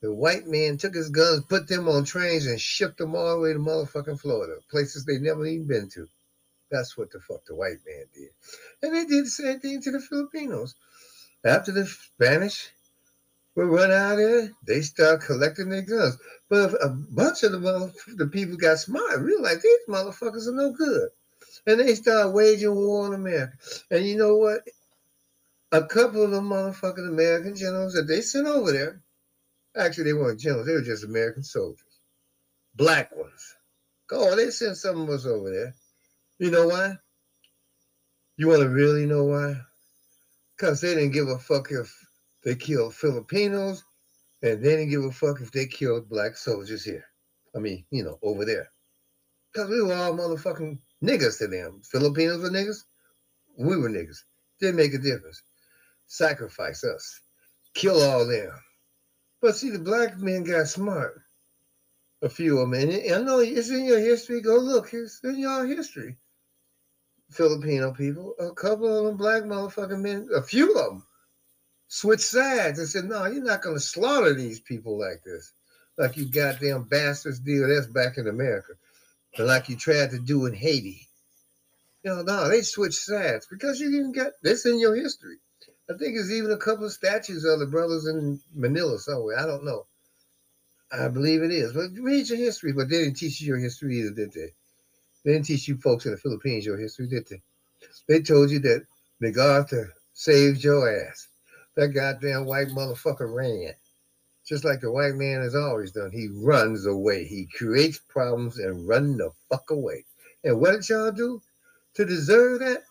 The 0.00 0.12
white 0.12 0.48
man 0.48 0.78
took 0.78 0.94
his 0.94 1.10
guns, 1.10 1.44
put 1.48 1.68
them 1.68 1.86
on 1.88 2.04
trains, 2.04 2.46
and 2.46 2.60
shipped 2.60 2.98
them 2.98 3.14
all 3.14 3.36
the 3.36 3.40
way 3.40 3.52
to 3.52 3.58
motherfucking 3.60 4.20
Florida, 4.20 4.56
places 4.70 5.04
they 5.04 5.18
never 5.18 5.46
even 5.46 5.68
been 5.68 5.88
to. 5.90 6.08
That's 6.72 6.96
what 6.96 7.10
the 7.10 7.20
fuck 7.20 7.44
the 7.44 7.54
white 7.54 7.78
man 7.86 8.06
did. 8.14 8.30
And 8.82 8.96
they 8.96 9.04
did 9.04 9.26
the 9.26 9.30
same 9.30 9.60
thing 9.60 9.82
to 9.82 9.90
the 9.90 10.00
Filipinos. 10.00 10.74
After 11.44 11.70
the 11.70 11.84
Spanish 11.86 12.70
were 13.54 13.66
run 13.66 13.92
out 13.92 14.12
of 14.12 14.18
there, 14.18 14.50
they 14.66 14.80
start 14.80 15.20
collecting 15.20 15.68
their 15.68 15.82
guns. 15.82 16.16
But 16.48 16.72
a 16.82 16.88
bunch 16.88 17.42
of 17.42 17.52
the, 17.52 17.92
the 18.16 18.26
people 18.26 18.56
got 18.56 18.78
smart, 18.78 19.20
realized 19.20 19.62
these 19.62 19.78
motherfuckers 19.86 20.46
are 20.46 20.54
no 20.54 20.72
good. 20.72 21.10
And 21.66 21.78
they 21.78 21.94
start 21.94 22.32
waging 22.32 22.74
war 22.74 23.04
on 23.04 23.14
America. 23.14 23.52
And 23.90 24.06
you 24.06 24.16
know 24.16 24.36
what? 24.36 24.62
A 25.72 25.84
couple 25.84 26.22
of 26.22 26.30
the 26.30 26.40
motherfucking 26.40 27.06
American 27.06 27.54
generals 27.54 27.92
that 27.94 28.08
they 28.08 28.22
sent 28.22 28.46
over 28.46 28.72
there, 28.72 29.02
actually 29.76 30.04
they 30.04 30.12
weren't 30.14 30.40
generals, 30.40 30.66
they 30.66 30.72
were 30.72 30.80
just 30.80 31.04
American 31.04 31.42
soldiers. 31.42 32.00
Black 32.74 33.14
ones. 33.14 33.56
Oh, 34.10 34.36
they 34.36 34.50
sent 34.50 34.76
some 34.78 35.02
of 35.02 35.08
us 35.10 35.26
over 35.26 35.50
there. 35.50 35.74
You 36.42 36.50
know 36.50 36.66
why? 36.66 36.96
You 38.36 38.48
want 38.48 38.62
to 38.62 38.68
really 38.68 39.06
know 39.06 39.22
why? 39.22 39.54
Because 40.56 40.80
they 40.80 40.92
didn't 40.92 41.12
give 41.12 41.28
a 41.28 41.38
fuck 41.38 41.70
if 41.70 41.96
they 42.42 42.56
killed 42.56 42.96
Filipinos, 42.96 43.84
and 44.42 44.60
they 44.60 44.70
didn't 44.70 44.90
give 44.90 45.04
a 45.04 45.12
fuck 45.12 45.40
if 45.40 45.52
they 45.52 45.66
killed 45.66 46.08
black 46.08 46.36
soldiers 46.36 46.82
here. 46.82 47.04
I 47.54 47.60
mean, 47.60 47.84
you 47.92 48.02
know, 48.02 48.18
over 48.24 48.44
there. 48.44 48.72
Because 49.52 49.70
we 49.70 49.82
were 49.82 49.94
all 49.94 50.14
motherfucking 50.14 50.78
niggas 51.00 51.38
to 51.38 51.46
them. 51.46 51.80
Filipinos 51.84 52.42
were 52.42 52.50
niggas, 52.50 52.82
we 53.56 53.76
were 53.76 53.88
niggas. 53.88 54.24
Didn't 54.60 54.78
make 54.78 54.94
a 54.94 54.98
difference. 54.98 55.44
Sacrifice 56.08 56.82
us. 56.82 57.20
Kill 57.72 58.02
all 58.02 58.26
them. 58.26 58.50
But 59.40 59.54
see, 59.54 59.70
the 59.70 59.78
black 59.78 60.18
men 60.18 60.42
got 60.42 60.66
smart. 60.66 61.22
A 62.20 62.28
few 62.28 62.58
of 62.58 62.68
them. 62.68 62.80
And 62.80 63.14
I 63.14 63.22
know 63.22 63.38
it's 63.38 63.70
in 63.70 63.84
your 63.84 64.00
history. 64.00 64.40
Go 64.40 64.56
look. 64.56 64.92
It's 64.92 65.22
in 65.22 65.38
your 65.38 65.66
history. 65.66 66.16
Filipino 67.32 67.92
people, 67.92 68.34
a 68.38 68.52
couple 68.52 68.98
of 68.98 69.04
them 69.04 69.16
black 69.16 69.42
motherfucking 69.42 70.00
men, 70.00 70.28
a 70.34 70.42
few 70.42 70.70
of 70.78 70.86
them 70.86 71.06
switched 71.88 72.24
sides 72.24 72.78
and 72.78 72.88
said, 72.88 73.04
no, 73.04 73.26
you're 73.26 73.44
not 73.44 73.62
going 73.62 73.76
to 73.76 73.80
slaughter 73.80 74.32
these 74.34 74.60
people 74.60 74.98
like 74.98 75.22
this. 75.24 75.52
Like 75.98 76.16
you 76.16 76.24
goddamn 76.24 76.84
bastards 76.84 77.38
did. 77.40 77.68
That's 77.68 77.86
back 77.86 78.16
in 78.16 78.26
America. 78.28 78.72
And 79.36 79.46
like 79.46 79.68
you 79.68 79.76
tried 79.76 80.10
to 80.10 80.18
do 80.18 80.46
in 80.46 80.54
Haiti. 80.54 81.06
You 82.02 82.10
know, 82.10 82.22
no, 82.22 82.48
they 82.48 82.62
switched 82.62 83.00
sides 83.00 83.46
because 83.50 83.78
you 83.78 83.90
didn't 83.90 84.12
get 84.12 84.32
this 84.42 84.64
in 84.66 84.80
your 84.80 84.96
history. 84.96 85.36
I 85.90 85.94
think 85.98 86.14
there's 86.14 86.32
even 86.32 86.50
a 86.50 86.56
couple 86.56 86.86
of 86.86 86.92
statues 86.92 87.44
of 87.44 87.60
the 87.60 87.66
brothers 87.66 88.06
in 88.06 88.40
Manila 88.54 88.98
somewhere. 88.98 89.38
I 89.38 89.46
don't 89.46 89.64
know. 89.64 89.86
I 90.90 91.08
believe 91.08 91.42
it 91.42 91.52
is. 91.52 91.72
But 91.72 91.90
read 92.00 92.28
your 92.28 92.38
history. 92.38 92.72
But 92.72 92.88
they 92.88 93.04
didn't 93.04 93.18
teach 93.18 93.40
you 93.40 93.48
your 93.48 93.58
history 93.58 93.98
either, 93.98 94.10
did 94.10 94.32
they? 94.32 94.54
They 95.24 95.32
didn't 95.32 95.46
teach 95.46 95.68
you 95.68 95.76
folks 95.78 96.04
in 96.06 96.12
the 96.12 96.18
Philippines 96.18 96.66
your 96.66 96.78
history, 96.78 97.06
did 97.08 97.28
they? 97.28 97.42
They 98.08 98.20
told 98.22 98.50
you 98.50 98.58
that 98.60 98.86
MacArthur 99.20 99.92
saved 100.12 100.64
your 100.64 100.88
ass. 100.88 101.28
That 101.76 101.88
goddamn 101.88 102.44
white 102.44 102.68
motherfucker 102.68 103.32
ran. 103.32 103.74
Just 104.44 104.64
like 104.64 104.80
the 104.80 104.90
white 104.90 105.14
man 105.14 105.40
has 105.40 105.54
always 105.54 105.92
done. 105.92 106.10
He 106.10 106.28
runs 106.32 106.86
away. 106.86 107.24
He 107.24 107.46
creates 107.46 107.98
problems 107.98 108.58
and 108.58 108.88
run 108.88 109.16
the 109.16 109.30
fuck 109.48 109.70
away. 109.70 110.04
And 110.42 110.60
what 110.60 110.72
did 110.72 110.88
y'all 110.88 111.12
do 111.12 111.40
to 111.94 112.04
deserve 112.04 112.58
that? 112.60 112.82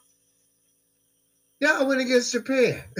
Y'all 1.59 1.85
went 1.87 2.01
against 2.01 2.31
Japan. 2.31 2.81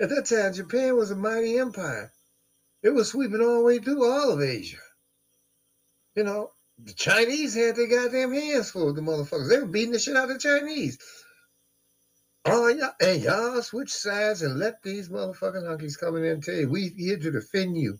At 0.00 0.08
that 0.10 0.26
time, 0.26 0.54
Japan 0.54 0.96
was 0.96 1.10
a 1.10 1.16
mighty 1.16 1.58
empire. 1.58 2.10
It 2.82 2.90
was 2.90 3.10
sweeping 3.10 3.40
all 3.40 3.58
the 3.58 3.64
way 3.64 3.78
through 3.78 4.04
all 4.10 4.32
of 4.32 4.40
Asia. 4.40 4.78
You 6.14 6.24
know, 6.24 6.52
the 6.78 6.92
Chinese 6.94 7.54
had 7.54 7.76
their 7.76 7.88
goddamn 7.88 8.32
hands 8.32 8.70
full 8.70 8.88
of 8.88 8.96
the 8.96 9.02
motherfuckers. 9.02 9.48
They 9.48 9.58
were 9.58 9.66
beating 9.66 9.92
the 9.92 9.98
shit 9.98 10.16
out 10.16 10.30
of 10.30 10.34
the 10.34 10.38
Chinese. 10.38 10.98
Oh, 12.44 12.68
yeah, 12.68 12.90
and 13.00 13.22
y'all 13.22 13.60
switch 13.62 13.90
sides 13.90 14.42
and 14.42 14.58
let 14.58 14.82
these 14.82 15.08
motherfucking 15.08 15.64
hunkies 15.64 15.98
come 15.98 16.16
in 16.16 16.24
and 16.24 16.42
tell 16.42 16.54
you, 16.54 16.68
we 16.68 16.88
here 16.96 17.18
to 17.18 17.30
defend 17.30 17.76
you. 17.76 17.98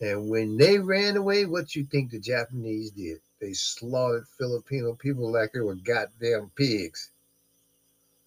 And 0.00 0.28
when 0.28 0.56
they 0.56 0.78
ran 0.78 1.16
away, 1.16 1.44
what 1.44 1.74
you 1.74 1.84
think 1.84 2.10
the 2.10 2.20
Japanese 2.20 2.90
did? 2.92 3.18
They 3.40 3.52
slaughtered 3.52 4.26
Filipino 4.38 4.94
people 4.94 5.30
like 5.32 5.52
they 5.52 5.60
were 5.60 5.76
goddamn 5.76 6.50
pigs. 6.56 7.10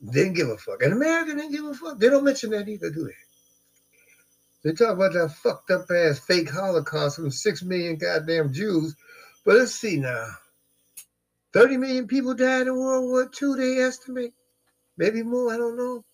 Didn't 0.03 0.33
give 0.33 0.49
a 0.49 0.57
fuck. 0.57 0.81
And 0.81 0.93
America 0.93 1.35
didn't 1.35 1.51
give 1.51 1.65
a 1.65 1.73
fuck. 1.73 1.99
They 1.99 2.09
don't 2.09 2.23
mention 2.23 2.51
that 2.51 2.67
either, 2.67 2.89
do 2.89 3.05
they? 3.05 3.13
They 4.63 4.73
talk 4.73 4.95
about 4.95 5.13
that 5.13 5.31
fucked 5.31 5.71
up 5.71 5.89
ass 5.89 6.19
fake 6.19 6.49
Holocaust 6.49 7.17
from 7.17 7.31
six 7.31 7.63
million 7.63 7.97
goddamn 7.97 8.53
Jews. 8.53 8.95
But 9.43 9.55
let's 9.55 9.75
see 9.75 9.97
now. 9.97 10.27
30 11.53 11.77
million 11.77 12.07
people 12.07 12.33
died 12.33 12.67
in 12.67 12.75
World 12.75 13.09
War 13.09 13.29
II, 13.41 13.55
they 13.57 13.81
estimate. 13.81 14.33
Maybe 14.97 15.23
more, 15.23 15.53
I 15.53 15.57
don't 15.57 15.77
know. 15.77 16.05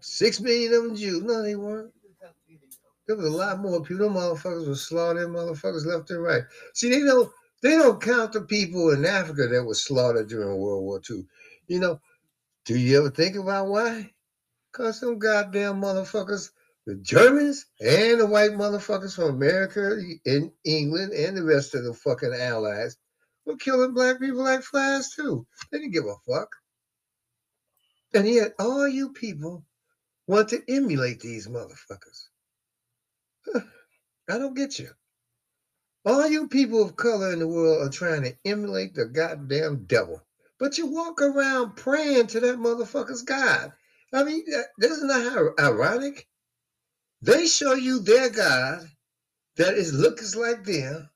Six 0.00 0.40
million 0.40 0.72
of 0.74 0.84
them 0.84 0.96
Jews. 0.96 1.22
No, 1.22 1.42
they 1.42 1.56
weren't. 1.56 1.92
There 3.06 3.16
was 3.16 3.26
a 3.26 3.30
lot 3.30 3.60
more 3.60 3.82
people. 3.82 4.06
Them 4.06 4.14
motherfuckers 4.14 4.68
were 4.68 4.74
slaughtering 4.74 5.30
motherfuckers 5.30 5.84
left 5.84 6.10
and 6.10 6.22
right. 6.22 6.42
See, 6.74 6.90
they 6.90 7.00
don't 7.00 7.30
they 7.62 7.70
don't 7.70 8.00
count 8.00 8.32
the 8.32 8.42
people 8.42 8.90
in 8.90 9.04
Africa 9.04 9.46
that 9.48 9.64
were 9.64 9.74
slaughtered 9.74 10.28
during 10.28 10.58
World 10.58 10.84
War 10.84 11.00
II. 11.10 11.24
You 11.66 11.80
know, 11.80 12.00
do 12.64 12.78
you 12.78 12.98
ever 12.98 13.10
think 13.10 13.36
about 13.36 13.68
why? 13.68 14.10
Because 14.70 15.00
some 15.00 15.18
goddamn 15.18 15.80
motherfuckers, 15.80 16.50
the 16.90 16.96
Germans 16.96 17.66
and 17.80 18.18
the 18.18 18.26
white 18.26 18.50
motherfuckers 18.50 19.14
from 19.14 19.36
America 19.36 19.96
and 20.26 20.50
England 20.64 21.12
and 21.12 21.36
the 21.36 21.44
rest 21.44 21.76
of 21.76 21.84
the 21.84 21.94
fucking 21.94 22.34
allies 22.34 22.96
were 23.46 23.56
killing 23.56 23.94
black 23.94 24.18
people 24.18 24.42
like 24.42 24.62
flies 24.62 25.10
too. 25.14 25.46
They 25.70 25.78
didn't 25.78 25.92
give 25.92 26.06
a 26.06 26.16
fuck. 26.28 26.48
And 28.12 28.28
yet, 28.28 28.54
all 28.58 28.88
you 28.88 29.12
people 29.12 29.64
want 30.26 30.48
to 30.48 30.62
emulate 30.68 31.20
these 31.20 31.46
motherfuckers. 31.46 32.26
I 34.28 34.38
don't 34.38 34.56
get 34.56 34.80
you. 34.80 34.90
All 36.04 36.26
you 36.26 36.48
people 36.48 36.82
of 36.82 36.96
color 36.96 37.32
in 37.32 37.38
the 37.38 37.46
world 37.46 37.86
are 37.86 37.92
trying 37.92 38.24
to 38.24 38.36
emulate 38.44 38.96
the 38.96 39.06
goddamn 39.06 39.84
devil. 39.84 40.20
But 40.58 40.76
you 40.76 40.86
walk 40.86 41.22
around 41.22 41.76
praying 41.76 42.28
to 42.28 42.40
that 42.40 42.58
motherfucker's 42.58 43.22
God. 43.22 43.72
I 44.12 44.24
mean, 44.24 44.42
uh, 44.52 44.62
isn't 44.84 45.06
that 45.06 45.32
how 45.32 45.64
ironic? 45.64 46.26
They 47.22 47.46
show 47.46 47.74
you 47.74 48.00
their 48.00 48.30
God 48.30 48.88
that 49.56 49.74
is 49.74 49.92
looks 49.92 50.36
like 50.36 50.64
them 50.64 51.10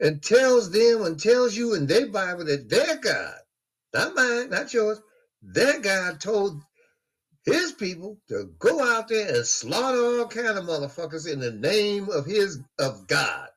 and 0.00 0.22
tells 0.22 0.70
them 0.70 1.02
and 1.04 1.20
tells 1.20 1.56
you 1.56 1.74
in 1.74 1.86
their 1.86 2.08
Bible 2.08 2.44
that 2.46 2.68
their 2.68 2.96
God, 2.98 3.34
not 3.94 4.14
mine, 4.14 4.50
not 4.50 4.74
yours, 4.74 5.00
their 5.42 5.80
God 5.80 6.20
told 6.20 6.62
his 7.44 7.72
people 7.72 8.18
to 8.28 8.50
go 8.58 8.82
out 8.84 9.08
there 9.08 9.34
and 9.36 9.46
slaughter 9.46 9.98
all 10.20 10.28
kind 10.28 10.58
of 10.58 10.64
motherfuckers 10.66 11.30
in 11.32 11.40
the 11.40 11.52
name 11.52 12.08
of 12.10 12.26
his 12.26 12.60
of 12.78 13.06
God. 13.08 13.48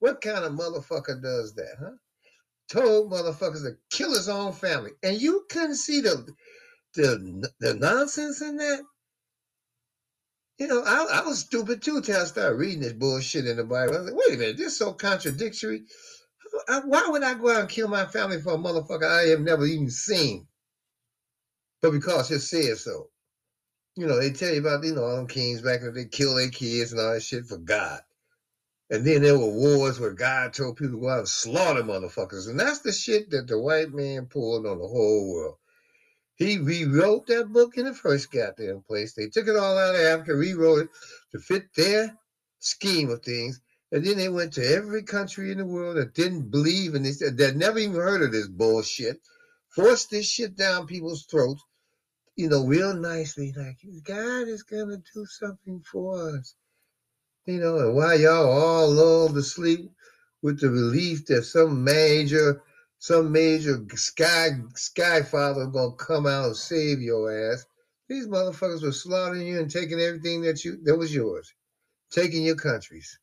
What 0.00 0.20
kind 0.22 0.44
of 0.44 0.52
motherfucker 0.52 1.22
does 1.22 1.54
that, 1.56 1.76
huh? 1.80 1.92
Told 2.70 3.12
motherfuckers 3.12 3.64
to 3.64 3.76
kill 3.90 4.14
his 4.14 4.28
own 4.28 4.52
family, 4.52 4.92
and 5.02 5.20
you 5.20 5.46
couldn't 5.50 5.76
see 5.76 6.00
the 6.00 6.26
the 6.94 7.50
the 7.60 7.74
nonsense 7.74 8.42
in 8.42 8.56
that. 8.58 8.82
You 10.58 10.68
know, 10.68 10.82
I, 10.86 11.20
I 11.20 11.26
was 11.26 11.40
stupid 11.40 11.82
too 11.82 12.00
till 12.00 12.20
I 12.20 12.24
started 12.24 12.56
reading 12.56 12.80
this 12.80 12.92
bullshit 12.92 13.46
in 13.46 13.56
the 13.56 13.64
Bible. 13.64 13.94
I 13.96 14.00
was 14.00 14.10
like, 14.10 14.16
wait 14.16 14.36
a 14.36 14.38
minute, 14.38 14.56
this 14.56 14.68
is 14.72 14.78
so 14.78 14.92
contradictory. 14.92 15.84
I- 16.68 16.80
Why 16.84 17.08
would 17.08 17.24
I 17.24 17.34
go 17.34 17.50
out 17.52 17.60
and 17.62 17.68
kill 17.68 17.88
my 17.88 18.06
family 18.06 18.40
for 18.40 18.54
a 18.54 18.58
motherfucker 18.58 19.04
I 19.10 19.30
have 19.30 19.40
never 19.40 19.66
even 19.66 19.90
seen? 19.90 20.46
But 21.82 21.92
because 21.92 22.30
it 22.30 22.40
says 22.40 22.84
so. 22.84 23.10
You 23.96 24.06
know, 24.06 24.18
they 24.20 24.30
tell 24.32 24.52
you 24.52 24.60
about, 24.60 24.84
you 24.84 24.94
know, 24.94 25.04
all 25.04 25.16
them 25.16 25.26
kings 25.28 25.62
back 25.62 25.82
when 25.82 25.94
they 25.94 26.06
kill 26.06 26.34
their 26.36 26.50
kids 26.50 26.92
and 26.92 27.00
all 27.00 27.12
that 27.14 27.22
shit 27.22 27.46
for 27.46 27.58
God. 27.58 28.00
And 28.90 29.04
then 29.06 29.22
there 29.22 29.38
were 29.38 29.48
wars 29.50 30.00
where 30.00 30.12
God 30.12 30.52
told 30.52 30.76
people 30.76 30.96
to 30.96 31.00
go 31.00 31.08
out 31.08 31.18
and 31.20 31.28
slaughter 31.28 31.82
motherfuckers. 31.82 32.48
And 32.48 32.58
that's 32.60 32.80
the 32.80 32.92
shit 32.92 33.30
that 33.30 33.46
the 33.48 33.58
white 33.60 33.92
man 33.92 34.26
pulled 34.26 34.66
on 34.66 34.78
the 34.78 34.86
whole 34.88 35.32
world. 35.32 35.56
He 36.36 36.58
rewrote 36.58 37.26
that 37.28 37.52
book 37.52 37.76
in 37.76 37.84
the 37.84 37.94
first 37.94 38.32
goddamn 38.32 38.82
place. 38.82 39.14
They 39.14 39.28
took 39.28 39.46
it 39.46 39.56
all 39.56 39.78
out 39.78 39.94
of 39.94 40.00
Africa, 40.00 40.34
rewrote 40.34 40.84
it 40.84 40.88
to 41.32 41.38
fit 41.38 41.72
their 41.76 42.18
scheme 42.58 43.10
of 43.10 43.22
things. 43.22 43.60
And 43.92 44.04
then 44.04 44.16
they 44.16 44.28
went 44.28 44.54
to 44.54 44.66
every 44.66 45.04
country 45.04 45.52
in 45.52 45.58
the 45.58 45.66
world 45.66 45.96
that 45.96 46.14
didn't 46.14 46.50
believe 46.50 46.96
in 46.96 47.04
this, 47.04 47.20
that 47.20 47.54
never 47.56 47.78
even 47.78 47.94
heard 47.94 48.22
of 48.22 48.32
this 48.32 48.48
bullshit, 48.48 49.20
forced 49.68 50.10
this 50.10 50.26
shit 50.26 50.56
down 50.56 50.88
people's 50.88 51.26
throats, 51.26 51.62
you 52.34 52.48
know, 52.48 52.64
real 52.66 52.94
nicely, 52.94 53.52
like 53.56 53.78
God 54.04 54.48
is 54.48 54.64
gonna 54.64 54.96
do 55.14 55.24
something 55.26 55.80
for 55.90 56.36
us. 56.36 56.56
You 57.46 57.60
know, 57.60 57.78
and 57.78 57.94
while 57.94 58.18
y'all 58.18 58.50
all 58.50 58.90
lulled 58.90 59.34
to 59.34 59.42
sleep 59.42 59.92
with 60.42 60.60
the 60.60 60.68
belief 60.68 61.26
that 61.26 61.44
some 61.44 61.84
major, 61.84 62.62
some 63.04 63.30
major 63.30 63.84
sky 63.96 64.48
sky 64.76 65.20
father 65.20 65.66
gonna 65.66 65.94
come 65.96 66.26
out 66.26 66.46
and 66.46 66.56
save 66.56 67.02
your 67.02 67.52
ass, 67.52 67.66
these 68.08 68.26
motherfuckers 68.26 68.82
were 68.82 68.92
slaughtering 68.92 69.46
you 69.46 69.58
and 69.58 69.70
taking 69.70 70.00
everything 70.00 70.40
that 70.40 70.64
you 70.64 70.78
that 70.84 70.96
was 70.96 71.14
yours, 71.14 71.52
taking 72.10 72.42
your 72.42 72.56
countries. 72.56 73.18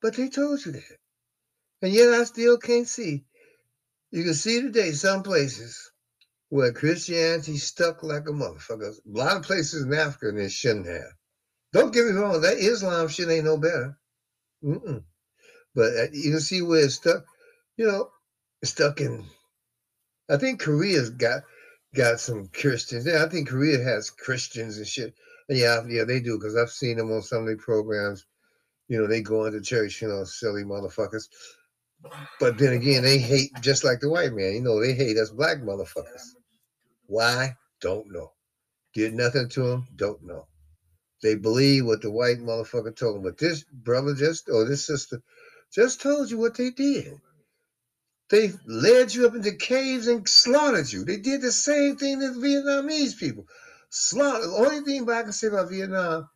But 0.00 0.14
they 0.14 0.28
told 0.28 0.64
you 0.64 0.70
that. 0.70 0.96
And 1.82 1.92
yet 1.92 2.14
I 2.14 2.22
still 2.22 2.56
can't 2.56 2.86
see. 2.86 3.24
You 4.12 4.22
can 4.22 4.34
see 4.34 4.62
today 4.62 4.92
some 4.92 5.24
places 5.24 5.90
where 6.48 6.70
Christianity 6.72 7.56
stuck 7.56 8.04
like 8.04 8.28
a 8.28 8.32
motherfucker. 8.32 8.90
A 8.90 8.94
lot 9.06 9.38
of 9.38 9.42
places 9.42 9.86
in 9.86 9.92
Africa 9.92 10.30
they 10.30 10.48
shouldn't 10.48 10.86
have. 10.86 11.12
Don't 11.72 11.92
get 11.92 12.06
me 12.06 12.12
wrong, 12.12 12.42
that 12.42 12.58
Islam 12.58 13.08
shit 13.08 13.28
ain't 13.28 13.44
no 13.44 13.58
better. 13.58 13.98
Mm-mm. 14.62 15.02
But 15.74 15.96
uh, 15.96 16.06
you 16.12 16.30
can 16.30 16.40
see 16.40 16.62
where 16.62 16.84
it's 16.84 16.94
stuck. 16.94 17.24
You 17.76 17.88
know, 17.88 18.10
stuck 18.64 19.00
in. 19.00 19.24
I 20.30 20.36
think 20.36 20.60
Korea's 20.60 21.10
got 21.10 21.42
got 21.94 22.20
some 22.20 22.48
Christians. 22.48 23.06
Yeah, 23.06 23.24
I 23.24 23.28
think 23.28 23.48
Korea 23.48 23.82
has 23.82 24.10
Christians 24.10 24.78
and 24.78 24.86
shit. 24.86 25.14
And 25.48 25.58
yeah, 25.58 25.82
yeah, 25.88 26.04
they 26.04 26.20
do 26.20 26.38
because 26.38 26.56
I've 26.56 26.70
seen 26.70 26.96
them 26.96 27.10
on 27.12 27.22
some 27.22 27.48
of 27.48 27.58
programs. 27.58 28.26
You 28.88 28.98
know, 28.98 29.06
they 29.06 29.22
go 29.22 29.44
into 29.44 29.60
church. 29.60 30.02
You 30.02 30.08
know, 30.08 30.24
silly 30.24 30.64
motherfuckers. 30.64 31.28
But 32.38 32.58
then 32.58 32.74
again, 32.74 33.02
they 33.02 33.18
hate 33.18 33.50
just 33.60 33.84
like 33.84 34.00
the 34.00 34.10
white 34.10 34.32
man. 34.32 34.54
You 34.54 34.60
know, 34.60 34.80
they 34.80 34.94
hate 34.94 35.16
us 35.16 35.30
black 35.30 35.58
motherfuckers. 35.58 36.34
Why? 37.06 37.56
Don't 37.80 38.10
know. 38.12 38.32
Did 38.94 39.14
nothing 39.14 39.48
to 39.50 39.62
them. 39.62 39.88
Don't 39.96 40.22
know. 40.24 40.46
They 41.22 41.34
believe 41.34 41.86
what 41.86 42.02
the 42.02 42.10
white 42.10 42.38
motherfucker 42.38 42.94
told 42.94 43.16
them. 43.16 43.22
But 43.22 43.38
this 43.38 43.64
brother 43.64 44.14
just 44.14 44.48
or 44.48 44.64
this 44.64 44.86
sister 44.86 45.22
just 45.72 46.00
told 46.00 46.30
you 46.30 46.38
what 46.38 46.56
they 46.56 46.70
did. 46.70 47.20
They 48.30 48.52
led 48.66 49.14
you 49.14 49.26
up 49.26 49.34
into 49.34 49.52
caves 49.52 50.06
and 50.06 50.28
slaughtered 50.28 50.92
you. 50.92 51.04
They 51.04 51.16
did 51.16 51.40
the 51.40 51.52
same 51.52 51.96
thing 51.96 52.20
to 52.20 52.30
the 52.32 52.46
Vietnamese 52.46 53.18
people. 53.18 53.46
Slaughter. 53.88 54.46
The 54.46 54.52
only 54.52 54.80
thing 54.80 55.08
I 55.08 55.22
can 55.22 55.32
say 55.32 55.46
about 55.46 55.70
Vietnam, 55.70 56.28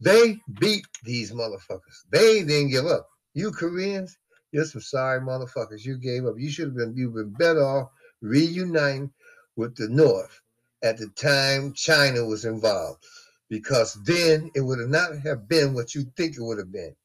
they 0.00 0.40
beat 0.58 0.86
these 1.04 1.32
motherfuckers. 1.32 2.04
They 2.10 2.42
didn't 2.42 2.70
give 2.70 2.86
up. 2.86 3.08
You 3.34 3.52
Koreans, 3.52 4.16
you're 4.50 4.64
some 4.64 4.80
sorry 4.80 5.20
motherfuckers. 5.20 5.84
You 5.84 5.98
gave 5.98 6.24
up. 6.24 6.36
You 6.38 6.50
should 6.50 6.68
have 6.68 6.76
been 6.76 6.96
you've 6.96 7.14
been 7.14 7.32
better 7.32 7.62
off 7.62 7.90
reuniting 8.22 9.12
with 9.56 9.76
the 9.76 9.88
North 9.88 10.40
at 10.82 10.96
the 10.96 11.08
time 11.08 11.74
China 11.74 12.24
was 12.24 12.44
involved 12.46 13.04
because 13.48 13.94
then 14.04 14.50
it 14.54 14.60
would 14.60 14.78
have 14.78 14.88
not 14.88 15.18
have 15.18 15.48
been 15.48 15.74
what 15.74 15.94
you 15.94 16.04
think 16.16 16.36
it 16.36 16.42
would 16.42 16.58
have 16.58 16.72
been. 16.72 16.96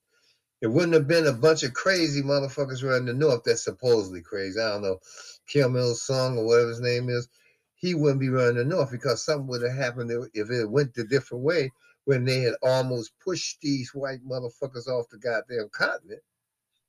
It 0.62 0.68
wouldn't 0.68 0.93
have 0.93 1.07
been 1.07 1.26
a 1.26 1.34
bunch 1.34 1.64
of 1.64 1.74
crazy 1.74 2.22
motherfuckers 2.22 2.88
running 2.88 3.07
the 3.07 3.14
north 3.14 3.43
that's 3.43 3.64
supposedly 3.64 4.22
crazy. 4.22 4.59
I 4.59 4.70
don't 4.70 4.84
know, 4.84 4.99
Kim 5.47 5.76
Il 5.76 5.95
Sung 5.95 6.38
or 6.38 6.45
whatever 6.45 6.70
his 6.70 6.82
name 6.82 7.09
is. 7.09 7.28
He 7.76 7.95
wouldn't 7.95 8.20
be 8.20 8.30
running 8.30 8.57
the 8.57 8.66
north 8.66 8.91
because 8.91 9.26
something 9.26 9.47
would 9.47 9.64
have 9.64 9.76
happened 9.76 10.12
if 10.36 10.51
it 10.51 10.70
went 10.70 10.93
the 10.93 11.03
different 11.03 11.43
way 11.43 11.72
when 12.05 12.26
they 12.26 12.41
had 12.41 12.53
almost 12.62 13.12
pushed 13.20 13.59
these 13.62 13.93
white 13.93 14.24
motherfuckers 14.24 14.88
off 14.88 15.09
the 15.09 15.18
goddamn 15.18 15.70
continent. 15.72 16.22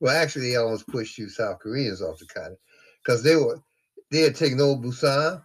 Well, 0.00 0.14
actually, 0.14 0.50
they 0.50 0.56
almost 0.56 0.88
pushed 0.88 1.16
you 1.16 1.28
South 1.28 1.60
Koreans 1.60 2.02
off 2.02 2.18
the 2.18 2.26
continent 2.26 2.60
because 3.02 3.22
they 3.22 3.36
were 3.36 3.58
they 4.10 4.20
had 4.20 4.36
taken 4.36 4.60
over 4.60 4.82
Busan 4.82 5.42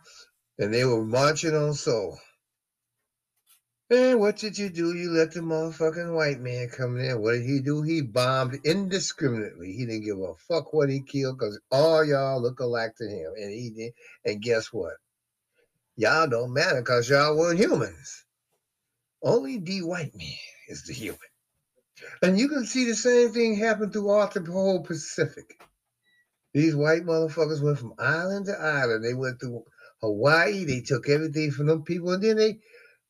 and 0.59 0.73
they 0.73 0.83
were 0.83 1.05
marching 1.05 1.55
on 1.55 1.73
Seoul. 1.73 2.19
And 3.89 4.19
what 4.19 4.35
did 4.35 4.57
you 4.57 4.69
do? 4.69 4.93
You 4.93 5.11
let 5.11 5.31
the 5.31 5.39
motherfucking 5.39 6.13
white 6.13 6.41
man 6.41 6.67
come 6.67 6.99
in. 6.99 7.21
What 7.21 7.33
did 7.33 7.45
he 7.45 7.61
do? 7.61 7.81
He 7.83 8.01
bombed 8.01 8.59
indiscriminately. 8.65 9.71
He 9.71 9.85
didn't 9.85 10.03
give 10.03 10.19
a 10.19 10.33
fuck 10.35 10.73
what 10.73 10.89
he 10.89 11.01
killed 11.01 11.37
because 11.37 11.57
all 11.71 12.03
y'all 12.03 12.41
look 12.41 12.59
alike 12.59 12.95
to 12.97 13.07
him. 13.07 13.31
And 13.37 13.49
he 13.49 13.69
did. 13.69 13.93
And 14.25 14.41
guess 14.41 14.73
what? 14.73 14.93
Y'all 15.95 16.27
don't 16.27 16.53
matter 16.53 16.81
because 16.81 17.09
y'all 17.09 17.37
weren't 17.37 17.59
humans. 17.59 18.25
Only 19.23 19.57
the 19.57 19.83
white 19.83 20.15
man 20.15 20.37
is 20.67 20.83
the 20.83 20.93
human. 20.93 21.19
And 22.21 22.37
you 22.37 22.49
can 22.49 22.65
see 22.65 22.85
the 22.85 22.95
same 22.95 23.31
thing 23.31 23.55
happen 23.55 23.91
throughout 23.91 24.33
the 24.33 24.43
whole 24.43 24.83
Pacific. 24.83 25.59
These 26.53 26.75
white 26.75 27.05
motherfuckers 27.05 27.61
went 27.61 27.79
from 27.79 27.93
island 27.97 28.47
to 28.47 28.59
island. 28.59 29.03
They 29.03 29.13
went 29.13 29.39
through 29.39 29.63
Hawaii. 30.01 30.65
They 30.65 30.81
took 30.81 31.09
everything 31.09 31.51
from 31.51 31.67
them 31.67 31.83
people, 31.83 32.11
and 32.11 32.23
then 32.23 32.37
they 32.37 32.59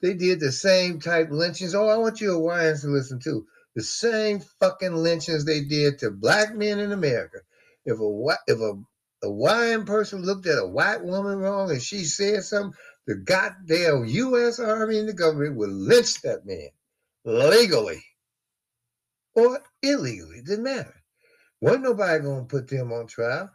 they 0.02 0.14
did 0.14 0.40
the 0.40 0.52
same 0.52 1.00
type 1.00 1.30
lynchings. 1.32 1.76
Oh, 1.76 1.88
I 1.88 1.98
want 1.98 2.22
you 2.22 2.32
Hawaiians 2.32 2.82
to 2.82 2.88
listen 2.88 3.20
to 3.22 3.46
the 3.76 3.84
same 3.84 4.42
fucking 4.60 4.96
lynchings 4.96 5.46
they 5.46 5.62
did 5.64 6.00
to 6.00 6.12
black 6.12 6.56
men 6.56 6.80
in 6.80 6.92
America. 6.92 7.40
If 7.86 8.00
a 8.00 8.36
if 8.48 8.60
a, 8.60 8.74
Hawaiian 9.24 9.86
person 9.86 10.22
looked 10.22 10.46
at 10.46 10.60
a 10.60 10.68
white 10.68 11.04
woman 11.04 11.40
wrong 11.40 11.72
and 11.72 11.82
she 11.82 12.04
said 12.04 12.44
something, 12.44 12.78
the 13.08 13.16
goddamn 13.16 14.06
U.S. 14.06 14.60
Army 14.60 15.00
and 15.00 15.10
the 15.10 15.14
government 15.14 15.56
would 15.56 15.72
lynch 15.72 16.22
that 16.22 16.46
man 16.46 16.70
legally 17.26 18.04
or 19.34 19.60
illegally. 19.82 20.42
Didn't 20.46 20.64
matter. 20.64 20.94
Wasn't 21.62 21.84
nobody 21.84 22.24
gonna 22.24 22.46
put 22.46 22.68
them 22.68 22.92
on 22.92 23.08
trial. 23.08 23.50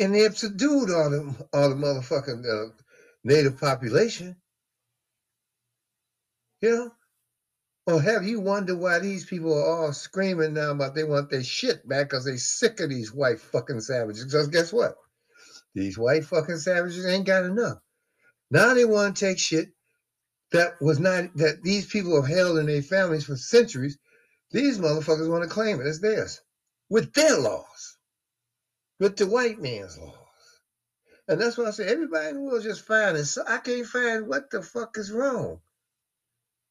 And 0.00 0.14
they 0.14 0.20
have 0.20 0.38
subdued 0.38 0.90
all 0.90 1.10
the 1.10 1.48
all 1.52 1.68
the 1.68 1.76
motherfucking 1.76 2.44
uh, 2.46 2.72
native 3.22 3.58
population. 3.58 4.36
You 6.60 6.70
know? 6.70 6.92
Or 7.86 8.00
have 8.00 8.24
you 8.24 8.40
wondered 8.40 8.78
why 8.78 8.98
these 8.98 9.24
people 9.24 9.52
are 9.52 9.66
all 9.66 9.92
screaming 9.92 10.54
now 10.54 10.70
about 10.70 10.94
they 10.94 11.04
want 11.04 11.30
their 11.30 11.42
shit 11.42 11.88
back 11.88 12.10
because 12.10 12.24
they 12.24 12.36
sick 12.36 12.78
of 12.80 12.90
these 12.90 13.12
white 13.12 13.40
fucking 13.40 13.80
savages? 13.80 14.24
Because 14.24 14.48
guess 14.48 14.72
what? 14.72 14.96
These 15.74 15.98
white 15.98 16.24
fucking 16.24 16.58
savages 16.58 17.06
ain't 17.06 17.26
got 17.26 17.44
enough. 17.44 17.78
Now 18.50 18.74
they 18.74 18.84
want 18.84 19.16
to 19.16 19.26
take 19.26 19.38
shit 19.38 19.70
that 20.52 20.80
was 20.80 20.98
not 20.98 21.34
that 21.36 21.62
these 21.62 21.86
people 21.86 22.20
have 22.20 22.30
held 22.30 22.58
in 22.58 22.66
their 22.66 22.82
families 22.82 23.24
for 23.24 23.36
centuries. 23.36 23.98
These 24.50 24.78
motherfuckers 24.78 25.30
want 25.30 25.44
to 25.44 25.48
claim 25.48 25.80
it 25.80 25.86
as 25.86 26.00
theirs 26.00 26.40
with 26.88 27.12
their 27.14 27.38
laws, 27.38 27.96
with 28.98 29.16
the 29.16 29.26
white 29.26 29.60
man's 29.60 29.96
laws. 29.96 30.16
And 31.28 31.40
that's 31.40 31.56
why 31.56 31.66
I 31.66 31.70
say 31.70 31.86
everybody 31.86 32.28
in 32.28 32.34
the 32.34 32.40
world 32.40 32.64
just 32.64 32.84
fine. 32.84 33.14
And 33.14 33.26
so 33.26 33.44
I 33.46 33.58
can't 33.58 33.86
find 33.86 34.26
what 34.26 34.50
the 34.50 34.62
fuck 34.62 34.98
is 34.98 35.12
wrong. 35.12 35.60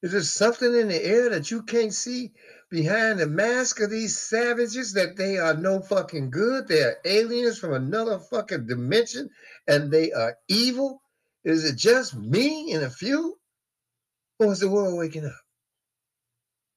Is 0.02 0.14
there 0.14 0.22
something 0.22 0.74
in 0.74 0.88
the 0.88 1.06
air 1.06 1.30
that 1.30 1.52
you 1.52 1.64
can't 1.64 1.94
see 1.94 2.32
behind 2.70 3.20
the 3.20 3.28
mask 3.28 3.82
of 3.82 3.90
these 3.90 4.18
savages 4.18 4.94
that 4.94 5.18
they 5.18 5.38
are 5.38 5.56
no 5.56 5.82
fucking 5.82 6.30
good? 6.30 6.68
They 6.68 6.82
are 6.84 6.98
aliens 7.04 7.60
from 7.60 7.74
another 7.74 8.20
fucking 8.20 8.68
dimension 8.68 9.30
and 9.68 9.92
they 9.92 10.12
are 10.14 10.38
evil? 10.48 11.02
Is 11.44 11.66
it 11.66 11.76
just 11.76 12.16
me 12.16 12.72
and 12.72 12.84
a 12.84 12.90
few? 12.90 13.38
Or 14.40 14.54
is 14.54 14.62
the 14.62 14.70
world 14.70 14.98
waking 14.98 15.26
up? 15.26 15.34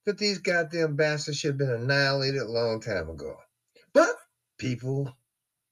That 0.07 0.19
these 0.19 0.39
goddamn 0.39 0.97
bastards 0.97 1.39
should 1.39 1.51
have 1.51 1.59
been 1.59 1.71
annihilated 1.71 2.43
a 2.43 2.49
long 2.51 2.81
time 2.81 3.09
ago. 3.09 3.37
But 3.93 4.11
people 4.59 5.17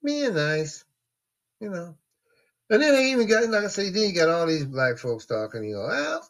being 0.04 0.34
nice, 0.34 0.84
you 1.58 1.70
know. 1.70 1.96
And 2.70 2.80
then 2.80 2.94
they 2.94 3.10
even 3.10 3.26
got, 3.26 3.48
like 3.50 3.64
I 3.64 3.66
say, 3.66 3.90
then 3.90 4.10
you 4.10 4.14
got 4.14 4.28
all 4.28 4.46
these 4.46 4.64
black 4.64 4.98
folks 4.98 5.26
talking, 5.26 5.64
you 5.64 5.74
know, 5.74 5.86
well, 5.88 6.28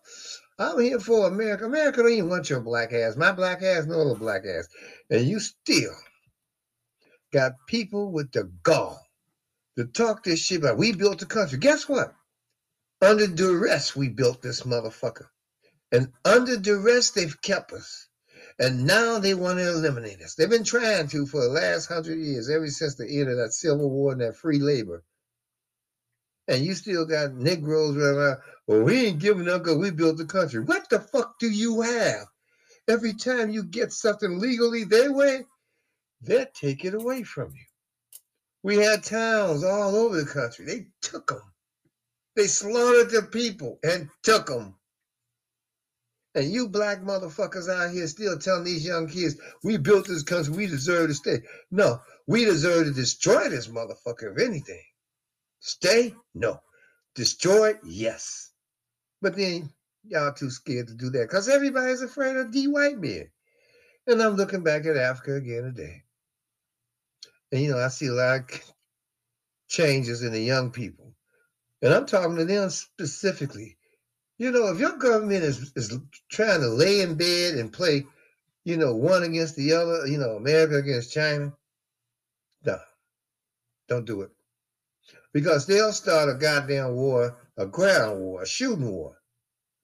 I'm 0.60 0.78
here 0.78 1.00
for 1.00 1.26
America. 1.26 1.64
America 1.64 2.02
don't 2.02 2.12
even 2.12 2.28
want 2.28 2.50
your 2.50 2.60
black 2.60 2.92
ass. 2.92 3.16
My 3.16 3.32
black 3.32 3.62
ass, 3.62 3.86
no 3.86 4.02
other 4.02 4.14
black 4.14 4.42
ass. 4.44 4.68
And 5.08 5.26
you 5.26 5.40
still 5.40 5.94
got 7.32 7.52
people 7.66 8.12
with 8.12 8.30
the 8.32 8.44
gall 8.62 9.00
to 9.78 9.86
talk 9.86 10.22
this 10.22 10.40
shit 10.40 10.58
about 10.58 10.76
we 10.76 10.92
built 10.92 11.20
the 11.20 11.26
country. 11.26 11.58
Guess 11.58 11.88
what? 11.88 12.14
Under 13.00 13.26
duress, 13.26 13.96
we 13.96 14.10
built 14.10 14.42
this 14.42 14.60
motherfucker. 14.62 15.28
And 15.92 16.12
under 16.26 16.58
duress, 16.58 17.12
they've 17.12 17.40
kept 17.40 17.72
us. 17.72 18.08
And 18.58 18.86
now 18.86 19.18
they 19.18 19.32
want 19.32 19.58
to 19.60 19.70
eliminate 19.70 20.20
us. 20.20 20.34
They've 20.34 20.50
been 20.50 20.64
trying 20.64 21.08
to 21.08 21.24
for 21.24 21.40
the 21.40 21.48
last 21.48 21.86
hundred 21.86 22.18
years, 22.18 22.50
ever 22.50 22.68
since 22.68 22.96
the 22.96 23.08
end 23.08 23.30
of 23.30 23.38
that 23.38 23.54
Civil 23.54 23.88
War 23.88 24.12
and 24.12 24.20
that 24.20 24.36
free 24.36 24.58
labor. 24.58 25.02
And 26.50 26.62
you 26.62 26.74
still 26.74 27.06
got 27.06 27.32
Negroes 27.32 27.96
running 27.96 28.18
around. 28.18 28.38
Well, 28.66 28.82
we 28.82 29.06
ain't 29.06 29.20
giving 29.20 29.48
up 29.48 29.62
because 29.62 29.78
we 29.78 29.90
built 29.90 30.18
the 30.18 30.26
country. 30.26 30.60
What 30.60 30.90
the 30.90 31.00
fuck 31.00 31.38
do 31.38 31.48
you 31.48 31.80
have? 31.80 32.26
every 32.90 33.14
time 33.14 33.50
you 33.50 33.62
get 33.62 33.92
something 33.92 34.38
legally 34.38 34.84
their 34.84 35.12
way, 35.12 35.46
they'll 36.20 36.46
take 36.54 36.84
it 36.84 36.94
away 36.94 37.22
from 37.22 37.52
you. 37.54 37.64
We 38.62 38.76
had 38.76 39.04
towns 39.04 39.64
all 39.64 39.94
over 39.94 40.20
the 40.20 40.30
country. 40.30 40.66
They 40.66 40.86
took 41.00 41.28
them. 41.28 41.42
They 42.36 42.46
slaughtered 42.46 43.10
the 43.10 43.22
people 43.22 43.78
and 43.82 44.08
took 44.22 44.46
them. 44.46 44.74
And 46.34 46.50
you 46.50 46.68
black 46.68 47.00
motherfuckers 47.00 47.68
out 47.68 47.92
here 47.92 48.06
still 48.06 48.38
telling 48.38 48.64
these 48.64 48.86
young 48.86 49.08
kids, 49.08 49.36
we 49.64 49.78
built 49.78 50.06
this 50.06 50.22
country, 50.22 50.54
we 50.54 50.66
deserve 50.66 51.08
to 51.08 51.14
stay. 51.14 51.42
No, 51.70 52.00
we 52.26 52.44
deserve 52.44 52.86
to 52.86 52.92
destroy 52.92 53.48
this 53.48 53.66
motherfucker, 53.66 54.32
if 54.32 54.38
anything. 54.38 54.82
Stay? 55.60 56.14
No. 56.34 56.60
Destroy? 57.14 57.74
Yes. 57.84 58.50
But 59.22 59.36
then 59.36 59.70
y'all 60.04 60.32
too 60.32 60.50
scared 60.50 60.88
to 60.88 60.94
do 60.94 61.10
that 61.10 61.28
because 61.28 61.48
everybody's 61.48 62.02
afraid 62.02 62.36
of 62.36 62.50
D 62.50 62.66
white 62.66 62.98
men. 62.98 63.30
And 64.06 64.22
I'm 64.22 64.34
looking 64.34 64.62
back 64.62 64.86
at 64.86 64.96
Africa 64.96 65.34
again 65.34 65.62
today. 65.64 66.02
And 67.52 67.60
you 67.60 67.70
know, 67.70 67.78
I 67.78 67.88
see 67.88 68.06
a 68.06 68.12
lot 68.12 68.40
of 68.40 68.74
changes 69.68 70.22
in 70.22 70.32
the 70.32 70.40
young 70.40 70.70
people. 70.70 71.14
And 71.82 71.92
I'm 71.92 72.06
talking 72.06 72.36
to 72.36 72.44
them 72.44 72.70
specifically. 72.70 73.76
You 74.38 74.50
know, 74.50 74.68
if 74.68 74.78
your 74.78 74.96
government 74.96 75.44
is, 75.44 75.72
is 75.76 75.96
trying 76.30 76.60
to 76.60 76.68
lay 76.68 77.00
in 77.00 77.16
bed 77.16 77.54
and 77.54 77.72
play, 77.72 78.06
you 78.64 78.76
know, 78.76 78.94
one 78.94 79.22
against 79.22 79.56
the 79.56 79.74
other, 79.74 80.06
you 80.06 80.18
know, 80.18 80.36
America 80.36 80.76
against 80.76 81.12
China, 81.12 81.52
no, 82.64 82.78
don't 83.88 84.06
do 84.06 84.22
it. 84.22 84.30
Because 85.32 85.66
they'll 85.66 85.92
start 85.92 86.28
a 86.28 86.34
goddamn 86.34 86.94
war, 86.94 87.36
a 87.56 87.66
ground 87.66 88.20
war, 88.20 88.42
a 88.42 88.46
shooting 88.46 88.90
war 88.90 89.16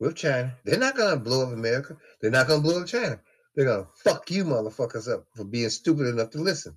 with 0.01 0.17
China. 0.17 0.55
They're 0.65 0.79
not 0.79 0.97
going 0.97 1.15
to 1.15 1.25
blow 1.25 1.47
up 1.47 1.53
America. 1.53 1.97
They're 2.21 2.31
not 2.31 2.49
going 2.49 2.63
to 2.63 2.69
blow 2.69 2.81
up 2.81 2.87
China. 2.87 3.21
They're 3.55 3.67
going 3.67 3.85
to 3.85 3.91
fuck 4.05 4.31
you 4.31 4.45
motherfuckers 4.45 5.13
up 5.13 5.27
for 5.35 5.45
being 5.45 5.71
stupid 5.71 6.09
enough 6.09 6.31
to 6.31 6.39
listen. 6.39 6.77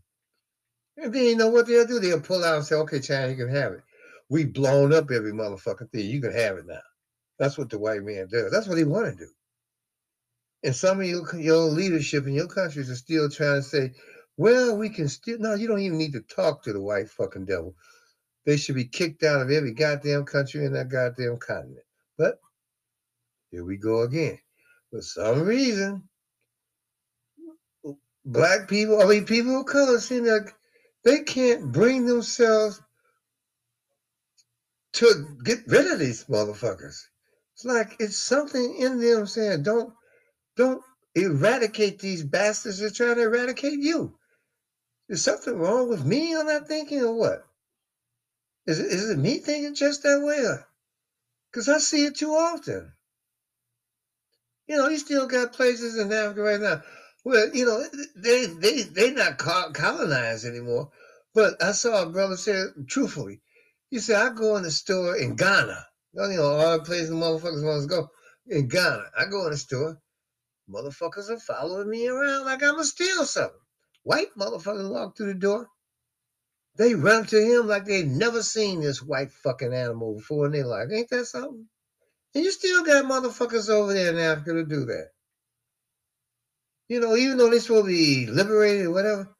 And 0.97 1.13
then 1.13 1.23
you 1.23 1.35
know 1.35 1.49
what 1.49 1.67
they'll 1.67 1.87
do? 1.87 1.99
They'll 1.99 2.21
pull 2.21 2.43
out 2.43 2.57
and 2.57 2.65
say, 2.65 2.75
okay, 2.75 2.99
China, 2.99 3.29
you 3.29 3.35
can 3.35 3.53
have 3.53 3.73
it. 3.73 3.81
We've 4.29 4.53
blown 4.53 4.93
up 4.93 5.09
every 5.11 5.31
motherfucking 5.31 5.91
thing. 5.91 6.05
You 6.05 6.21
can 6.21 6.33
have 6.33 6.57
it 6.57 6.67
now. 6.67 6.81
That's 7.39 7.57
what 7.57 7.69
the 7.69 7.79
white 7.79 8.03
man 8.03 8.27
does. 8.29 8.51
That's 8.51 8.67
what 8.67 8.77
he 8.77 8.83
want 8.83 9.05
to 9.05 9.25
do. 9.25 9.31
And 10.63 10.75
some 10.75 10.99
of 10.99 11.07
your, 11.07 11.23
your 11.37 11.63
leadership 11.63 12.27
in 12.27 12.33
your 12.33 12.47
countries 12.47 12.89
are 12.89 12.95
still 12.95 13.29
trying 13.29 13.61
to 13.61 13.63
say, 13.63 13.93
well, 14.37 14.77
we 14.77 14.89
can 14.89 15.07
still, 15.07 15.39
no, 15.39 15.53
you 15.53 15.67
don't 15.67 15.79
even 15.79 15.97
need 15.97 16.13
to 16.13 16.21
talk 16.21 16.63
to 16.63 16.73
the 16.73 16.81
white 16.81 17.09
fucking 17.09 17.45
devil. 17.45 17.75
They 18.45 18.57
should 18.57 18.75
be 18.75 18.85
kicked 18.85 19.23
out 19.23 19.41
of 19.41 19.51
every 19.51 19.73
goddamn 19.73 20.25
country 20.25 20.65
in 20.65 20.73
that 20.73 20.89
goddamn 20.89 21.37
continent. 21.37 21.85
But 22.17 22.39
here 23.51 23.63
we 23.63 23.77
go 23.77 24.01
again. 24.01 24.39
For 24.91 25.01
some 25.01 25.43
reason, 25.43 26.03
black 28.25 28.67
people, 28.67 29.01
I 29.01 29.05
mean, 29.05 29.25
people 29.25 29.59
of 29.59 29.65
color 29.65 29.99
seem 29.99 30.25
like 30.25 30.53
they 31.03 31.19
can't 31.23 31.71
bring 31.71 32.05
themselves 32.05 32.81
to 34.93 35.37
get 35.43 35.59
rid 35.67 35.91
of 35.91 35.99
these 35.99 36.25
motherfuckers. 36.25 37.01
It's 37.53 37.65
like 37.65 37.97
it's 37.99 38.17
something 38.17 38.77
in 38.79 38.99
them 38.99 39.27
saying, 39.27 39.63
don't, 39.63 39.93
don't 40.55 40.81
eradicate 41.15 41.99
these 41.99 42.23
bastards 42.23 42.79
that 42.79 42.87
are 42.91 42.95
trying 42.95 43.15
to 43.15 43.23
eradicate 43.23 43.79
you. 43.79 44.17
Is 45.07 45.23
something 45.23 45.57
wrong 45.57 45.89
with 45.89 46.05
me 46.05 46.35
on 46.35 46.47
that 46.47 46.67
thinking 46.67 47.01
or 47.01 47.13
what? 47.13 47.48
Is 48.67 48.79
it, 48.79 48.87
is 48.87 49.09
it 49.09 49.17
me 49.17 49.37
thinking 49.39 49.75
just 49.75 50.03
that 50.03 50.21
way? 50.21 50.57
Because 51.51 51.69
I 51.69 51.79
see 51.79 52.05
it 52.05 52.15
too 52.15 52.31
often. 52.31 52.93
You 54.67 54.77
know, 54.77 54.87
you 54.87 54.99
still 54.99 55.27
got 55.27 55.53
places 55.53 55.97
in 55.97 56.13
Africa 56.13 56.41
right 56.41 56.61
now 56.61 56.81
where, 57.23 57.53
you 57.53 57.65
know, 57.65 57.83
they 58.15 58.45
they 58.45 58.83
they 58.83 59.11
not 59.11 59.37
colonized 59.37 60.45
anymore. 60.45 60.91
But 61.33 61.61
I 61.63 61.71
saw 61.71 62.03
a 62.03 62.09
brother 62.09 62.37
say, 62.37 62.63
truthfully, 62.87 63.41
he 63.89 63.99
said, 63.99 64.21
I 64.21 64.33
go 64.33 64.55
in 64.57 64.63
the 64.63 64.71
store 64.71 65.15
in 65.15 65.35
Ghana. 65.35 65.85
You 66.13 66.27
know, 66.29 66.43
all 66.43 66.77
the 66.77 66.83
places 66.83 67.11
motherfuckers 67.11 67.63
want 67.63 67.83
to 67.83 67.87
go. 67.87 68.09
In 68.47 68.67
Ghana, 68.67 69.03
I 69.17 69.25
go 69.25 69.45
in 69.45 69.51
the 69.51 69.57
store, 69.57 69.99
motherfuckers 70.69 71.29
are 71.29 71.39
following 71.39 71.89
me 71.89 72.07
around 72.07 72.45
like 72.45 72.63
I'm 72.63 72.71
going 72.71 72.83
to 72.83 72.85
steal 72.85 73.25
something. 73.25 73.59
White 74.03 74.29
motherfuckers 74.37 74.91
walk 74.91 75.15
through 75.15 75.33
the 75.33 75.39
door. 75.39 75.67
They 76.77 76.95
run 76.95 77.25
to 77.25 77.41
him 77.41 77.67
like 77.67 77.85
they've 77.85 78.07
never 78.07 78.41
seen 78.41 78.81
this 78.81 79.01
white 79.01 79.31
fucking 79.31 79.73
animal 79.73 80.15
before 80.15 80.45
and 80.45 80.55
they're 80.55 80.65
like, 80.65 80.87
Ain't 80.91 81.09
that 81.09 81.25
something? 81.25 81.67
And 82.35 82.43
you 82.43 82.51
still 82.51 82.83
got 82.83 83.05
motherfuckers 83.05 83.69
over 83.69 83.93
there 83.93 84.11
in 84.11 84.19
Africa 84.19 84.53
to 84.53 84.65
do 84.65 84.85
that. 84.85 85.09
You 86.87 86.99
know, 86.99 87.15
even 87.15 87.37
though 87.37 87.49
they're 87.49 87.59
supposed 87.59 87.85
to 87.85 87.91
be 87.91 88.27
liberated 88.27 88.87
or 88.87 88.91
whatever, 88.91 89.35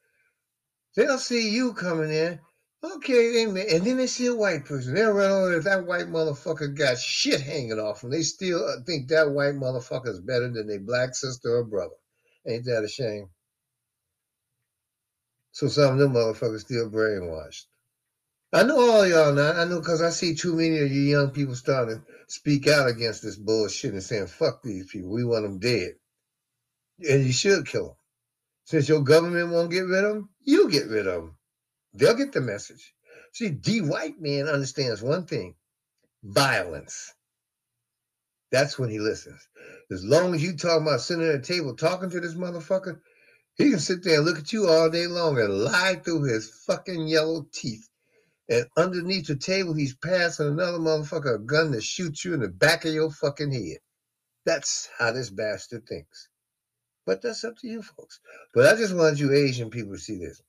they'll 0.96 1.18
see 1.18 1.50
you 1.50 1.74
coming 1.74 2.12
in. 2.12 2.40
Okay, 2.82 3.44
and 3.44 3.58
then 3.58 3.98
they 3.98 4.08
see 4.08 4.28
a 4.28 4.36
white 4.36 4.64
person. 4.66 4.94
They'll 4.94 5.12
run 5.12 5.32
over 5.32 5.58
if 5.58 5.66
that 5.66 5.86
white 5.86 6.08
motherfucker 6.08 6.78
got 6.78 6.98
shit 6.98 7.42
hanging 7.42 7.78
off 7.80 8.02
them. 8.02 8.10
They 8.10 8.22
still 8.22 8.66
uh, 8.66 8.78
think 8.86 9.10
that 9.10 9.32
white 9.32 9.56
motherfucker 9.56 10.08
is 10.08 10.22
better 10.22 10.50
than 10.50 10.68
their 10.68 10.80
black 10.80 11.14
sister 11.14 11.58
or 11.58 11.66
brother. 11.66 11.96
Ain't 12.48 12.66
that 12.66 12.86
a 12.86 12.88
shame? 12.88 13.30
So 15.52 15.68
some 15.68 15.94
of 15.94 16.00
them 16.00 16.14
motherfuckers 16.14 16.62
still 16.62 16.90
brainwashed. 16.90 17.66
I 18.52 18.64
know 18.64 18.80
all 18.80 19.08
y'all 19.08 19.34
now. 19.34 19.52
I 19.52 19.66
know 19.66 19.80
because 19.80 20.02
I 20.02 20.10
see 20.10 20.34
too 20.34 20.56
many 20.56 20.80
of 20.80 20.92
you 20.92 21.02
young 21.02 21.30
people 21.32 21.56
starting 21.56 22.00
to 22.00 22.04
speak 22.28 22.68
out 22.68 22.90
against 22.90 23.22
this 23.22 23.36
bullshit 23.36 23.94
and 23.94 24.04
saying, 24.04 24.28
fuck 24.28 24.64
these 24.64 24.88
people. 24.88 25.12
We 25.12 25.24
want 25.24 25.44
them 25.44 25.60
dead. 25.60 25.94
And 27.08 27.26
you 27.26 27.32
should 27.32 27.68
kill 27.68 27.86
them. 27.86 27.96
Since 28.66 28.90
your 28.90 29.02
government 29.02 29.52
won't 29.52 29.72
get 29.72 29.82
rid 29.82 30.04
of 30.04 30.16
them, 30.16 30.30
you 30.42 30.70
get 30.70 30.88
rid 30.88 31.08
of 31.08 31.24
them. 31.24 31.38
They'll 31.94 32.16
get 32.16 32.32
the 32.32 32.42
message. 32.42 32.94
See, 33.34 33.50
D 33.50 33.82
white 33.82 34.20
man 34.20 34.48
understands 34.48 35.02
one 35.02 35.26
thing 35.26 35.56
violence. 36.24 37.14
That's 38.52 38.80
when 38.80 38.90
he 38.90 39.00
listens. 39.00 39.48
As 39.92 40.04
long 40.04 40.34
as 40.34 40.44
you 40.44 40.58
talk 40.58 40.82
about 40.82 41.02
sitting 41.02 41.28
at 41.28 41.36
a 41.36 41.40
table 41.40 41.76
talking 41.76 42.10
to 42.10 42.20
this 42.20 42.34
motherfucker, 42.34 43.00
he 43.60 43.70
can 43.70 43.80
sit 43.80 44.04
there 44.04 44.18
and 44.18 44.26
look 44.26 44.40
at 44.40 44.52
you 44.52 44.68
all 44.68 44.90
day 44.90 45.06
long 45.06 45.38
and 45.40 45.64
lie 45.64 46.02
through 46.04 46.24
his 46.24 46.50
fucking 46.66 47.08
yellow 47.08 47.46
teeth 47.54 47.88
and 48.50 48.66
underneath 48.76 49.28
the 49.28 49.36
table, 49.36 49.76
he's 49.76 49.96
passing 49.96 50.48
another 50.48 50.80
motherfucker 50.80 51.36
a 51.36 51.40
gun 51.40 51.72
to 51.72 51.82
shoot 51.82 52.26
you 52.26 52.34
in 52.34 52.40
the 52.40 52.48
back 52.48 52.84
of 52.84 52.94
your 52.94 53.12
fucking 53.12 53.52
head. 53.52 53.78
That's 54.46 54.90
how 54.98 55.12
this 55.12 55.30
bastard 55.30 55.88
thinks. 55.88 56.30
But 57.06 57.22
that's 57.22 57.44
up 57.44 57.58
to 57.60 57.68
you 57.68 57.84
folks. 57.84 58.20
But 58.54 58.66
I 58.66 58.76
just 58.76 58.96
wanted 58.96 59.20
you 59.20 59.34
Asian 59.34 59.70
people 59.70 59.94
to 59.94 60.00
see 60.00 60.18
this. 60.18 60.42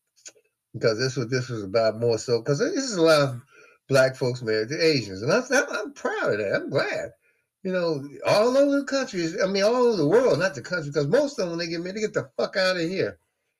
Because 0.72 0.98
this 0.98 1.12
is 1.12 1.18
what 1.18 1.30
this 1.30 1.48
was 1.50 1.62
about 1.62 2.00
more 2.00 2.16
so. 2.16 2.40
Because 2.40 2.58
this 2.58 2.84
is 2.84 2.96
a 2.96 3.02
lot 3.02 3.20
of 3.20 3.42
black 3.88 4.16
folks 4.16 4.40
married 4.40 4.68
to 4.70 4.82
Asians. 4.82 5.20
And 5.20 5.32
I'm, 5.32 5.44
I'm 5.52 5.92
proud 5.92 6.32
of 6.32 6.38
that. 6.38 6.54
I'm 6.54 6.70
glad. 6.70 7.10
You 7.62 7.72
know, 7.72 8.08
all 8.26 8.56
over 8.56 8.80
the 8.80 8.86
country, 8.86 9.26
I 9.42 9.46
mean, 9.46 9.62
all 9.62 9.74
over 9.74 9.96
the 9.96 10.08
world, 10.08 10.38
not 10.38 10.54
the 10.54 10.62
country, 10.62 10.90
because 10.90 11.06
most 11.06 11.38
of 11.38 11.48
them, 11.48 11.50
when 11.50 11.58
they 11.58 11.70
get 11.70 11.80
married, 11.80 11.96
they 11.96 12.00
get 12.00 12.14
the 12.14 12.30
fuck 12.36 12.56
out 12.56 12.76
of 12.76 12.82
here. 12.82 13.18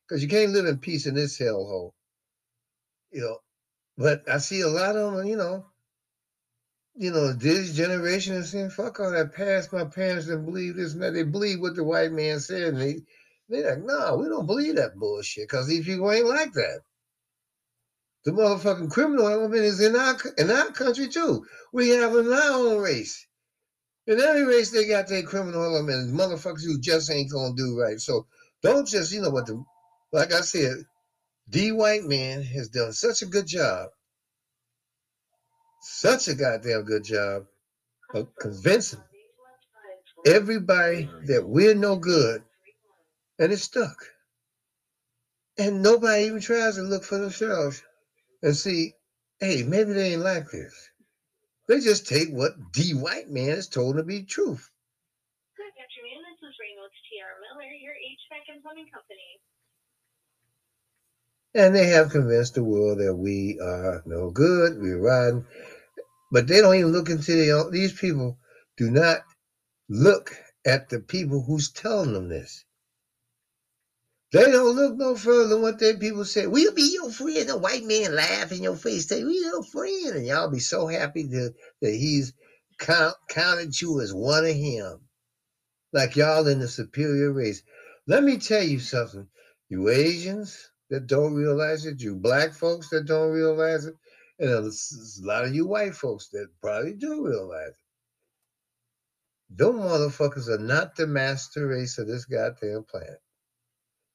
Because 0.09 0.23
you 0.23 0.29
can't 0.29 0.53
live 0.53 0.67
in 0.67 0.79
peace 0.79 1.07
in 1.07 1.15
this 1.15 1.39
hellhole. 1.39 1.93
You 3.13 3.21
know, 3.21 3.39
but 3.99 4.29
I 4.29 4.39
see 4.39 4.63
a 4.63 4.69
lot 4.69 4.97
of 4.97 5.15
them, 5.15 5.27
you 5.27 5.37
know, 5.37 5.67
you 6.97 7.11
know, 7.11 7.33
this 7.33 7.75
generation 7.75 8.35
is 8.35 8.51
saying, 8.51 8.71
fuck 8.71 9.01
all 9.01 9.11
that 9.11 9.35
past. 9.35 9.73
My 9.73 9.85
parents 9.85 10.27
didn't 10.27 10.47
believe 10.47 10.77
this 10.77 10.95
and 10.95 11.03
that. 11.03 11.13
They 11.13 11.23
believe 11.23 11.61
what 11.61 11.77
the 11.77 11.85
white 11.85 12.13
man 12.13 12.41
said. 12.41 12.75
And 12.75 12.81
they, 12.81 13.01
they're 13.49 13.77
like, 13.77 13.85
no, 13.85 14.17
we 14.17 14.29
don't 14.29 14.47
believe 14.47 14.77
that 14.77 14.97
bullshit 14.97 15.49
because 15.49 15.67
these 15.67 15.85
people 15.85 16.11
ain't 16.11 16.27
like 16.27 16.53
that. 16.53 16.81
The 18.25 18.33
motherfucking 18.33 18.91
criminal 18.91 19.29
element 19.29 19.63
is 19.63 19.81
in 19.81 19.97
our 19.97 20.17
in 20.37 20.51
our 20.51 20.73
country 20.73 21.09
too. 21.09 21.47
We 21.73 21.89
have 21.91 22.15
in 22.15 22.31
our 22.31 22.53
own 22.53 22.79
race. 22.79 23.27
In 24.11 24.19
every 24.19 24.45
race, 24.45 24.73
they 24.73 24.89
got 24.89 25.07
their 25.07 25.23
criminal 25.23 25.65
element, 25.65 26.13
motherfuckers 26.13 26.65
who 26.65 26.81
just 26.81 27.13
ain't 27.13 27.31
gonna 27.31 27.55
do 27.55 27.81
right. 27.81 28.01
So 28.01 28.27
don't 28.61 28.85
just, 28.85 29.13
you 29.13 29.23
know 29.23 29.31
what 29.31 29.47
the 29.47 29.63
like 30.11 30.33
I 30.33 30.41
said, 30.41 30.79
D 31.49 31.71
White 31.71 32.03
Man 32.03 32.43
has 32.43 32.71
done 32.71 32.93
such 32.93 33.23
a 33.23 33.27
good 33.27 33.47
job, 33.47 33.91
such 35.81 36.27
a 36.27 36.35
goddamn 36.35 36.83
good 36.83 37.05
job 37.05 37.45
of 38.13 38.35
convincing 38.35 38.99
everybody 40.27 41.09
that 41.27 41.47
we're 41.49 41.77
no 41.77 41.95
good, 41.95 42.43
and 43.39 43.53
it's 43.53 43.63
stuck. 43.63 43.97
And 45.57 45.85
nobody 45.85 46.25
even 46.25 46.41
tries 46.41 46.75
to 46.75 46.83
look 46.83 47.05
for 47.05 47.19
themselves 47.19 47.81
and 48.43 48.57
see, 48.57 48.93
hey, 49.39 49.63
maybe 49.63 49.93
they 49.93 50.15
ain't 50.15 50.25
like 50.25 50.51
this. 50.51 50.90
They 51.71 51.79
just 51.79 52.09
take 52.09 52.31
what 52.31 52.73
D 52.73 52.95
White 52.95 53.31
Man 53.31 53.51
is 53.51 53.69
told 53.69 53.97
to 53.97 54.03
be 54.03 54.25
truth. 54.25 54.69
Good 55.57 55.71
afternoon. 55.81 56.19
This 56.27 56.49
is 56.49 56.57
Reynolds 56.59 56.99
T.R. 57.09 57.31
Miller, 57.47 57.71
your 57.71 57.95
HVAC 57.95 58.55
and 58.55 58.61
plumbing 58.61 58.87
company. 58.93 59.39
And 61.55 61.73
they 61.73 61.87
have 61.95 62.11
convinced 62.11 62.57
the 62.57 62.65
world 62.65 62.99
that 62.99 63.15
we 63.15 63.61
are 63.63 64.03
no 64.05 64.33
good, 64.33 64.81
we're 64.81 64.99
rotten. 64.99 65.47
But 66.33 66.49
they 66.49 66.61
don't 66.61 66.75
even 66.75 66.91
look 66.91 67.09
into 67.09 67.37
the, 67.37 67.71
these 67.71 67.93
people 67.93 68.37
do 68.77 68.91
not 68.91 69.21
look 69.89 70.35
at 70.67 70.89
the 70.89 70.99
people 70.99 71.41
who's 71.41 71.71
telling 71.71 72.15
them 72.15 72.29
this. 72.29 72.65
They 74.33 74.45
don't 74.45 74.77
look 74.77 74.97
no 74.97 75.17
further 75.17 75.49
than 75.49 75.63
what 75.63 75.81
their 75.81 75.97
people 75.97 76.25
say. 76.25 76.47
We'll 76.47 76.73
be 76.73 76.93
your 76.95 77.11
friend. 77.11 77.49
The 77.49 77.59
white 77.59 77.85
man 77.85 78.15
laugh 78.15 78.53
in 78.53 78.63
your 78.63 78.77
face, 78.77 79.09
say, 79.09 79.25
we 79.25 79.39
your 79.41 79.65
friend. 79.65 80.17
And 80.17 80.27
y'all 80.27 80.51
be 80.51 80.61
so 80.61 80.87
happy 80.87 81.29
to, 81.29 81.53
that 81.81 81.95
he's 81.95 82.33
count, 82.79 83.17
counted 83.29 83.81
you 83.81 84.01
as 84.01 84.15
one 84.15 84.45
of 84.45 84.55
him. 84.55 85.01
Like 85.93 86.15
y'all 86.15 86.47
in 86.47 86.61
the 86.61 86.69
superior 86.69 87.33
race. 87.33 87.63
Let 88.07 88.23
me 88.23 88.39
tell 88.39 88.63
you 88.63 88.79
something. 88.79 89.27
You 89.69 89.89
Asians 89.89 90.71
that 90.91 91.07
don't 91.07 91.35
realize 91.35 91.87
it, 91.87 92.01
you 92.01 92.17
black 92.17 92.53
folks 92.53 92.91
that 92.91 93.07
don't 93.07 93.31
realize 93.31 93.87
it, 93.87 93.95
and 94.39 94.51
a 94.51 94.71
lot 95.23 95.45
of 95.45 95.55
you 95.55 95.67
white 95.67 95.95
folks 95.95 96.29
that 96.29 96.49
probably 96.61 96.95
do 96.95 97.25
realize 97.25 97.69
it. 97.69 97.75
Them 99.57 99.75
motherfuckers 99.75 100.49
are 100.49 100.59
not 100.59 100.97
the 100.97 101.07
master 101.07 101.69
race 101.69 101.99
of 101.99 102.07
this 102.07 102.25
goddamn 102.25 102.85
planet. 102.91 103.21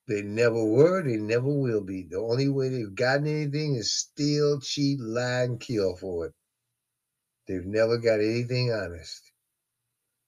They 0.08 0.22
never 0.22 0.64
were, 0.64 1.02
they 1.02 1.18
never 1.18 1.50
will 1.50 1.82
be. 1.82 2.04
The 2.04 2.20
only 2.20 2.50
way 2.50 2.70
they've 2.70 2.94
gotten 2.94 3.28
anything 3.28 3.76
is 3.76 3.92
steal, 3.96 4.60
cheat, 4.60 5.00
lie, 5.00 5.44
and 5.44 5.60
kill 5.60 5.96
for 5.96 6.28
it. 6.28 6.34
They've 7.48 7.66
never 7.66 7.98
got 7.98 8.20
anything 8.20 8.72
honest. 8.72 9.32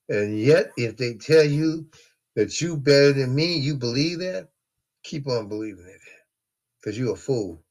And 0.10 0.40
yet, 0.40 0.72
if 0.78 0.98
they 0.98 1.16
tell 1.16 1.44
you 1.44 1.88
that 2.36 2.62
you 2.62 2.78
better 2.78 3.14
than 3.14 3.36
me, 3.36 3.58
you 3.58 3.76
believe 3.76 4.20
that, 4.20 4.50
keep 5.04 5.28
on 5.28 5.48
believing 5.48 5.86
it. 5.88 6.02
Because 6.80 6.98
you're 6.98 7.14
a 7.14 7.18
fool. 7.18 7.64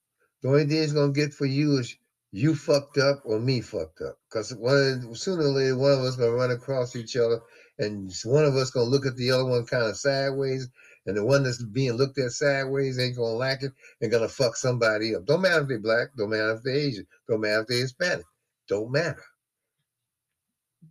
The 0.42 0.48
only 0.48 0.66
thing 0.66 0.82
it's 0.82 0.92
gonna 0.92 1.12
get 1.12 1.32
for 1.32 1.46
you 1.46 1.78
is 1.78 1.96
you 2.32 2.54
fucked 2.54 2.98
up 2.98 3.22
or 3.24 3.40
me 3.40 3.60
fucked 3.60 4.02
up. 4.02 4.18
Because 4.28 4.54
one 4.54 5.14
sooner 5.14 5.44
or 5.44 5.50
later 5.50 5.76
one 5.76 5.92
of 5.92 6.00
us 6.00 6.16
gonna 6.16 6.32
run 6.32 6.50
across 6.50 6.94
each 6.94 7.16
other 7.16 7.40
and 7.78 8.12
one 8.24 8.44
of 8.44 8.54
us 8.56 8.70
gonna 8.70 8.90
look 8.90 9.06
at 9.06 9.16
the 9.16 9.30
other 9.30 9.44
one 9.44 9.64
kind 9.66 9.84
of 9.84 9.96
sideways, 9.96 10.68
and 11.06 11.16
the 11.16 11.24
one 11.24 11.44
that's 11.44 11.62
being 11.62 11.92
looked 11.92 12.18
at 12.18 12.32
sideways 12.32 12.98
ain't 12.98 13.16
gonna 13.16 13.28
like 13.28 13.62
it 13.62 13.72
and 14.00 14.10
gonna 14.10 14.28
fuck 14.28 14.56
somebody 14.56 15.14
up. 15.14 15.24
Don't 15.24 15.42
matter 15.42 15.62
if 15.62 15.68
they're 15.68 15.78
black, 15.78 16.08
don't 16.16 16.30
matter 16.30 16.52
if 16.52 16.62
they're 16.62 16.74
Asian, 16.74 17.06
don't 17.28 17.40
matter 17.40 17.62
if 17.62 17.68
they're 17.68 17.78
Hispanic. 17.78 18.26
Don't 18.68 18.90
matter. 18.90 19.22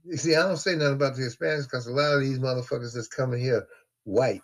You 0.06 0.18
see, 0.18 0.36
I 0.36 0.42
don't 0.42 0.58
say 0.58 0.76
nothing 0.76 0.94
about 0.96 1.16
the 1.16 1.24
Hispanics 1.24 1.64
because 1.64 1.88
a 1.88 1.92
lot 1.92 2.16
of 2.16 2.22
these 2.22 2.40
motherfuckers 2.40 2.94
that's 2.94 3.08
coming 3.08 3.40
here, 3.40 3.68
white 4.04 4.42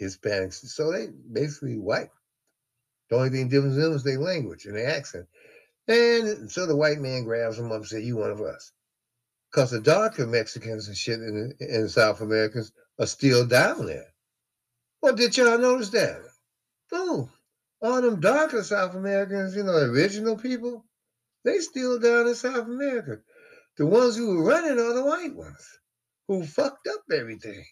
Hispanics, 0.00 0.66
so 0.66 0.92
they 0.92 1.08
basically 1.32 1.78
white. 1.78 2.10
The 3.10 3.16
only 3.16 3.30
thing 3.30 3.48
different 3.48 3.76
them 3.76 3.92
is 3.92 4.02
their 4.02 4.18
language 4.18 4.66
and 4.66 4.76
their 4.76 4.90
accent. 4.90 5.26
And 5.88 6.50
so 6.50 6.66
the 6.66 6.76
white 6.76 6.98
man 6.98 7.24
grabs 7.24 7.56
them 7.56 7.70
up 7.70 7.78
and 7.78 7.86
says, 7.86 8.04
You 8.04 8.16
one 8.16 8.30
of 8.30 8.40
us. 8.40 8.72
Because 9.50 9.70
the 9.70 9.80
darker 9.80 10.26
Mexicans 10.26 10.88
and 10.88 10.96
shit 10.96 11.20
in, 11.20 11.54
in 11.60 11.88
South 11.88 12.20
Americans 12.20 12.72
are 12.98 13.06
still 13.06 13.46
down 13.46 13.86
there. 13.86 14.12
Well, 15.06 15.14
did 15.14 15.36
y'all 15.36 15.56
notice 15.56 15.90
that? 15.90 16.20
No. 16.90 17.30
All 17.80 18.02
them 18.02 18.18
darker 18.18 18.64
South 18.64 18.96
Americans, 18.96 19.54
you 19.54 19.62
know, 19.62 19.76
original 19.76 20.36
people, 20.36 20.84
they 21.44 21.60
still 21.60 22.00
down 22.00 22.26
in 22.26 22.34
South 22.34 22.66
America. 22.66 23.20
The 23.76 23.86
ones 23.86 24.16
who 24.16 24.34
were 24.34 24.42
running 24.42 24.80
are 24.80 24.94
the 24.94 25.04
white 25.04 25.32
ones 25.32 25.64
who 26.26 26.44
fucked 26.44 26.88
up 26.88 27.02
everything. 27.12 27.64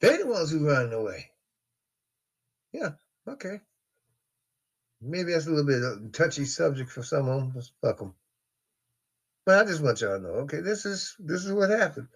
They're 0.00 0.18
the 0.18 0.28
ones 0.28 0.52
who 0.52 0.64
running 0.64 0.92
away. 0.92 1.28
Yeah, 2.72 2.90
okay. 3.26 3.58
Maybe 5.02 5.32
that's 5.32 5.48
a 5.48 5.50
little 5.50 5.66
bit 5.66 5.82
of 5.82 6.04
a 6.04 6.08
touchy 6.10 6.44
subject 6.44 6.92
for 6.92 7.02
some 7.02 7.28
of 7.28 7.52
them. 7.52 7.62
Fuck 7.82 7.98
them. 7.98 8.14
But 9.44 9.58
I 9.58 9.68
just 9.68 9.82
want 9.82 10.00
y'all 10.02 10.18
to 10.18 10.22
know, 10.22 10.34
okay, 10.42 10.60
this 10.60 10.86
is 10.86 11.16
this 11.18 11.44
is 11.44 11.52
what 11.52 11.70
happened. 11.70 12.06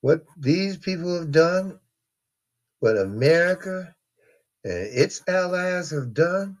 What 0.00 0.24
these 0.38 0.78
people 0.78 1.18
have 1.18 1.30
done, 1.30 1.80
what 2.80 2.96
America 2.96 3.94
and 4.64 4.88
its 4.92 5.22
allies 5.28 5.90
have 5.90 6.12
done, 6.12 6.58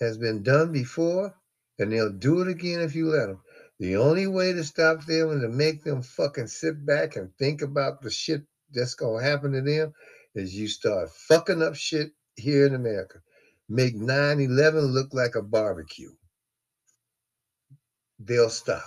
has 0.00 0.18
been 0.18 0.42
done 0.42 0.72
before, 0.72 1.34
and 1.78 1.92
they'll 1.92 2.12
do 2.12 2.40
it 2.40 2.48
again 2.48 2.80
if 2.80 2.94
you 2.94 3.08
let 3.08 3.26
them. 3.26 3.40
The 3.80 3.96
only 3.96 4.26
way 4.26 4.52
to 4.52 4.64
stop 4.64 5.04
them 5.04 5.30
and 5.30 5.40
to 5.42 5.48
make 5.48 5.84
them 5.84 6.02
fucking 6.02 6.48
sit 6.48 6.84
back 6.84 7.16
and 7.16 7.30
think 7.38 7.62
about 7.62 8.02
the 8.02 8.10
shit 8.10 8.42
that's 8.72 8.94
gonna 8.94 9.22
happen 9.22 9.52
to 9.52 9.60
them 9.60 9.92
is 10.34 10.54
you 10.54 10.68
start 10.68 11.10
fucking 11.10 11.62
up 11.62 11.76
shit 11.76 12.10
here 12.36 12.66
in 12.66 12.74
America. 12.74 13.20
Make 13.68 13.94
9-11 13.94 14.92
look 14.92 15.12
like 15.12 15.34
a 15.34 15.42
barbecue. 15.42 16.10
They'll 18.18 18.50
stop. 18.50 18.82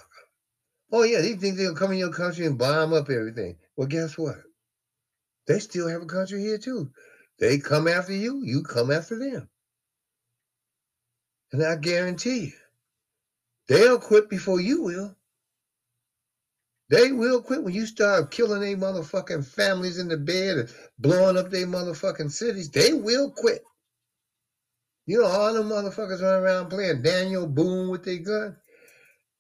Oh 0.91 1.03
yeah, 1.03 1.21
they 1.21 1.35
think 1.35 1.55
they'll 1.55 1.75
come 1.75 1.93
in 1.93 1.99
your 1.99 2.11
country 2.11 2.45
and 2.45 2.57
bomb 2.57 2.93
up 2.93 3.09
everything. 3.09 3.57
Well, 3.77 3.87
guess 3.87 4.17
what? 4.17 4.37
They 5.51 5.59
still 5.59 5.89
have 5.89 6.01
a 6.01 6.05
country 6.05 6.41
here 6.41 6.57
too. 6.57 6.91
They 7.37 7.57
come 7.57 7.85
after 7.85 8.13
you, 8.13 8.41
you 8.41 8.63
come 8.63 8.89
after 8.89 9.19
them. 9.19 9.49
And 11.51 11.61
I 11.61 11.75
guarantee 11.75 12.45
you, 12.45 12.51
they'll 13.67 13.99
quit 13.99 14.29
before 14.29 14.61
you 14.61 14.83
will. 14.83 15.17
They 16.89 17.11
will 17.11 17.41
quit 17.41 17.63
when 17.63 17.73
you 17.73 17.85
start 17.85 18.31
killing 18.31 18.61
their 18.61 18.77
motherfucking 18.77 19.45
families 19.45 19.97
in 19.97 20.07
the 20.07 20.15
bed 20.15 20.57
and 20.57 20.73
blowing 20.97 21.37
up 21.37 21.49
their 21.49 21.67
motherfucking 21.67 22.31
cities. 22.31 22.69
They 22.69 22.93
will 22.93 23.31
quit. 23.31 23.61
You 25.05 25.19
know, 25.19 25.27
all 25.27 25.53
them 25.53 25.67
motherfuckers 25.67 26.21
running 26.21 26.43
around 26.45 26.69
playing 26.69 27.01
Daniel 27.01 27.45
Boone 27.45 27.89
with 27.89 28.05
their 28.05 28.19
gun. 28.19 28.55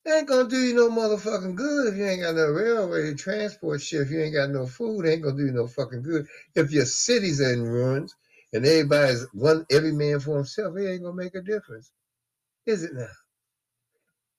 They 0.03 0.11
ain't 0.17 0.27
gonna 0.27 0.49
do 0.49 0.57
you 0.57 0.73
no 0.75 0.89
motherfucking 0.89 1.55
good 1.55 1.93
if 1.93 1.97
you 1.99 2.05
ain't 2.07 2.23
got 2.23 2.35
no 2.35 2.47
railway 2.47 3.13
transport 3.13 3.81
shit. 3.81 4.01
If 4.01 4.11
you 4.11 4.21
ain't 4.21 4.33
got 4.33 4.49
no 4.49 4.65
food, 4.65 5.05
it 5.05 5.11
ain't 5.11 5.23
gonna 5.23 5.37
do 5.37 5.45
you 5.45 5.51
no 5.51 5.67
fucking 5.67 6.01
good. 6.01 6.27
If 6.55 6.71
your 6.71 6.85
cities 6.85 7.39
are 7.39 7.53
in 7.53 7.63
ruins 7.63 8.15
and 8.51 8.65
everybody's 8.65 9.27
one, 9.33 9.65
every 9.71 9.91
man 9.91 10.19
for 10.19 10.37
himself, 10.37 10.75
it 10.77 10.89
ain't 10.89 11.03
gonna 11.03 11.15
make 11.15 11.35
a 11.35 11.41
difference. 11.41 11.91
Is 12.65 12.83
it 12.83 12.93
now? 12.93 13.07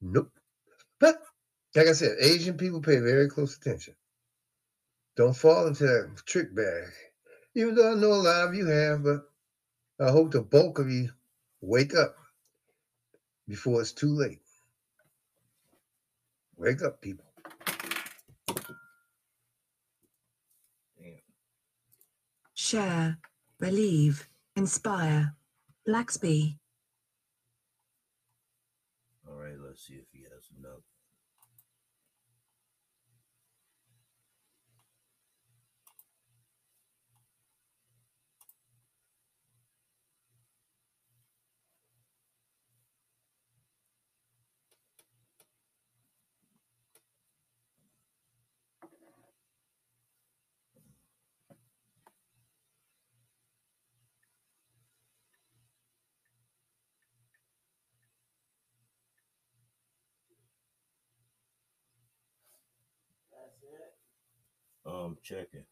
Nope. 0.00 0.32
But 1.00 1.16
like 1.76 1.88
I 1.88 1.92
said, 1.92 2.16
Asian 2.20 2.56
people 2.56 2.80
pay 2.80 2.98
very 2.98 3.28
close 3.28 3.56
attention. 3.56 3.94
Don't 5.16 5.36
fall 5.36 5.68
into 5.68 5.84
that 5.84 6.22
trick 6.26 6.54
bag. 6.54 6.88
Even 7.54 7.74
though 7.74 7.92
I 7.92 7.94
know 7.94 8.12
a 8.12 8.14
lot 8.14 8.48
of 8.48 8.54
you 8.54 8.66
have, 8.66 9.04
but 9.04 9.22
I 10.00 10.10
hope 10.10 10.32
the 10.32 10.42
bulk 10.42 10.78
of 10.78 10.90
you 10.90 11.10
wake 11.60 11.94
up 11.94 12.16
before 13.48 13.80
it's 13.80 13.92
too 13.92 14.14
late. 14.14 14.40
Wake 16.62 16.80
up, 16.82 17.00
people. 17.00 17.24
Share, 22.54 23.18
believe, 23.58 24.28
inspire. 24.54 25.34
Blacksby. 25.88 26.58
All 29.28 29.34
right, 29.34 29.58
let's 29.58 29.88
see 29.88 29.94
if 29.94 30.11
I'm 65.02 65.18
checking. 65.22 65.64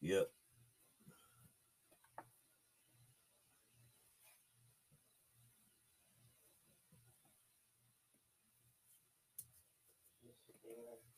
Yep. 0.00 0.30
Yeah. 10.64 11.15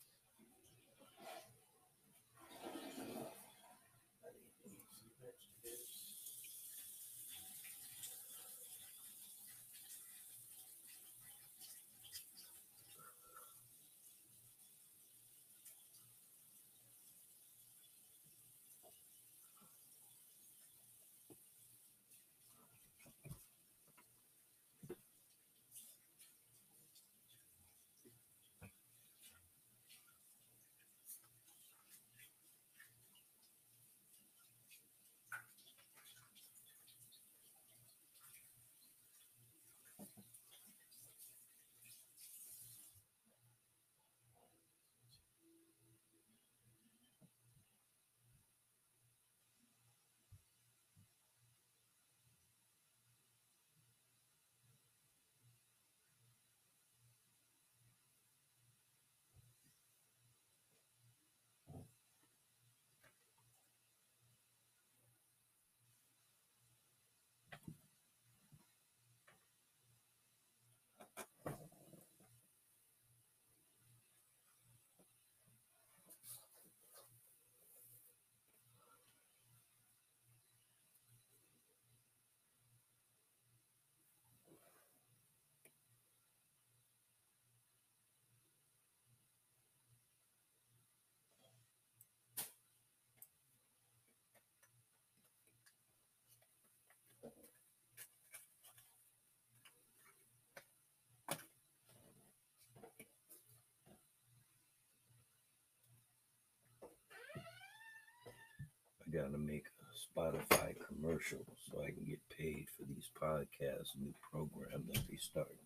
Trying 109.19 109.31
to 109.31 109.37
make 109.37 109.65
a 109.67 110.19
Spotify 110.19 110.75
commercial 110.87 111.39
so 111.69 111.81
I 111.81 111.87
can 111.91 112.05
get 112.07 112.19
paid 112.37 112.65
for 112.77 112.83
these 112.87 113.09
podcasts, 113.21 113.97
new 113.99 114.13
program 114.31 114.83
that 114.93 115.01
they 115.09 115.17
started. 115.17 115.57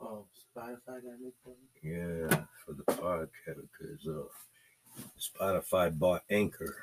Oh, 0.00 0.26
Spotify 0.56 0.86
got 0.86 1.18
a 1.18 1.22
new 1.22 1.32
program. 1.42 1.68
Yeah, 1.82 2.44
for 2.64 2.72
the 2.72 2.84
podcast 2.84 3.68
because 3.78 4.06
uh, 4.06 5.02
Spotify 5.18 5.96
bought 5.96 6.22
Anchor. 6.30 6.74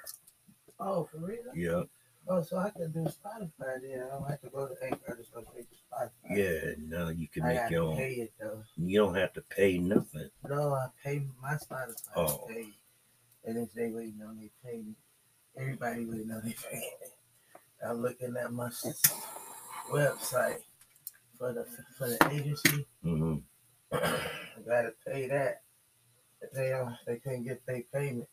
Oh, 0.80 1.08
for 1.12 1.18
real? 1.20 1.38
Yeah, 1.56 1.84
Oh, 2.28 2.42
so 2.42 2.58
I 2.58 2.72
can 2.72 2.92
do 2.92 3.02
Spotify 3.02 3.80
then. 3.82 4.04
I 4.12 4.16
don't 4.16 4.28
have 4.30 4.42
to 4.42 4.50
go 4.50 4.68
to 4.68 4.76
Anchor. 4.84 5.14
I 5.14 5.16
just 5.22 5.32
go 5.34 5.42
to 5.42 5.48
Spotify. 5.48 6.10
yeah. 6.32 6.72
Now 6.80 7.10
you 7.10 7.28
can 7.28 7.44
I 7.44 7.54
make 7.54 7.70
your 7.72 7.84
own. 7.84 7.98
pay 7.98 8.14
it 8.14 8.34
though. 8.40 8.64
You 8.78 8.98
don't 9.00 9.16
have 9.16 9.34
to 9.34 9.42
pay 9.42 9.78
nothing. 9.78 10.30
No, 10.50 10.74
I 10.74 10.88
pay 11.04 11.22
my 11.42 11.54
Spotify. 11.54 11.94
Oh. 12.16 12.48
Pay, 12.50 12.66
and 13.46 13.58
if 13.60 13.72
they 13.74 13.90
waiting 13.92 14.22
on 14.28 14.38
pay 14.40 14.50
payment, 14.64 14.96
everybody 15.58 16.06
waiting 16.06 16.32
on 16.32 16.42
their 16.44 16.54
payment. 16.70 16.94
I'm 17.88 18.02
looking 18.02 18.36
at 18.38 18.52
my 18.52 18.70
website 19.92 20.60
for 21.38 21.54
the 21.54 21.66
for 21.98 22.08
the 22.10 22.30
agency. 22.32 22.86
hmm 23.04 23.36
I 23.92 24.62
gotta 24.66 24.94
pay 25.06 25.28
that. 25.28 25.62
If 26.42 26.52
they 26.52 26.70
don't, 26.70 26.96
they 27.06 27.18
can't 27.18 27.46
get 27.46 27.66
their 27.66 27.84
payment. 27.94 28.28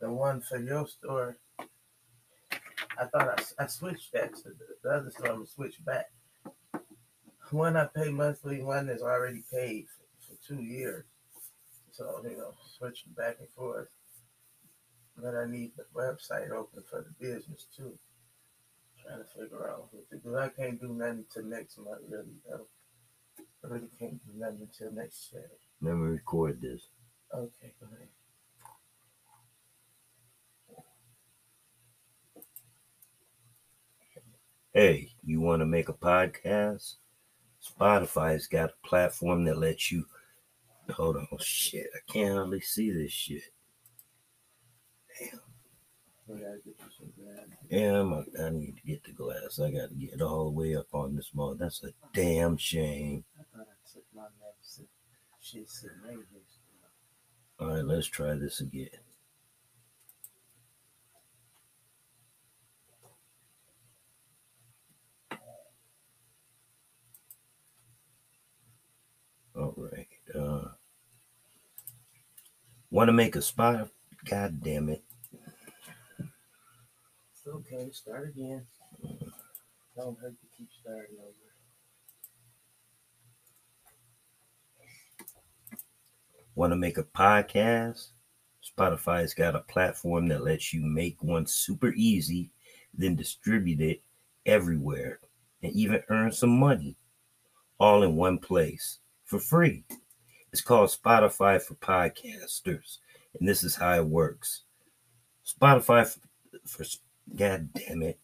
The 0.00 0.10
one 0.10 0.40
for 0.40 0.58
your 0.58 0.86
store, 0.86 1.36
I 1.58 3.06
thought 3.06 3.40
I, 3.58 3.64
I 3.64 3.66
switched 3.66 4.12
that 4.12 4.34
to 4.36 4.50
the, 4.50 4.66
the 4.82 4.90
other 4.90 5.10
store. 5.10 5.28
I'm 5.32 5.46
switch 5.46 5.82
back. 5.84 6.10
One 7.50 7.76
I 7.76 7.86
pay 7.86 8.10
monthly, 8.10 8.62
one 8.62 8.88
is 8.88 9.02
already 9.02 9.44
paid 9.52 9.86
for, 9.88 10.34
for 10.34 10.46
two 10.46 10.62
years. 10.62 11.04
So 11.92 12.20
you 12.24 12.36
know, 12.36 12.54
switching 12.78 13.12
back 13.12 13.36
and 13.40 13.48
forth. 13.50 13.88
But 15.16 15.34
I 15.34 15.46
need 15.46 15.72
the 15.76 15.84
website 15.94 16.50
open 16.50 16.82
for 16.88 17.02
the 17.02 17.26
business 17.26 17.66
too. 17.74 17.98
Trying 19.02 19.18
to 19.18 19.24
figure 19.24 19.70
out 19.70 19.88
what 19.92 20.08
to 20.10 20.16
do. 20.18 20.36
I 20.36 20.48
can't 20.48 20.80
do 20.80 20.88
nothing 20.88 21.24
till 21.32 21.44
next 21.44 21.78
month, 21.78 22.02
really 22.08 22.36
though. 22.48 22.66
I 23.64 23.68
really 23.68 23.88
can't 23.98 24.20
do 24.26 24.32
nothing 24.38 24.62
until 24.62 24.92
next 24.92 25.32
year. 25.32 25.50
Let 25.80 25.94
me 25.94 26.06
record 26.06 26.60
this. 26.60 26.88
Okay, 27.34 27.72
go 27.80 27.86
ahead. 27.86 28.08
Hey, 34.72 35.12
you 35.24 35.40
want 35.40 35.60
to 35.60 35.66
make 35.66 35.88
a 35.88 35.94
podcast? 35.94 36.96
Spotify's 37.64 38.46
got 38.46 38.70
a 38.70 38.86
platform 38.86 39.44
that 39.44 39.56
lets 39.56 39.90
you. 39.90 40.04
Hold 40.90 41.16
on, 41.16 41.26
shit. 41.38 41.86
I 41.94 42.12
can't 42.12 42.34
hardly 42.34 42.60
see 42.60 42.90
this 42.90 43.10
shit. 43.10 43.42
We 46.28 46.40
gotta 46.40 46.58
get 46.64 46.74
you 46.78 46.90
some 46.98 47.12
glasses. 47.16 47.52
Damn, 47.70 48.12
I, 48.12 48.50
need 48.50 48.76
to 48.76 48.82
get 48.82 49.04
the 49.04 49.12
glass. 49.12 49.60
I 49.60 49.70
got 49.70 49.90
to 49.90 49.94
get 49.94 50.20
all 50.20 50.44
the 50.46 50.50
way 50.50 50.74
up 50.74 50.88
on 50.92 51.14
this 51.14 51.30
mode. 51.32 51.58
That's 51.60 51.84
a 51.84 51.90
damn 52.12 52.56
shame. 52.56 53.24
I 53.38 53.44
thought 53.56 53.68
I 53.68 53.92
took 53.92 54.04
my 54.14 54.22
medicine. 54.40 54.88
Shit 55.40 55.70
sitting 55.70 55.98
right 56.04 56.14
here. 56.14 56.40
All 57.60 57.68
right, 57.68 57.84
let's 57.84 58.08
try 58.08 58.34
this 58.34 58.60
again. 58.60 58.88
All 69.54 69.74
right. 69.76 70.08
Uh, 70.34 70.68
Want 72.90 73.08
to 73.08 73.12
make 73.12 73.36
a 73.36 73.42
spot? 73.42 73.90
God 74.28 74.60
damn 74.62 74.88
it. 74.88 75.02
It's 76.18 77.46
okay. 77.46 77.90
Start 77.92 78.28
again. 78.28 78.66
Don't 79.96 80.18
hurt 80.18 80.34
to 80.40 80.46
keep 80.56 80.68
starting 80.80 81.16
over. 81.20 81.32
Want 86.56 86.72
to 86.72 86.76
make 86.76 86.98
a 86.98 87.04
podcast? 87.04 88.08
Spotify's 88.66 89.32
got 89.32 89.54
a 89.54 89.60
platform 89.60 90.26
that 90.28 90.42
lets 90.42 90.72
you 90.72 90.80
make 90.80 91.22
one 91.22 91.46
super 91.46 91.92
easy, 91.94 92.50
then 92.92 93.14
distribute 93.14 93.80
it 93.80 94.02
everywhere 94.44 95.20
and 95.62 95.72
even 95.72 96.02
earn 96.08 96.32
some 96.32 96.58
money 96.58 96.96
all 97.78 98.02
in 98.02 98.16
one 98.16 98.38
place 98.38 98.98
for 99.24 99.38
free. 99.38 99.84
It's 100.52 100.62
called 100.62 100.90
Spotify 100.90 101.60
for 101.60 101.74
Podcasters, 101.74 102.98
and 103.40 103.48
this 103.48 103.62
is 103.64 103.74
how 103.76 103.94
it 103.94 104.06
works. 104.06 104.62
Spotify 105.46 106.06
for, 106.06 106.20
for 106.66 106.84
God 107.36 107.68
damn 107.74 108.02
it. 108.02 108.18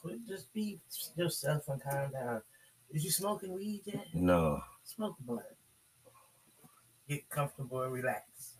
Quit. 0.00 0.18
Just 0.28 0.52
be 0.52 0.80
yourself 1.16 1.68
and 1.68 1.82
calm 1.82 2.10
down. 2.12 2.42
Is 2.90 3.04
you 3.04 3.10
smoking 3.10 3.54
weed 3.54 3.82
yet? 3.86 4.06
No, 4.14 4.60
Smoke 4.84 5.16
a 5.20 5.22
blunt. 5.22 5.42
Get 7.08 7.28
comfortable 7.30 7.82
and 7.82 7.92
relax. 7.92 8.56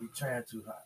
You're 0.00 0.10
trying 0.14 0.42
too 0.50 0.62
hard. 0.66 0.76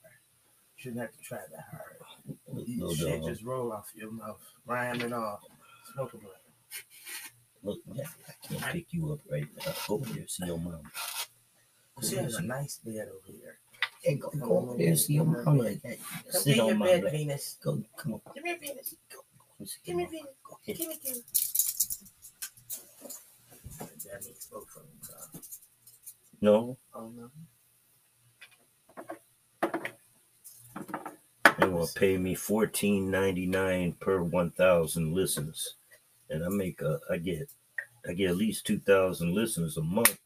You 0.77 0.83
Shouldn't 0.83 1.01
have 1.01 1.13
to 1.13 1.19
try 1.21 1.39
that 1.39 1.65
hard. 1.71 2.67
You 2.67 2.81
no, 2.81 2.95
shit 2.95 3.21
dog. 3.21 3.31
just 3.31 3.43
roll 3.43 3.73
off 3.73 3.91
your 3.95 4.13
mouth, 4.13 4.41
rhyming 4.67 5.13
off. 5.13 5.41
Smoke 5.95 6.15
a 6.15 6.19
blunt. 6.19 6.37
Look, 7.63 7.79
I 7.99 8.47
can't 8.49 8.73
pick 8.73 8.87
you 8.91 9.13
up 9.13 9.21
right 9.31 9.47
now. 9.57 9.73
Over 9.89 10.13
there, 10.13 10.29
see 10.29 10.47
your 10.47 10.59
mom. 10.59 10.83
She 12.03 12.17
has 12.17 12.35
a 12.37 12.43
nice 12.43 12.79
bed 12.85 13.09
over 13.09 13.33
here. 13.39 13.59
Hey, 14.03 14.17
go, 14.17 14.31
go 14.39 14.59
over 14.59 14.77
there, 14.77 14.97
see 14.97 15.15
your 15.15 15.25
mom. 15.25 15.59
Like 15.59 15.81
that. 15.83 15.99
Come 16.31 16.41
Sit 16.43 16.61
on 16.61 16.79
my 16.79 16.87
bed, 16.87 17.05
lap. 17.05 17.13
Venus. 17.13 17.57
Go, 17.63 17.83
come 17.97 18.15
on. 18.15 18.21
Give 18.35 18.45
me 18.45 18.53
a 18.53 18.59
Venus. 18.59 18.95
Go, 19.13 19.19
go, 19.63 19.73
Give 19.85 19.97
me 19.97 20.05
a. 20.05 20.09
Venus. 20.09 20.27
Go. 20.49 20.59
Give 20.67 20.79
me, 20.79 20.99
give 21.03 21.17
me. 21.17 21.23
That 24.11 24.25
means 24.25 24.41
spoke 24.41 24.69
from 24.69 24.83
him, 24.83 25.43
No, 26.41 26.77
Oh 26.95 27.11
no. 27.17 27.31
they 31.59 31.69
want 31.69 31.89
to 31.91 31.99
pay 31.99 32.19
me 32.19 32.35
fourteen 32.35 33.11
ninety 33.11 33.47
nine 33.47 33.93
per 34.01 34.23
one 34.23 34.51
thousand 34.53 35.15
listens, 35.15 35.75
and 36.31 36.45
I 36.45 36.49
make 36.49 36.81
a, 36.83 37.01
I 37.11 37.17
get, 37.19 37.49
I 38.09 38.13
get 38.13 38.31
at 38.31 38.37
least 38.37 38.67
two 38.67 38.79
thousand 38.81 39.35
listens 39.35 39.77
a 39.79 39.83
month. 39.83 40.19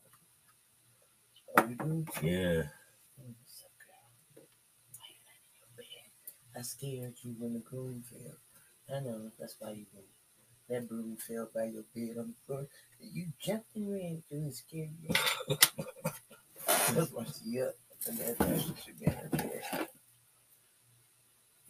Oh, 1.57 1.66
you 1.68 1.74
do? 1.76 2.07
Yeah, 2.22 2.62
I 6.57 6.62
scared 6.62 7.14
you 7.22 7.34
when 7.38 7.55
the 7.55 7.61
broom 7.61 8.03
fell. 8.03 8.96
I 8.96 9.01
know 9.01 9.30
that's 9.38 9.57
why 9.59 9.70
you 9.70 9.86
went. 9.92 10.07
That 10.68 10.88
broom 10.88 11.16
fell 11.16 11.48
by 11.55 11.64
your 11.64 11.84
bed 11.94 12.16
on 12.18 12.28
the 12.28 12.34
floor. 12.46 12.66
You 13.01 13.26
jumped 13.40 13.74
and 13.76 13.92
ran 13.92 14.22
to 14.30 14.34
and 14.36 14.55
scared 14.55 14.90
you. 15.03 15.14
that's 16.66 17.12
why 17.12 17.24
she 17.24 17.61
up. 17.61 17.74
And 18.07 18.18
that 18.18 18.38
that's 18.38 18.66
what 18.68 18.86
you 18.86 18.94
got 19.07 19.14
her 19.16 19.28
there. 19.32 19.88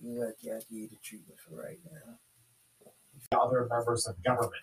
You 0.02 0.20
lucky 0.24 0.50
I 0.50 0.54
gave 0.58 0.64
you 0.70 0.88
the 0.88 0.96
treatment 1.02 1.38
for 1.46 1.62
right 1.62 1.78
now. 1.90 3.40
other 3.40 3.68
members 3.70 4.06
of 4.06 4.22
government. 4.22 4.62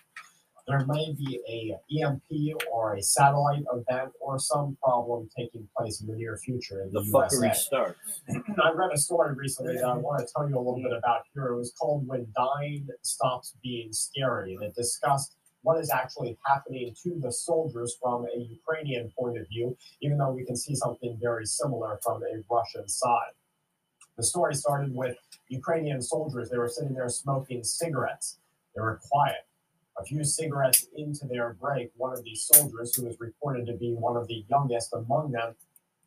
There 0.67 0.85
may 0.85 1.13
be 1.13 1.39
a 1.47 1.77
EMP 2.03 2.57
or 2.69 2.95
a 2.95 3.01
satellite 3.01 3.63
event 3.71 4.11
or 4.19 4.37
some 4.37 4.77
problem 4.83 5.29
taking 5.35 5.65
place 5.77 6.01
in 6.01 6.07
the 6.07 6.15
near 6.15 6.37
future 6.37 6.81
in 6.81 6.91
the, 6.91 6.99
the 6.99 7.05
fuckery 7.09 7.43
USA. 7.43 7.53
starts. 7.53 8.21
I 8.29 8.71
read 8.73 8.91
a 8.93 8.97
story 8.97 9.33
recently 9.33 9.75
that 9.75 9.85
I 9.85 9.95
want 9.95 10.19
to 10.19 10.33
tell 10.33 10.49
you 10.49 10.57
a 10.57 10.59
little 10.59 10.81
bit 10.83 10.91
about 10.91 11.21
here. 11.33 11.47
It 11.47 11.57
was 11.57 11.71
called 11.79 12.05
When 12.05 12.27
Dying 12.35 12.85
Stops 13.01 13.55
Being 13.63 13.93
Scary, 13.93 14.55
and 14.55 14.63
it 14.63 14.75
discussed 14.75 15.37
what 15.61 15.79
is 15.79 15.89
actually 15.89 16.37
happening 16.45 16.93
to 17.03 17.17
the 17.21 17.31
soldiers 17.31 17.97
from 18.01 18.25
a 18.25 18.37
Ukrainian 18.37 19.11
point 19.17 19.37
of 19.37 19.47
view, 19.47 19.77
even 20.01 20.17
though 20.17 20.31
we 20.31 20.45
can 20.45 20.57
see 20.57 20.75
something 20.75 21.17
very 21.21 21.45
similar 21.45 21.97
from 22.03 22.21
a 22.23 22.43
Russian 22.53 22.87
side. 22.89 23.31
The 24.17 24.23
story 24.23 24.53
started 24.55 24.93
with 24.93 25.15
Ukrainian 25.47 26.01
soldiers. 26.01 26.49
They 26.49 26.57
were 26.57 26.67
sitting 26.67 26.93
there 26.93 27.07
smoking 27.07 27.63
cigarettes. 27.63 28.39
They 28.75 28.81
were 28.81 28.99
quiet. 29.09 29.45
A 29.99 30.03
few 30.03 30.23
cigarettes 30.23 30.87
into 30.95 31.25
their 31.25 31.53
break, 31.53 31.91
one 31.97 32.13
of 32.13 32.23
these 32.23 32.43
soldiers, 32.43 32.95
who 32.95 33.05
was 33.05 33.19
reported 33.19 33.65
to 33.65 33.73
be 33.73 33.93
one 33.93 34.15
of 34.15 34.27
the 34.27 34.45
youngest 34.47 34.93
among 34.93 35.31
them, 35.31 35.55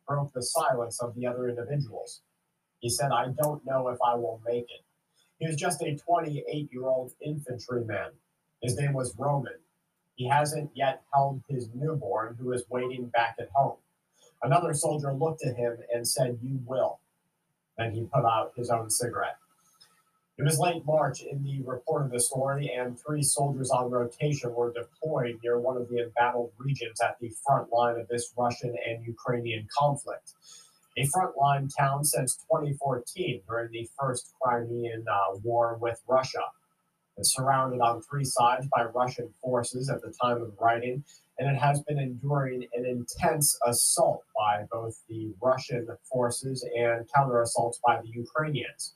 broke 0.07 0.31
the 0.33 0.43
silence 0.43 1.01
of 1.01 1.13
the 1.15 1.27
other 1.27 1.49
individuals. 1.49 2.21
He 2.79 2.89
said, 2.89 3.11
I 3.11 3.27
don't 3.41 3.65
know 3.65 3.89
if 3.89 3.97
I 4.05 4.15
will 4.15 4.41
make 4.45 4.63
it. 4.63 4.85
He 5.39 5.47
was 5.47 5.55
just 5.55 5.81
a 5.81 5.97
28 5.97 6.69
year 6.71 6.85
old 6.85 7.13
infantryman. 7.21 8.11
His 8.61 8.77
name 8.77 8.93
was 8.93 9.15
Roman. 9.17 9.59
He 10.15 10.27
hasn't 10.27 10.71
yet 10.75 11.01
held 11.13 11.41
his 11.49 11.69
newborn, 11.73 12.37
who 12.39 12.51
is 12.53 12.63
waiting 12.69 13.07
back 13.07 13.35
at 13.39 13.49
home. 13.53 13.77
Another 14.43 14.73
soldier 14.73 15.13
looked 15.13 15.45
at 15.45 15.55
him 15.55 15.77
and 15.93 16.07
said, 16.07 16.39
You 16.41 16.59
will. 16.65 16.99
Then 17.77 17.91
he 17.91 18.03
put 18.03 18.25
out 18.25 18.53
his 18.55 18.69
own 18.69 18.89
cigarette. 18.89 19.37
It 20.41 20.45
was 20.45 20.57
late 20.57 20.83
March 20.87 21.21
in 21.21 21.43
the 21.43 21.61
report 21.61 22.03
of 22.03 22.11
the 22.11 22.19
story, 22.19 22.73
and 22.75 22.99
three 22.99 23.21
soldiers 23.21 23.69
on 23.69 23.91
rotation 23.91 24.51
were 24.55 24.73
deployed 24.73 25.39
near 25.43 25.59
one 25.59 25.77
of 25.77 25.87
the 25.87 26.01
embattled 26.01 26.51
regions 26.57 26.99
at 26.99 27.19
the 27.19 27.31
front 27.45 27.71
line 27.71 27.99
of 27.99 28.07
this 28.07 28.33
Russian 28.35 28.75
and 28.87 29.05
Ukrainian 29.05 29.67
conflict. 29.77 30.33
a 30.97 31.03
frontline 31.09 31.69
town 31.77 32.03
since 32.03 32.37
2014 32.49 33.43
during 33.47 33.71
the 33.71 33.87
first 33.99 34.33
Crimean 34.41 35.05
uh, 35.07 35.37
war 35.43 35.77
with 35.79 36.01
Russia. 36.07 36.45
It's 37.17 37.35
surrounded 37.35 37.79
on 37.79 38.01
three 38.01 38.25
sides 38.25 38.67
by 38.75 38.85
Russian 38.85 39.31
forces 39.43 39.91
at 39.91 40.01
the 40.01 40.11
time 40.19 40.41
of 40.41 40.57
writing, 40.59 41.03
and 41.37 41.55
it 41.55 41.59
has 41.59 41.83
been 41.83 41.99
enduring 41.99 42.67
an 42.73 42.87
intense 42.87 43.59
assault 43.63 44.23
by 44.35 44.65
both 44.71 45.03
the 45.07 45.35
Russian 45.39 45.87
forces 46.11 46.67
and 46.75 47.07
counter 47.13 47.43
assaults 47.43 47.79
by 47.85 48.01
the 48.01 48.09
Ukrainians. 48.09 48.95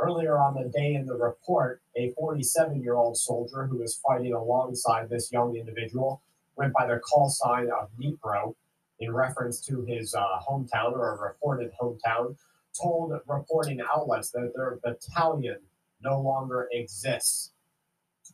Earlier 0.00 0.38
on 0.38 0.54
the 0.54 0.68
day 0.68 0.94
in 0.94 1.06
the 1.06 1.16
report, 1.16 1.82
a 1.96 2.10
47 2.10 2.82
year 2.82 2.94
old 2.94 3.16
soldier 3.16 3.66
who 3.66 3.78
was 3.78 3.96
fighting 3.96 4.32
alongside 4.32 5.08
this 5.08 5.32
young 5.32 5.56
individual 5.56 6.22
went 6.56 6.72
by 6.72 6.86
the 6.86 6.98
call 6.98 7.28
sign 7.28 7.68
of 7.70 7.88
Dnipro 7.98 8.54
in 9.00 9.12
reference 9.12 9.60
to 9.62 9.82
his 9.82 10.14
uh, 10.14 10.24
hometown 10.48 10.92
or 10.92 11.14
a 11.14 11.20
reported 11.20 11.72
hometown, 11.80 12.36
told 12.80 13.12
reporting 13.26 13.80
outlets 13.92 14.30
that 14.30 14.52
their 14.54 14.78
battalion 14.84 15.58
no 16.02 16.20
longer 16.20 16.68
exists. 16.72 17.52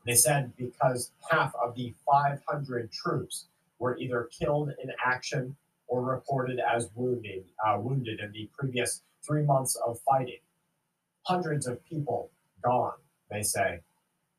They 0.04 0.14
said 0.14 0.52
because 0.56 1.12
half 1.30 1.54
of 1.62 1.74
the 1.74 1.94
500 2.06 2.92
troops 2.92 3.46
were 3.78 3.96
either 3.96 4.28
killed 4.38 4.70
in 4.82 4.90
action 5.04 5.56
or 5.86 6.02
reported 6.02 6.60
as 6.60 6.90
wounded, 6.94 7.44
uh, 7.64 7.78
wounded 7.80 8.20
in 8.20 8.32
the 8.32 8.48
previous 8.58 9.02
three 9.22 9.42
months 9.42 9.76
of 9.86 9.98
fighting. 10.00 10.38
Hundreds 11.26 11.66
of 11.66 11.84
people 11.86 12.30
gone, 12.62 12.98
they 13.30 13.42
say. 13.42 13.80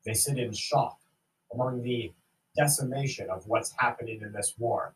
They 0.04 0.14
sit 0.14 0.38
in 0.38 0.52
shock 0.52 0.98
among 1.52 1.82
the 1.82 2.12
decimation 2.56 3.28
of 3.28 3.46
what's 3.46 3.72
happening 3.76 4.20
in 4.22 4.32
this 4.32 4.54
war. 4.58 4.94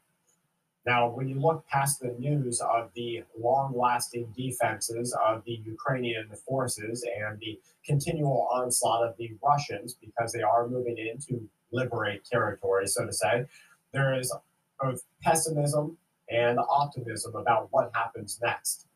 Now, 0.87 1.09
when 1.09 1.29
you 1.29 1.39
look 1.39 1.67
past 1.67 2.01
the 2.01 2.15
news 2.19 2.61
of 2.61 2.91
the 2.95 3.23
long 3.39 3.77
lasting 3.77 4.33
defenses 4.37 5.17
of 5.25 5.45
the 5.45 5.61
Ukrainian 5.65 6.29
forces 6.47 7.05
and 7.05 7.39
the 7.39 7.61
continual 7.85 8.49
onslaught 8.51 9.07
of 9.07 9.17
the 9.19 9.33
Russians, 9.43 9.95
because 9.95 10.33
they 10.33 10.43
are 10.43 10.69
moving 10.69 10.97
in 10.97 11.19
to 11.29 11.49
liberate 11.71 12.25
territory, 12.25 12.87
so 12.87 13.05
to 13.05 13.13
say, 13.13 13.45
there 13.93 14.19
is 14.19 14.35
both 14.81 15.03
pessimism 15.23 15.99
and 16.31 16.59
optimism 16.59 17.35
about 17.35 17.69
what 17.73 17.91
happens 17.95 18.39
next. 18.43 18.87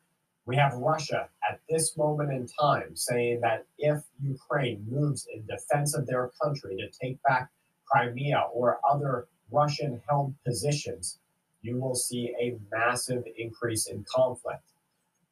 We 0.45 0.55
have 0.57 0.73
Russia 0.75 1.27
at 1.49 1.59
this 1.67 1.97
moment 1.97 2.31
in 2.31 2.47
time 2.47 2.95
saying 2.95 3.41
that 3.41 3.65
if 3.79 4.03
Ukraine 4.21 4.85
moves 4.87 5.27
in 5.33 5.45
defense 5.47 5.95
of 5.95 6.05
their 6.05 6.31
country 6.41 6.77
to 6.77 6.87
take 6.89 7.21
back 7.23 7.49
Crimea 7.85 8.45
or 8.53 8.79
other 8.87 9.27
Russian 9.51 10.01
held 10.07 10.35
positions, 10.45 11.17
you 11.63 11.77
will 11.77 11.95
see 11.95 12.35
a 12.39 12.57
massive 12.71 13.23
increase 13.37 13.87
in 13.87 14.05
conflict. 14.07 14.61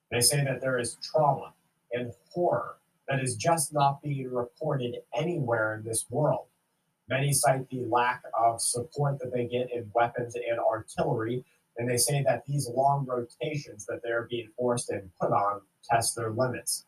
They 0.09 0.22
say 0.22 0.43
that 0.43 0.61
there 0.61 0.80
is 0.80 0.97
trauma 1.03 1.53
and 1.91 2.11
horror 2.32 2.78
that 3.07 3.20
is 3.20 3.36
just 3.36 3.72
not 3.72 4.01
being 4.01 4.32
reported 4.32 4.95
anywhere 5.16 5.76
in 5.76 5.84
this 5.84 6.05
world. 6.09 6.45
Many 7.07 7.34
cite 7.34 7.70
the 7.70 7.86
lack 7.86 8.24
of 8.39 8.61
support 8.61 9.20
that 9.20 9.32
they 9.32 9.45
get 9.45 9.72
in 9.72 9.91
weapons 9.93 10.36
and 10.36 10.59
artillery, 10.59 11.43
and 11.78 11.89
they 11.89 11.97
say 11.97 12.24
that 12.24 12.45
these 12.45 12.69
long 12.69 13.05
rotations 13.05 13.86
that 13.86 14.01
they're 14.03 14.28
being 14.30 14.49
forced 14.57 14.89
and 14.89 15.09
put 15.19 15.32
on 15.32 15.61
test 15.89 16.15
their 16.15 16.32
limits. 16.32 16.86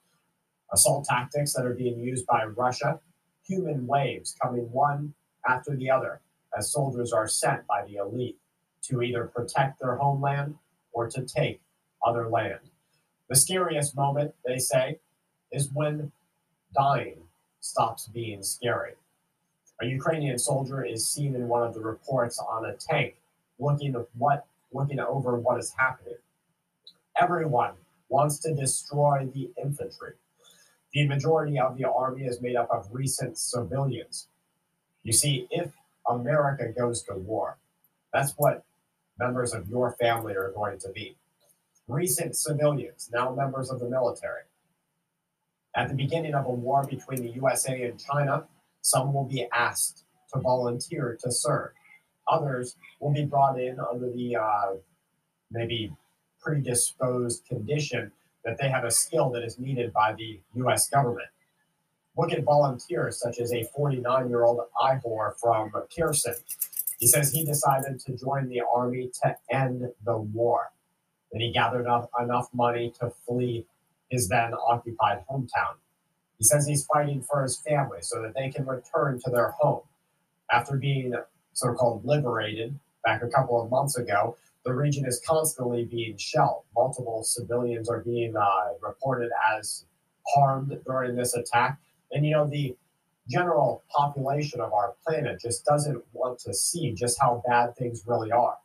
Assault 0.73 1.05
tactics 1.05 1.53
that 1.53 1.65
are 1.65 1.73
being 1.73 1.99
used 1.99 2.25
by 2.25 2.45
Russia, 2.45 2.99
human 3.47 3.85
waves 3.87 4.35
coming 4.41 4.71
one 4.71 5.13
after 5.47 5.75
the 5.75 5.89
other 5.89 6.21
as 6.57 6.71
soldiers 6.71 7.11
are 7.11 7.27
sent 7.27 7.65
by 7.67 7.85
the 7.85 7.95
elite 7.95 8.37
to 8.83 9.01
either 9.01 9.25
protect 9.25 9.79
their 9.79 9.95
homeland 9.95 10.55
or 10.93 11.09
to 11.09 11.23
take 11.23 11.61
other 12.05 12.29
land. 12.29 12.59
The 13.29 13.35
scariest 13.35 13.95
moment, 13.95 14.33
they 14.45 14.59
say, 14.59 14.99
is 15.51 15.71
when 15.73 16.11
dying 16.75 17.17
stops 17.59 18.07
being 18.07 18.43
scary. 18.43 18.93
A 19.81 19.85
Ukrainian 19.85 20.37
soldier 20.37 20.85
is 20.85 21.09
seen 21.09 21.35
in 21.35 21.47
one 21.47 21.63
of 21.63 21.73
the 21.73 21.81
reports 21.81 22.39
on 22.39 22.65
a 22.65 22.75
tank 22.75 23.15
looking 23.59 23.95
at 23.95 24.07
what 24.17 24.45
looking 24.75 24.99
over 24.99 25.39
what 25.39 25.57
is 25.57 25.73
happening. 25.77 26.17
Everyone 27.19 27.73
wants 28.09 28.39
to 28.39 28.53
destroy 28.53 29.27
the 29.33 29.49
infantry. 29.61 30.13
The 30.93 31.07
majority 31.07 31.59
of 31.59 31.77
the 31.77 31.89
army 31.89 32.25
is 32.25 32.41
made 32.41 32.55
up 32.55 32.69
of 32.71 32.87
recent 32.91 33.37
civilians. 33.37 34.27
You 35.03 35.13
see, 35.13 35.47
if 35.49 35.71
America 36.07 36.71
goes 36.77 37.03
to 37.03 37.15
war, 37.15 37.57
that's 38.13 38.33
what 38.37 38.63
members 39.19 39.53
of 39.53 39.67
your 39.67 39.95
family 39.99 40.35
are 40.35 40.51
going 40.51 40.79
to 40.79 40.89
be. 40.89 41.15
Recent 41.87 42.35
civilians, 42.35 43.09
now 43.13 43.33
members 43.33 43.69
of 43.69 43.79
the 43.79 43.89
military. 43.89 44.43
At 45.75 45.89
the 45.89 45.95
beginning 45.95 46.33
of 46.33 46.45
a 46.45 46.51
war 46.51 46.85
between 46.89 47.21
the 47.21 47.31
USA 47.31 47.83
and 47.83 47.99
China, 47.99 48.45
some 48.81 49.13
will 49.13 49.25
be 49.25 49.47
asked 49.51 50.05
to 50.33 50.39
volunteer 50.39 51.17
to 51.21 51.31
serve. 51.31 51.71
Others 52.27 52.75
will 52.99 53.13
be 53.13 53.25
brought 53.25 53.59
in 53.59 53.77
under 53.79 54.09
the 54.11 54.35
uh, 54.35 54.73
maybe 55.51 55.91
predisposed 56.41 57.45
condition 57.47 58.11
that 58.43 58.57
they 58.59 58.69
have 58.69 58.83
a 58.83 58.91
skill 58.91 59.29
that 59.31 59.43
is 59.43 59.57
needed 59.57 59.91
by 59.91 60.13
the 60.13 60.39
US 60.55 60.89
government. 60.89 61.27
Look 62.17 62.31
at 62.31 62.43
volunteers 62.43 63.19
such 63.19 63.39
as 63.39 63.51
a 63.51 63.63
49 63.75 64.29
year 64.29 64.43
old 64.43 64.61
Ihor 64.81 65.37
from 65.39 65.71
Kherson. 65.95 66.35
He 66.99 67.07
says 67.07 67.31
he 67.31 67.43
decided 67.43 67.99
to 68.01 68.17
join 68.17 68.47
the 68.47 68.61
army 68.73 69.11
to 69.23 69.35
end 69.49 69.89
the 70.05 70.17
war. 70.17 70.71
Then 71.31 71.41
he 71.41 71.51
gathered 71.51 71.87
up 71.87 72.09
enough 72.21 72.47
money 72.53 72.93
to 73.01 73.11
flee 73.27 73.65
his 74.09 74.29
then 74.29 74.53
occupied 74.53 75.23
hometown. 75.29 75.75
He 76.37 76.45
says 76.45 76.67
he's 76.67 76.85
fighting 76.85 77.21
for 77.21 77.43
his 77.43 77.59
family 77.59 77.99
so 78.01 78.21
that 78.21 78.33
they 78.35 78.49
can 78.49 78.65
return 78.65 79.19
to 79.25 79.29
their 79.29 79.51
home. 79.51 79.81
After 80.51 80.77
being 80.77 81.13
so 81.55 81.73
called 81.73 82.05
liberated 82.05 82.77
back 83.03 83.23
a 83.23 83.27
couple 83.27 83.61
of 83.61 83.69
months 83.71 83.97
ago, 83.97 84.37
the 84.65 84.73
region 84.73 85.05
is 85.05 85.21
constantly 85.25 85.85
being 85.85 86.17
shelled. 86.17 86.63
Multiple 86.75 87.23
civilians 87.23 87.89
are 87.89 88.01
being 88.01 88.35
uh, 88.35 88.73
reported 88.81 89.31
as 89.57 89.85
harmed 90.35 90.77
during 90.85 91.15
this 91.15 91.33
attack. 91.35 91.79
And 92.11 92.25
you 92.25 92.31
know, 92.31 92.47
the 92.47 92.75
general 93.29 93.83
population 93.89 94.59
of 94.59 94.73
our 94.73 94.95
planet 95.05 95.39
just 95.39 95.65
doesn't 95.65 96.03
want 96.13 96.39
to 96.39 96.53
see 96.53 96.93
just 96.93 97.19
how 97.19 97.41
bad 97.47 97.75
things 97.75 98.03
really 98.05 98.31
are. 98.31 98.57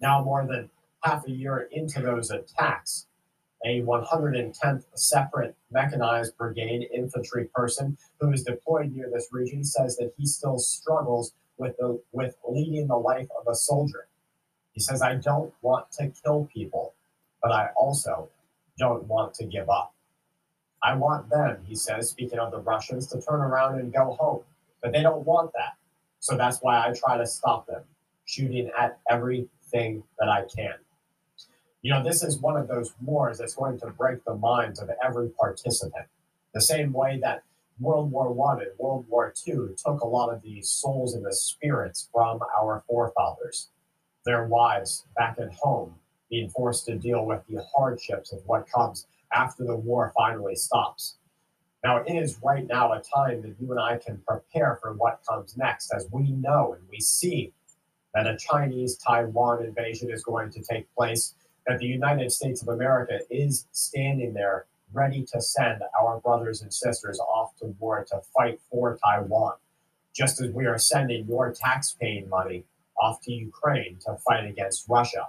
Now, 0.00 0.22
more 0.22 0.46
than 0.46 0.70
half 1.02 1.26
a 1.26 1.30
year 1.30 1.68
into 1.72 2.02
those 2.02 2.30
attacks, 2.30 3.06
a 3.64 3.80
110th 3.82 4.84
separate 4.94 5.56
mechanized 5.72 6.36
brigade 6.36 6.88
infantry 6.94 7.48
person 7.54 7.96
who 8.20 8.30
is 8.32 8.42
deployed 8.42 8.92
near 8.92 9.10
this 9.12 9.28
region 9.32 9.64
says 9.64 9.96
that 9.96 10.12
he 10.18 10.26
still 10.26 10.58
struggles 10.58 11.32
with 11.58 11.76
the 11.78 12.00
with 12.12 12.36
leading 12.48 12.86
the 12.88 12.96
life 12.96 13.28
of 13.38 13.46
a 13.50 13.54
soldier. 13.54 14.06
He 14.72 14.80
says, 14.80 15.00
I 15.02 15.14
don't 15.14 15.52
want 15.62 15.90
to 15.92 16.12
kill 16.22 16.48
people, 16.52 16.94
but 17.42 17.50
I 17.50 17.70
also 17.76 18.28
don't 18.78 19.04
want 19.04 19.34
to 19.34 19.44
give 19.46 19.70
up. 19.70 19.94
I 20.82 20.94
want 20.94 21.30
them, 21.30 21.58
he 21.64 21.74
says, 21.74 22.10
speaking 22.10 22.38
of 22.38 22.52
the 22.52 22.58
Russians, 22.58 23.06
to 23.08 23.20
turn 23.20 23.40
around 23.40 23.80
and 23.80 23.92
go 23.92 24.16
home. 24.20 24.42
But 24.82 24.92
they 24.92 25.02
don't 25.02 25.24
want 25.24 25.52
that. 25.54 25.74
So 26.20 26.36
that's 26.36 26.58
why 26.58 26.86
I 26.86 26.92
try 26.92 27.16
to 27.16 27.26
stop 27.26 27.66
them, 27.66 27.82
shooting 28.26 28.70
at 28.78 28.98
everything 29.08 30.02
that 30.18 30.28
I 30.28 30.42
can. 30.42 30.74
You 31.82 31.92
know, 31.92 32.02
this 32.02 32.22
is 32.22 32.38
one 32.38 32.56
of 32.56 32.68
those 32.68 32.92
wars 33.02 33.38
that's 33.38 33.54
going 33.54 33.78
to 33.80 33.86
break 33.86 34.24
the 34.24 34.34
minds 34.34 34.80
of 34.80 34.90
every 35.02 35.30
participant. 35.30 36.06
The 36.52 36.60
same 36.60 36.92
way 36.92 37.18
that 37.22 37.42
World 37.78 38.10
War 38.10 38.32
One 38.32 38.60
and 38.60 38.70
World 38.78 39.06
War 39.08 39.32
Two 39.36 39.74
took 39.76 40.00
a 40.00 40.06
lot 40.06 40.32
of 40.32 40.42
the 40.42 40.62
souls 40.62 41.14
and 41.14 41.24
the 41.24 41.34
spirits 41.34 42.08
from 42.12 42.40
our 42.58 42.82
forefathers, 42.88 43.68
their 44.24 44.46
wives 44.46 45.04
back 45.16 45.38
at 45.38 45.52
home 45.52 45.94
being 46.30 46.48
forced 46.50 46.86
to 46.86 46.96
deal 46.96 47.24
with 47.24 47.42
the 47.48 47.62
hardships 47.76 48.32
of 48.32 48.40
what 48.46 48.68
comes 48.68 49.06
after 49.32 49.64
the 49.64 49.76
war 49.76 50.12
finally 50.16 50.56
stops. 50.56 51.16
Now, 51.84 51.98
it 51.98 52.10
is 52.10 52.38
right 52.42 52.66
now 52.66 52.92
a 52.92 53.02
time 53.02 53.42
that 53.42 53.54
you 53.60 53.70
and 53.70 53.78
I 53.78 53.98
can 53.98 54.20
prepare 54.26 54.78
for 54.82 54.94
what 54.94 55.20
comes 55.28 55.56
next, 55.56 55.92
as 55.94 56.08
we 56.10 56.32
know 56.32 56.72
and 56.72 56.82
we 56.90 56.98
see 56.98 57.52
that 58.14 58.26
a 58.26 58.36
Chinese 58.36 58.96
Taiwan 58.96 59.64
invasion 59.64 60.10
is 60.10 60.24
going 60.24 60.50
to 60.52 60.62
take 60.62 60.92
place, 60.94 61.34
that 61.66 61.78
the 61.78 61.86
United 61.86 62.32
States 62.32 62.62
of 62.62 62.68
America 62.68 63.20
is 63.30 63.66
standing 63.72 64.32
there 64.32 64.66
ready 64.92 65.24
to 65.32 65.40
send 65.40 65.82
our 66.00 66.20
brothers 66.20 66.62
and 66.62 66.72
sisters 66.72 67.18
off 67.18 67.56
to 67.58 67.66
war 67.78 68.04
to 68.10 68.20
fight 68.36 68.60
for 68.70 68.98
Taiwan, 69.04 69.54
just 70.14 70.40
as 70.40 70.50
we 70.50 70.66
are 70.66 70.78
sending 70.78 71.26
your 71.26 71.52
tax-paying 71.52 72.28
money 72.28 72.64
off 72.98 73.20
to 73.22 73.32
Ukraine 73.32 73.98
to 74.06 74.16
fight 74.26 74.46
against 74.46 74.88
Russia. 74.88 75.28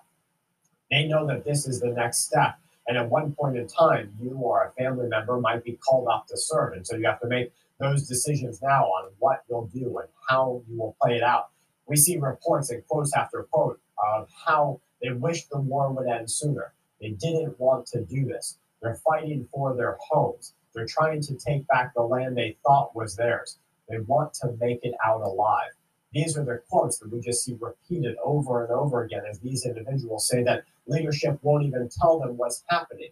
They 0.89 1.05
know 1.05 1.27
that 1.27 1.43
this 1.43 1.67
is 1.67 1.81
the 1.81 1.89
next 1.89 2.25
step. 2.25 2.55
And 2.87 2.97
at 2.97 3.09
one 3.09 3.33
point 3.33 3.57
in 3.57 3.67
time, 3.67 4.13
you 4.21 4.31
or 4.31 4.63
a 4.63 4.81
family 4.81 5.07
member 5.09 5.39
might 5.39 5.63
be 5.65 5.73
called 5.73 6.07
up 6.07 6.27
to 6.27 6.37
serve. 6.37 6.73
And 6.73 6.87
so 6.87 6.95
you 6.95 7.05
have 7.05 7.19
to 7.19 7.27
make 7.27 7.51
those 7.79 8.07
decisions 8.07 8.61
now 8.61 8.85
on 8.85 9.11
what 9.19 9.43
you'll 9.49 9.67
do 9.73 9.97
and 9.99 10.07
how 10.29 10.61
you 10.69 10.79
will 10.79 10.95
play 11.01 11.17
it 11.17 11.23
out. 11.23 11.49
We 11.85 11.97
see 11.97 12.17
reports 12.17 12.69
and 12.69 12.85
quotes 12.87 13.13
after 13.13 13.43
quote 13.43 13.79
of 14.13 14.29
how 14.45 14.79
they 15.01 15.11
wish 15.11 15.45
the 15.45 15.59
war 15.59 15.91
would 15.91 16.07
end 16.07 16.31
sooner. 16.31 16.73
They 17.01 17.09
didn't 17.09 17.59
want 17.59 17.87
to 17.87 18.03
do 18.03 18.25
this. 18.25 18.57
They're 18.81 18.95
fighting 18.95 19.47
for 19.51 19.75
their 19.75 19.97
homes. 20.09 20.53
They're 20.73 20.85
trying 20.85 21.21
to 21.21 21.35
take 21.35 21.67
back 21.67 21.93
the 21.93 22.03
land 22.03 22.37
they 22.37 22.57
thought 22.65 22.95
was 22.95 23.15
theirs. 23.15 23.57
They 23.89 23.99
want 23.99 24.33
to 24.35 24.55
make 24.59 24.79
it 24.83 24.93
out 25.05 25.21
alive. 25.21 25.71
These 26.13 26.37
are 26.37 26.43
the 26.43 26.61
quotes 26.69 26.99
that 26.99 27.11
we 27.11 27.19
just 27.19 27.43
see 27.43 27.57
repeated 27.59 28.15
over 28.23 28.63
and 28.63 28.71
over 28.71 29.03
again 29.03 29.23
as 29.29 29.39
these 29.39 29.65
individuals 29.65 30.27
say 30.27 30.43
that 30.43 30.63
leadership 30.87 31.39
won't 31.41 31.65
even 31.65 31.89
tell 31.89 32.19
them 32.19 32.37
what's 32.37 32.63
happening. 32.67 33.09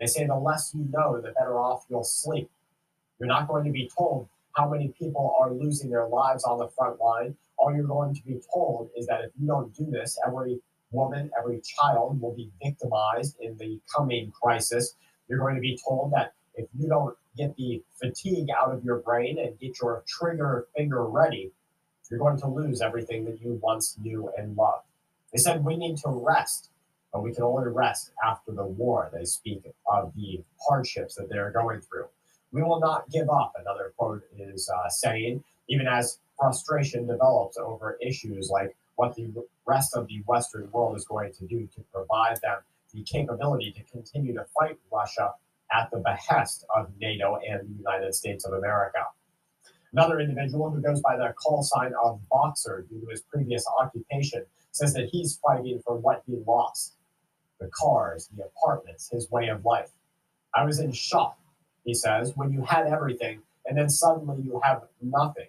They 0.00 0.06
say 0.06 0.26
the 0.26 0.36
less 0.36 0.74
you 0.74 0.86
know, 0.90 1.20
the 1.20 1.32
better 1.32 1.58
off 1.58 1.84
you'll 1.88 2.04
sleep. 2.04 2.50
You're 3.18 3.28
not 3.28 3.48
going 3.48 3.64
to 3.64 3.70
be 3.70 3.90
told 3.96 4.28
how 4.56 4.68
many 4.68 4.88
people 4.88 5.34
are 5.38 5.52
losing 5.52 5.90
their 5.90 6.06
lives 6.08 6.44
on 6.44 6.58
the 6.58 6.68
front 6.68 7.00
line. 7.00 7.36
All 7.56 7.74
you're 7.74 7.86
going 7.86 8.14
to 8.14 8.22
be 8.22 8.40
told 8.52 8.90
is 8.96 9.06
that 9.06 9.22
if 9.24 9.30
you 9.40 9.46
don't 9.46 9.74
do 9.74 9.86
this, 9.90 10.18
every 10.26 10.60
woman, 10.94 11.30
every 11.38 11.60
child 11.60 12.20
will 12.20 12.34
be 12.34 12.50
victimized 12.62 13.36
in 13.40 13.56
the 13.58 13.80
coming 13.94 14.30
crisis. 14.30 14.96
You're 15.28 15.40
going 15.40 15.56
to 15.56 15.60
be 15.60 15.78
told 15.86 16.12
that 16.12 16.32
if 16.54 16.66
you 16.78 16.88
don't 16.88 17.16
get 17.36 17.56
the 17.56 17.82
fatigue 18.00 18.48
out 18.50 18.72
of 18.72 18.84
your 18.84 18.98
brain 18.98 19.38
and 19.38 19.58
get 19.58 19.80
your 19.80 20.04
trigger 20.06 20.68
finger 20.76 21.04
ready, 21.04 21.50
you're 22.10 22.20
going 22.20 22.38
to 22.38 22.46
lose 22.46 22.80
everything 22.80 23.24
that 23.24 23.40
you 23.40 23.58
once 23.62 23.96
knew 24.00 24.30
and 24.38 24.56
loved. 24.56 24.84
They 25.32 25.38
said 25.38 25.64
we 25.64 25.76
need 25.76 25.96
to 25.98 26.10
rest, 26.10 26.70
but 27.12 27.22
we 27.22 27.32
can 27.32 27.42
only 27.42 27.68
rest 27.68 28.12
after 28.24 28.52
the 28.52 28.64
war. 28.64 29.10
They 29.12 29.24
speak 29.24 29.64
of 29.90 30.12
the 30.14 30.42
hardships 30.68 31.16
that 31.16 31.28
they're 31.28 31.50
going 31.50 31.80
through. 31.80 32.06
We 32.52 32.62
will 32.62 32.78
not 32.78 33.10
give 33.10 33.28
up, 33.28 33.52
another 33.58 33.92
quote 33.96 34.22
is 34.38 34.70
uh, 34.70 34.88
saying, 34.88 35.42
even 35.68 35.88
as 35.88 36.18
frustration 36.38 37.06
develops 37.06 37.56
over 37.56 37.98
issues 38.00 38.48
like 38.48 38.76
what 38.96 39.14
the 39.14 39.32
rest 39.66 39.96
of 39.96 40.06
the 40.08 40.22
Western 40.26 40.70
world 40.70 40.96
is 40.96 41.04
going 41.04 41.32
to 41.32 41.46
do 41.46 41.68
to 41.74 41.80
provide 41.92 42.40
them 42.42 42.58
the 42.92 43.02
capability 43.02 43.72
to 43.72 43.82
continue 43.84 44.34
to 44.34 44.44
fight 44.58 44.78
Russia 44.92 45.32
at 45.72 45.90
the 45.90 45.98
behest 45.98 46.64
of 46.76 46.88
NATO 47.00 47.38
and 47.48 47.68
the 47.68 47.78
United 47.78 48.14
States 48.14 48.44
of 48.44 48.52
America. 48.52 49.00
Another 49.92 50.20
individual 50.20 50.70
who 50.70 50.80
goes 50.80 51.00
by 51.00 51.16
the 51.16 51.32
call 51.34 51.62
sign 51.62 51.92
of 52.02 52.20
Boxer 52.28 52.84
due 52.88 53.00
to 53.00 53.06
his 53.10 53.22
previous 53.22 53.64
occupation 53.78 54.44
says 54.72 54.92
that 54.94 55.08
he's 55.10 55.40
fighting 55.46 55.80
for 55.84 55.96
what 55.96 56.22
he 56.26 56.36
lost 56.46 56.94
the 57.60 57.70
cars, 57.72 58.28
the 58.36 58.44
apartments, 58.44 59.08
his 59.08 59.30
way 59.30 59.48
of 59.48 59.64
life. 59.64 59.90
I 60.54 60.64
was 60.64 60.80
in 60.80 60.92
shock, 60.92 61.38
he 61.84 61.94
says, 61.94 62.32
when 62.36 62.52
you 62.52 62.62
had 62.62 62.86
everything 62.86 63.40
and 63.66 63.78
then 63.78 63.88
suddenly 63.88 64.42
you 64.42 64.60
have 64.62 64.82
nothing. 65.00 65.48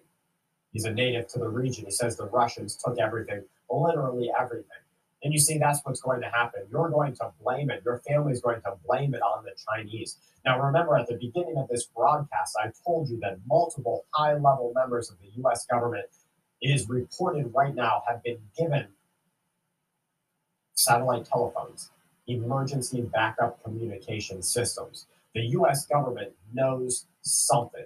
He's 0.76 0.84
a 0.84 0.91
native 0.91 1.30
to 1.30 1.39
the 1.39 1.47
region. 1.47 1.86
He 1.86 1.91
says 1.91 2.17
the 2.17 2.26
Russians 2.26 2.76
took 2.76 2.99
everything, 2.99 3.45
literally 3.69 4.30
everything. 4.38 4.67
And 5.23 5.32
you 5.32 5.39
see, 5.39 5.57
that's 5.57 5.80
what's 5.86 6.01
going 6.01 6.19
to 6.19 6.28
happen. 6.28 6.63
You're 6.69 6.89
going 6.89 7.15
to 7.15 7.32
blame 7.41 7.69
it. 7.69 7.82
Your 7.86 8.01
family's 8.05 8.41
going 8.41 8.59
to 8.63 8.73
blame 8.86 9.13
it 9.13 9.21
on 9.21 9.45
the 9.45 9.51
Chinese. 9.69 10.17
Now, 10.45 10.59
remember, 10.59 10.97
at 10.97 11.07
the 11.07 11.15
beginning 11.15 11.55
of 11.57 11.69
this 11.69 11.86
broadcast, 11.86 12.57
I 12.61 12.71
told 12.86 13.07
you 13.09 13.17
that 13.21 13.38
multiple 13.47 14.03
high 14.13 14.34
level 14.34 14.73
members 14.76 15.09
of 15.09 15.15
the 15.21 15.30
US 15.45 15.65
government, 15.65 16.07
is 16.61 16.89
reported 16.89 17.53
right 17.55 17.73
now, 17.73 18.03
have 18.09 18.21
been 18.21 18.39
given 18.57 18.88
satellite 20.73 21.23
telephones, 21.23 21.89
emergency 22.28 23.01
backup 23.13 23.63
communication 23.63 24.43
systems. 24.43 25.05
The 25.36 25.41
US 25.59 25.86
government 25.86 26.34
knows 26.53 27.05
something. 27.21 27.86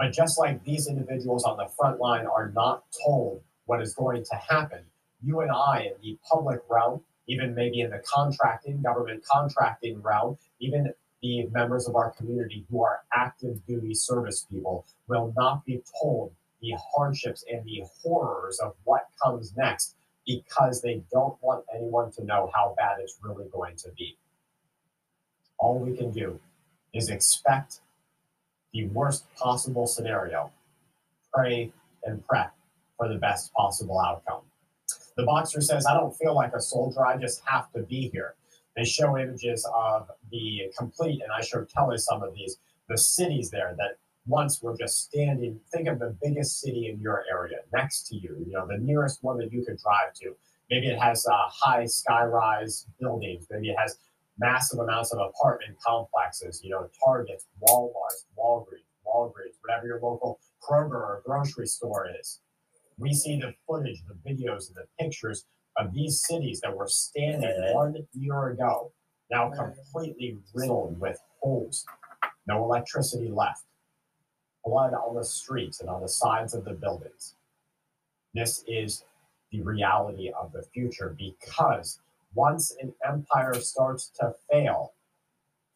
But 0.00 0.14
just 0.14 0.38
like 0.38 0.64
these 0.64 0.88
individuals 0.88 1.44
on 1.44 1.58
the 1.58 1.68
front 1.78 2.00
line 2.00 2.26
are 2.26 2.50
not 2.56 2.84
told 3.04 3.42
what 3.66 3.82
is 3.82 3.94
going 3.94 4.24
to 4.24 4.36
happen, 4.36 4.80
you 5.22 5.40
and 5.40 5.50
I 5.50 5.90
in 5.92 5.92
the 6.00 6.18
public 6.26 6.60
realm, 6.70 7.02
even 7.28 7.54
maybe 7.54 7.82
in 7.82 7.90
the 7.90 8.02
contracting, 8.06 8.80
government 8.80 9.22
contracting 9.30 10.00
realm, 10.00 10.38
even 10.58 10.94
the 11.20 11.48
members 11.48 11.86
of 11.86 11.96
our 11.96 12.12
community 12.12 12.64
who 12.70 12.82
are 12.82 13.02
active 13.12 13.60
duty 13.66 13.92
service 13.92 14.46
people 14.50 14.86
will 15.06 15.34
not 15.36 15.66
be 15.66 15.82
told 16.00 16.32
the 16.62 16.74
hardships 16.94 17.44
and 17.52 17.62
the 17.66 17.84
horrors 18.02 18.58
of 18.58 18.72
what 18.84 19.06
comes 19.22 19.54
next 19.54 19.96
because 20.26 20.80
they 20.80 21.02
don't 21.12 21.36
want 21.42 21.62
anyone 21.74 22.10
to 22.12 22.24
know 22.24 22.50
how 22.54 22.74
bad 22.78 22.96
it's 23.00 23.18
really 23.22 23.48
going 23.52 23.76
to 23.76 23.90
be. 23.98 24.16
All 25.58 25.78
we 25.78 25.94
can 25.94 26.10
do 26.10 26.40
is 26.94 27.10
expect 27.10 27.80
the 28.72 28.86
worst 28.88 29.24
possible 29.34 29.86
scenario, 29.86 30.50
pray 31.32 31.72
and 32.04 32.26
prep 32.26 32.54
for 32.96 33.08
the 33.08 33.16
best 33.16 33.52
possible 33.54 34.00
outcome. 34.00 34.42
The 35.16 35.24
boxer 35.24 35.60
says, 35.60 35.86
I 35.86 35.94
don't 35.94 36.16
feel 36.16 36.34
like 36.34 36.52
a 36.54 36.60
soldier, 36.60 37.04
I 37.04 37.16
just 37.16 37.42
have 37.44 37.70
to 37.72 37.82
be 37.82 38.08
here. 38.08 38.34
They 38.76 38.84
show 38.84 39.18
images 39.18 39.68
of 39.74 40.08
the 40.30 40.72
complete, 40.78 41.20
and 41.22 41.32
I 41.32 41.42
showed 41.42 41.68
Calley 41.72 41.98
some 41.98 42.22
of 42.22 42.34
these, 42.34 42.58
the 42.88 42.96
cities 42.96 43.50
there 43.50 43.74
that 43.76 43.98
once 44.26 44.62
were 44.62 44.76
just 44.76 45.02
standing. 45.02 45.60
Think 45.72 45.88
of 45.88 45.98
the 45.98 46.16
biggest 46.22 46.60
city 46.60 46.88
in 46.88 47.00
your 47.00 47.24
area 47.30 47.58
next 47.72 48.06
to 48.08 48.16
you, 48.16 48.36
you 48.46 48.52
know, 48.52 48.66
the 48.66 48.78
nearest 48.78 49.22
one 49.22 49.38
that 49.38 49.52
you 49.52 49.64
could 49.64 49.78
drive 49.78 50.14
to. 50.22 50.34
Maybe 50.70 50.88
it 50.88 50.98
has 50.98 51.26
uh, 51.26 51.32
high 51.48 51.84
skyrise 51.84 52.86
buildings. 53.00 53.46
Maybe 53.50 53.70
it 53.70 53.76
has 53.78 53.98
massive 54.40 54.80
amounts 54.80 55.12
of 55.12 55.20
apartment 55.20 55.76
complexes, 55.86 56.60
you 56.64 56.70
know, 56.70 56.88
Targets, 57.04 57.46
Walmarts, 57.62 58.24
Walgreens, 58.38 58.88
Walgreens, 59.06 59.54
whatever 59.60 59.86
your 59.86 60.00
local 60.00 60.40
Kroger 60.62 60.94
or 60.94 61.22
grocery 61.24 61.66
store 61.66 62.08
is. 62.18 62.40
We 62.98 63.12
see 63.12 63.38
the 63.38 63.54
footage, 63.66 64.02
the 64.08 64.30
videos, 64.30 64.68
and 64.68 64.76
the 64.76 64.86
pictures 64.98 65.44
of 65.76 65.92
these 65.94 66.26
cities 66.26 66.60
that 66.62 66.74
were 66.74 66.88
standing 66.88 67.54
one 67.72 67.96
year 68.14 68.48
ago, 68.48 68.92
now 69.30 69.50
completely 69.50 70.38
riddled 70.54 70.98
with 71.00 71.18
holes, 71.40 71.86
no 72.46 72.64
electricity 72.64 73.30
left, 73.30 73.64
blood 74.64 74.92
on 74.94 75.14
the 75.14 75.24
streets 75.24 75.80
and 75.80 75.88
on 75.88 76.02
the 76.02 76.08
sides 76.08 76.54
of 76.54 76.64
the 76.64 76.72
buildings. 76.72 77.36
This 78.34 78.64
is 78.66 79.04
the 79.50 79.62
reality 79.62 80.30
of 80.30 80.52
the 80.52 80.62
future 80.74 81.14
because 81.18 82.00
once 82.34 82.74
an 82.80 82.92
empire 83.06 83.54
starts 83.54 84.10
to 84.20 84.34
fail, 84.50 84.94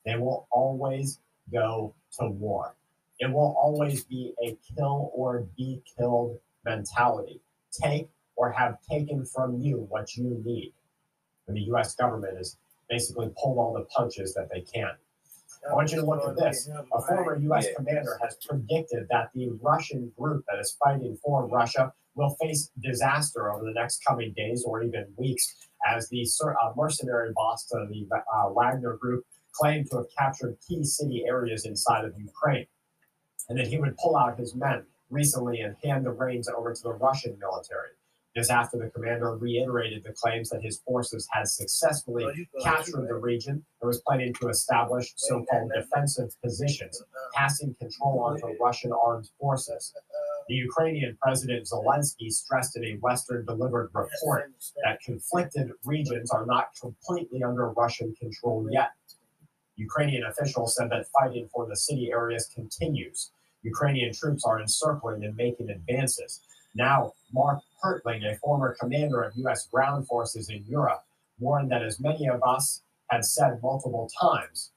they 0.04 0.16
will 0.16 0.46
always 0.50 1.20
go 1.52 1.94
to 2.18 2.28
war. 2.28 2.76
It 3.18 3.30
will 3.32 3.56
always 3.58 4.04
be 4.04 4.34
a 4.42 4.56
kill 4.74 5.10
or 5.14 5.46
be 5.56 5.82
killed 5.96 6.38
mentality. 6.64 7.40
Take 7.72 8.08
or 8.36 8.50
have 8.50 8.78
taken 8.90 9.24
from 9.24 9.60
you 9.60 9.86
what 9.88 10.16
you 10.16 10.40
need. 10.44 10.72
And 11.46 11.56
the 11.56 11.62
US 11.74 11.94
government 11.94 12.36
has 12.36 12.56
basically 12.88 13.30
pulled 13.40 13.58
all 13.58 13.74
the 13.74 13.84
punches 13.84 14.34
that 14.34 14.48
they 14.52 14.60
can. 14.60 14.90
I 15.68 15.74
want 15.74 15.90
you 15.92 16.00
to 16.00 16.06
look 16.06 16.28
at 16.28 16.36
this. 16.36 16.68
A 16.68 17.02
former 17.02 17.36
US 17.36 17.66
commander 17.76 18.18
has 18.22 18.36
predicted 18.46 19.06
that 19.10 19.30
the 19.34 19.50
Russian 19.62 20.12
group 20.18 20.44
that 20.48 20.58
is 20.58 20.76
fighting 20.84 21.16
for 21.24 21.46
Russia 21.46 21.92
will 22.14 22.36
face 22.40 22.70
disaster 22.80 23.52
over 23.52 23.64
the 23.64 23.72
next 23.72 24.04
coming 24.04 24.32
days 24.36 24.64
or 24.64 24.82
even 24.82 25.06
weeks 25.16 25.54
as 25.84 26.08
the 26.08 26.26
uh, 26.44 26.72
mercenary 26.76 27.32
boss 27.34 27.70
of 27.72 27.88
the 27.88 28.06
uh, 28.12 28.50
Wagner 28.50 28.96
group 28.96 29.24
claimed 29.52 29.90
to 29.90 29.98
have 29.98 30.06
captured 30.18 30.56
key 30.66 30.84
city 30.84 31.24
areas 31.26 31.64
inside 31.64 32.04
of 32.04 32.12
Ukraine. 32.18 32.66
And 33.48 33.58
that 33.58 33.66
he 33.66 33.78
would 33.78 33.96
pull 33.98 34.16
out 34.16 34.38
his 34.38 34.54
men 34.54 34.84
recently 35.10 35.60
and 35.60 35.76
hand 35.84 36.06
the 36.06 36.10
reins 36.10 36.48
over 36.48 36.72
to 36.72 36.82
the 36.82 36.92
Russian 36.92 37.38
military. 37.38 37.90
This 38.34 38.50
after 38.50 38.78
the 38.78 38.90
commander 38.90 39.36
reiterated 39.36 40.02
the 40.02 40.12
claims 40.12 40.48
that 40.50 40.60
his 40.60 40.80
forces 40.80 41.28
had 41.30 41.46
successfully 41.46 42.48
captured 42.64 43.06
the 43.06 43.14
region 43.14 43.64
and 43.80 43.86
was 43.86 44.02
planning 44.04 44.34
to 44.40 44.48
establish 44.48 45.12
so 45.16 45.44
called 45.48 45.70
defensive 45.72 46.34
positions, 46.42 47.00
passing 47.34 47.76
control 47.80 48.20
onto 48.20 48.48
Russian 48.60 48.92
armed 48.92 49.30
forces. 49.38 49.94
The 50.46 50.54
Ukrainian 50.54 51.16
President 51.22 51.66
Zelensky 51.66 52.30
stressed 52.30 52.76
in 52.76 52.84
a 52.84 52.96
Western 52.96 53.46
delivered 53.46 53.90
report 53.94 54.52
that 54.84 55.00
conflicted 55.00 55.72
regions 55.84 56.30
are 56.30 56.44
not 56.44 56.68
completely 56.78 57.42
under 57.42 57.70
Russian 57.70 58.14
control 58.16 58.68
yet. 58.70 58.92
Ukrainian 59.76 60.24
officials 60.24 60.76
said 60.76 60.90
that 60.90 61.06
fighting 61.18 61.48
for 61.48 61.66
the 61.66 61.76
city 61.76 62.10
areas 62.12 62.50
continues. 62.54 63.30
Ukrainian 63.62 64.12
troops 64.12 64.44
are 64.44 64.60
encircling 64.60 65.24
and 65.24 65.34
making 65.34 65.70
advances. 65.70 66.42
Now, 66.74 67.14
Mark 67.32 67.60
Hertling, 67.82 68.24
a 68.30 68.36
former 68.36 68.76
commander 68.78 69.22
of 69.22 69.34
U.S. 69.36 69.66
ground 69.68 70.06
forces 70.06 70.50
in 70.50 70.62
Europe, 70.68 71.04
warned 71.38 71.70
that 71.70 71.82
as 71.82 71.98
many 71.98 72.28
of 72.28 72.42
us 72.42 72.82
had 73.08 73.24
said 73.24 73.60
multiple 73.62 74.10
times, 74.20 74.72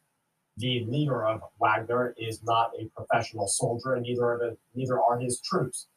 the 0.57 0.83
leader 0.85 1.25
of 1.25 1.41
Wagner 1.59 2.15
is 2.17 2.43
not 2.43 2.71
a 2.79 2.85
professional 2.95 3.47
soldier, 3.47 3.93
and 3.93 4.03
neither 4.03 4.25
are, 4.25 4.39
the, 4.39 4.57
neither 4.73 4.99
are 4.99 5.19
his 5.19 5.39
troops. 5.39 5.87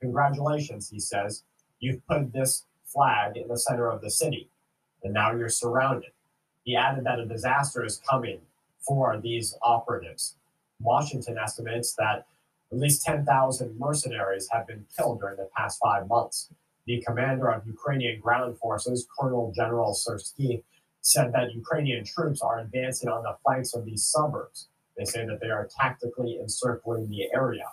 Congratulations, 0.00 0.90
he 0.90 1.00
says. 1.00 1.44
You've 1.78 2.06
put 2.06 2.32
this 2.32 2.66
flag 2.84 3.36
in 3.36 3.48
the 3.48 3.58
center 3.58 3.90
of 3.90 4.02
the 4.02 4.10
city, 4.10 4.50
and 5.02 5.14
now 5.14 5.32
you're 5.32 5.48
surrounded. 5.48 6.10
He 6.64 6.76
added 6.76 7.04
that 7.04 7.18
a 7.18 7.24
disaster 7.24 7.84
is 7.84 8.00
coming 8.08 8.40
for 8.80 9.18
these 9.18 9.56
operatives. 9.62 10.36
Washington 10.80 11.38
estimates 11.38 11.94
that 11.94 12.26
at 12.72 12.78
least 12.78 13.04
10,000 13.04 13.78
mercenaries 13.78 14.48
have 14.52 14.66
been 14.66 14.84
killed 14.96 15.20
during 15.20 15.36
the 15.36 15.48
past 15.56 15.78
five 15.82 16.06
months. 16.08 16.50
The 16.86 17.02
commander 17.06 17.50
of 17.50 17.66
Ukrainian 17.66 18.20
ground 18.20 18.58
forces, 18.58 19.06
Colonel 19.18 19.52
General 19.54 19.94
Syrsky, 19.94 20.62
said 21.02 21.32
that 21.32 21.54
Ukrainian 21.54 22.04
troops 22.04 22.42
are 22.42 22.60
advancing 22.60 23.08
on 23.08 23.22
the 23.22 23.36
flanks 23.42 23.74
of 23.74 23.84
these 23.84 24.04
suburbs. 24.04 24.68
They 24.96 25.04
say 25.04 25.24
that 25.26 25.40
they 25.40 25.48
are 25.48 25.68
tactically 25.80 26.38
encircling 26.40 27.08
the 27.08 27.28
area. 27.34 27.66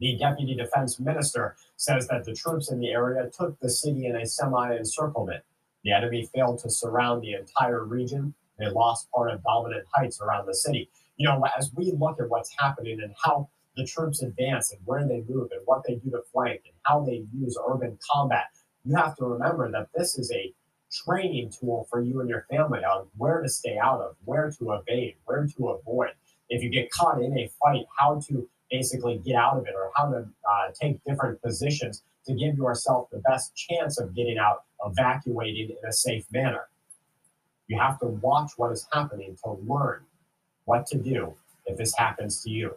The 0.00 0.18
deputy 0.18 0.54
defense 0.54 1.00
minister 1.00 1.56
says 1.76 2.08
that 2.08 2.24
the 2.24 2.34
troops 2.34 2.70
in 2.70 2.80
the 2.80 2.90
area 2.90 3.30
took 3.30 3.58
the 3.60 3.70
city 3.70 4.06
in 4.06 4.16
a 4.16 4.26
semi 4.26 4.76
encirclement. 4.76 5.42
The 5.84 5.92
enemy 5.92 6.28
failed 6.34 6.58
to 6.60 6.70
surround 6.70 7.22
the 7.22 7.34
entire 7.34 7.84
region. 7.84 8.34
They 8.58 8.68
lost 8.68 9.10
part 9.10 9.30
of 9.30 9.42
dominant 9.42 9.86
heights 9.94 10.20
around 10.20 10.46
the 10.46 10.54
city. 10.54 10.90
You 11.16 11.28
know, 11.28 11.42
as 11.56 11.70
we 11.74 11.92
look 11.92 12.20
at 12.20 12.28
what's 12.28 12.54
happening 12.58 13.00
and 13.00 13.14
how 13.24 13.48
the 13.76 13.86
troops 13.86 14.22
advance 14.22 14.72
and 14.72 14.80
where 14.84 15.06
they 15.06 15.22
move 15.28 15.50
and 15.52 15.60
what 15.64 15.82
they 15.86 15.94
do 15.96 16.10
to 16.10 16.22
flank 16.32 16.62
and 16.64 16.74
how 16.82 17.04
they 17.04 17.24
use 17.32 17.56
urban 17.66 17.98
combat, 18.10 18.46
you 18.84 18.96
have 18.96 19.16
to 19.16 19.24
remember 19.24 19.70
that 19.70 19.88
this 19.94 20.18
is 20.18 20.30
a 20.32 20.52
training 21.04 21.50
tool 21.50 21.86
for 21.90 22.00
you 22.00 22.20
and 22.20 22.28
your 22.28 22.46
family 22.50 22.80
on 22.80 23.06
where 23.16 23.42
to 23.42 23.48
stay 23.48 23.78
out 23.78 24.00
of, 24.00 24.16
where 24.24 24.50
to 24.58 24.72
evade, 24.72 25.16
where 25.24 25.46
to 25.46 25.68
avoid. 25.68 26.10
If 26.48 26.62
you 26.62 26.70
get 26.70 26.90
caught 26.90 27.22
in 27.22 27.36
a 27.36 27.50
fight, 27.60 27.84
how 27.98 28.20
to 28.28 28.48
basically 28.70 29.18
get 29.18 29.36
out 29.36 29.58
of 29.58 29.66
it 29.66 29.74
or 29.74 29.90
how 29.96 30.10
to 30.10 30.18
uh, 30.18 30.72
take 30.80 31.02
different 31.04 31.40
positions 31.42 32.02
to 32.26 32.34
give 32.34 32.56
yourself 32.56 33.08
the 33.10 33.18
best 33.18 33.54
chance 33.54 33.98
of 33.98 34.14
getting 34.14 34.38
out, 34.38 34.64
evacuating 34.84 35.70
in 35.70 35.88
a 35.88 35.92
safe 35.92 36.24
manner. 36.32 36.68
You 37.68 37.78
have 37.78 37.98
to 38.00 38.06
watch 38.06 38.52
what 38.56 38.72
is 38.72 38.86
happening 38.92 39.36
to 39.44 39.58
learn 39.66 40.02
what 40.64 40.86
to 40.88 40.98
do 40.98 41.34
if 41.66 41.76
this 41.76 41.94
happens 41.96 42.42
to 42.42 42.50
you. 42.50 42.74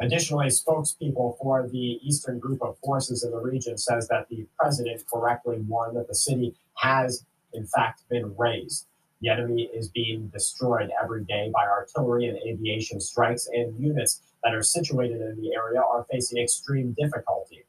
Additionally, 0.00 0.48
spokespeople 0.48 1.38
for 1.38 1.68
the 1.68 1.98
Eastern 2.02 2.38
Group 2.38 2.62
of 2.62 2.76
Forces 2.84 3.24
in 3.24 3.30
the 3.30 3.40
region 3.40 3.78
says 3.78 4.08
that 4.08 4.28
the 4.28 4.46
president 4.58 5.02
correctly 5.10 5.58
warned 5.60 5.96
that 5.96 6.08
the 6.08 6.14
city 6.14 6.54
has, 6.76 7.24
in 7.54 7.66
fact, 7.66 8.02
been 8.10 8.36
razed. 8.36 8.86
The 9.22 9.30
enemy 9.30 9.70
is 9.74 9.88
being 9.88 10.28
destroyed 10.28 10.90
every 11.02 11.24
day 11.24 11.50
by 11.52 11.66
artillery 11.66 12.26
and 12.26 12.36
aviation 12.38 13.00
strikes, 13.00 13.48
and 13.50 13.78
units 13.80 14.20
that 14.44 14.54
are 14.54 14.62
situated 14.62 15.22
in 15.22 15.40
the 15.40 15.54
area 15.54 15.80
are 15.80 16.06
facing 16.10 16.42
extreme 16.42 16.94
difficulty. 17.00 17.64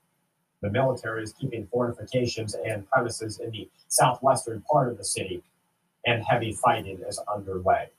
The 0.61 0.69
military 0.69 1.23
is 1.23 1.33
keeping 1.33 1.67
fortifications 1.67 2.55
and 2.55 2.89
premises 2.89 3.39
in 3.39 3.51
the 3.51 3.69
southwestern 3.87 4.61
part 4.69 4.89
of 4.89 4.97
the 4.97 5.05
city, 5.05 5.43
and 6.05 6.25
heavy 6.25 6.51
fighting 6.51 6.99
is 7.07 7.19
underway. 7.33 7.89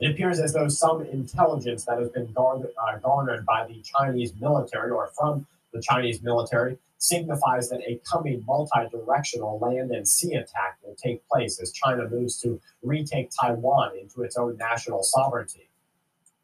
It 0.00 0.12
appears 0.12 0.40
as 0.40 0.52
though 0.52 0.68
some 0.68 1.02
intelligence 1.02 1.84
that 1.84 1.98
has 1.98 2.10
been 2.10 2.32
garnered, 2.32 2.70
uh, 2.80 2.98
garnered 2.98 3.44
by 3.46 3.66
the 3.66 3.82
Chinese 3.82 4.32
military 4.40 4.90
or 4.90 5.08
from 5.18 5.46
the 5.72 5.82
Chinese 5.82 6.22
military 6.22 6.78
signifies 6.98 7.68
that 7.70 7.80
a 7.86 8.00
coming 8.10 8.44
multi 8.46 8.88
directional 8.90 9.58
land 9.58 9.90
and 9.90 10.06
sea 10.06 10.34
attack 10.34 10.78
will 10.82 10.96
take 10.96 11.26
place 11.28 11.60
as 11.60 11.72
China 11.72 12.08
moves 12.08 12.40
to 12.40 12.60
retake 12.82 13.30
Taiwan 13.40 13.96
into 13.98 14.22
its 14.22 14.36
own 14.36 14.56
national 14.56 15.02
sovereignty. 15.02 15.68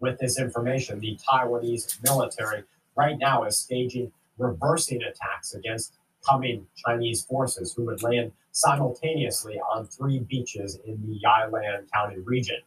With 0.00 0.18
this 0.18 0.38
information, 0.38 1.00
the 1.00 1.18
Taiwanese 1.28 2.02
military 2.02 2.64
right 2.96 3.18
now 3.18 3.44
is 3.44 3.58
staging 3.58 4.12
reversing 4.38 5.02
attacks 5.02 5.54
against 5.54 5.94
coming 6.28 6.66
Chinese 6.84 7.24
forces 7.24 7.74
who 7.74 7.84
would 7.84 8.02
land 8.02 8.32
simultaneously 8.52 9.58
on 9.72 9.86
three 9.86 10.20
beaches 10.20 10.78
in 10.86 11.00
the 11.06 11.20
Yilan 11.24 11.90
County 11.92 12.18
region. 12.20 12.58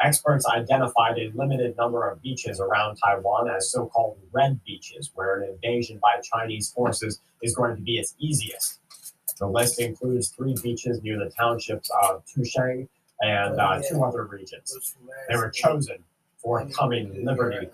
Experts 0.00 0.46
identified 0.46 1.18
a 1.18 1.32
limited 1.34 1.76
number 1.76 2.08
of 2.08 2.22
beaches 2.22 2.60
around 2.60 2.96
Taiwan 2.96 3.50
as 3.50 3.70
so 3.70 3.86
called 3.86 4.18
red 4.32 4.62
beaches, 4.64 5.10
where 5.14 5.40
an 5.40 5.50
invasion 5.50 5.98
by 6.00 6.20
Chinese 6.22 6.70
forces 6.70 7.20
is 7.42 7.54
going 7.54 7.74
to 7.74 7.82
be 7.82 7.98
its 7.98 8.14
easiest. 8.18 8.78
The 9.38 9.46
list 9.46 9.80
includes 9.80 10.28
three 10.28 10.54
beaches 10.62 11.02
near 11.02 11.18
the 11.18 11.30
townships 11.30 11.90
of 12.02 12.24
Toucheng 12.26 12.88
and 13.20 13.60
uh, 13.60 13.80
two 13.88 14.02
other 14.04 14.24
regions. 14.24 14.96
They 15.28 15.36
were 15.36 15.50
chosen 15.50 16.04
for 16.38 16.66
coming 16.70 17.24
Liberty 17.24 17.68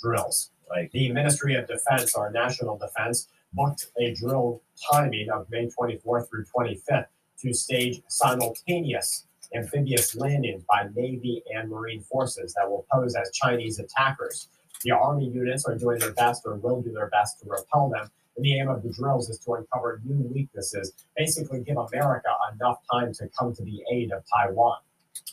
drills. 0.00 0.50
Like 0.68 0.90
the 0.92 1.12
Ministry 1.12 1.54
of 1.54 1.66
Defense 1.66 2.14
or 2.14 2.30
National 2.30 2.76
Defense 2.76 3.28
booked 3.52 3.86
a 3.98 4.14
drill 4.14 4.62
timing 4.92 5.30
of 5.30 5.48
May 5.50 5.68
24th 5.68 6.28
through 6.28 6.44
25th 6.56 7.06
to 7.40 7.54
stage 7.54 8.02
simultaneous 8.08 9.24
amphibious 9.54 10.14
landings 10.14 10.64
by 10.68 10.88
Navy 10.94 11.42
and 11.54 11.70
Marine 11.70 12.02
forces 12.02 12.54
that 12.54 12.68
will 12.68 12.86
pose 12.92 13.14
as 13.14 13.30
Chinese 13.32 13.78
attackers. 13.78 14.48
The 14.82 14.92
Army 14.92 15.28
units 15.28 15.64
are 15.64 15.76
doing 15.76 15.98
their 15.98 16.12
best 16.12 16.42
or 16.44 16.56
will 16.56 16.82
do 16.82 16.92
their 16.92 17.08
best 17.08 17.40
to 17.40 17.48
repel 17.48 17.88
them. 17.88 18.10
And 18.36 18.44
the 18.44 18.58
aim 18.60 18.68
of 18.68 18.82
the 18.82 18.92
drills 18.92 19.28
is 19.28 19.38
to 19.40 19.54
uncover 19.54 20.00
new 20.04 20.28
weaknesses, 20.32 20.92
basically 21.16 21.60
give 21.60 21.76
America 21.76 22.28
enough 22.54 22.78
time 22.92 23.12
to 23.14 23.28
come 23.36 23.54
to 23.54 23.64
the 23.64 23.82
aid 23.90 24.12
of 24.12 24.22
Taiwan. 24.32 24.78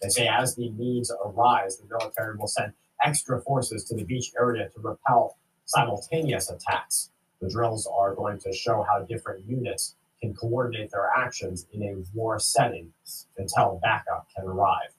They 0.01 0.09
say 0.09 0.27
as 0.27 0.55
the 0.55 0.69
needs 0.71 1.11
arise, 1.23 1.77
the 1.77 1.87
military 1.87 2.35
will 2.35 2.47
send 2.47 2.73
extra 3.03 3.39
forces 3.41 3.83
to 3.85 3.95
the 3.95 4.03
beach 4.03 4.31
area 4.39 4.69
to 4.69 4.79
repel 4.81 5.37
simultaneous 5.65 6.49
attacks. 6.49 7.11
The 7.41 7.49
drills 7.49 7.87
are 7.87 8.15
going 8.15 8.39
to 8.39 8.53
show 8.53 8.83
how 8.89 9.03
different 9.03 9.47
units 9.47 9.95
can 10.21 10.33
coordinate 10.33 10.91
their 10.91 11.09
actions 11.15 11.67
in 11.73 11.83
a 11.83 11.95
war 12.17 12.39
setting 12.39 12.91
until 13.37 13.79
backup 13.83 14.27
can 14.35 14.45
arrive. 14.45 14.89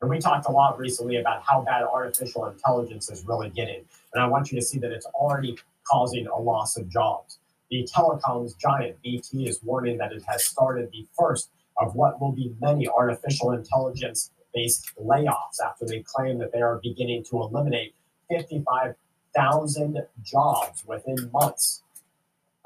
And 0.00 0.10
we 0.10 0.18
talked 0.18 0.46
a 0.48 0.52
lot 0.52 0.78
recently 0.78 1.16
about 1.16 1.42
how 1.42 1.62
bad 1.62 1.82
artificial 1.82 2.46
intelligence 2.46 3.10
is 3.10 3.24
really 3.26 3.48
getting. 3.50 3.84
And 4.12 4.22
I 4.22 4.26
want 4.26 4.52
you 4.52 4.60
to 4.60 4.64
see 4.64 4.78
that 4.80 4.92
it's 4.92 5.06
already 5.06 5.58
causing 5.90 6.26
a 6.26 6.38
loss 6.38 6.76
of 6.76 6.88
jobs. 6.88 7.38
The 7.70 7.88
telecoms 7.90 8.58
giant 8.58 9.00
BT 9.02 9.48
is 9.48 9.62
warning 9.62 9.98
that 9.98 10.12
it 10.12 10.22
has 10.26 10.44
started 10.44 10.90
the 10.92 11.06
first 11.18 11.50
of 11.78 11.94
what 11.94 12.20
will 12.20 12.32
be 12.32 12.54
many 12.60 12.86
artificial 12.88 13.52
intelligence 13.52 14.30
based 14.54 14.92
layoffs 15.02 15.60
after 15.64 15.86
they 15.86 16.00
claim 16.00 16.38
that 16.38 16.52
they 16.52 16.62
are 16.62 16.80
beginning 16.82 17.24
to 17.24 17.42
eliminate 17.42 17.94
55,000 18.30 20.06
jobs 20.22 20.84
within 20.86 21.30
months. 21.32 21.82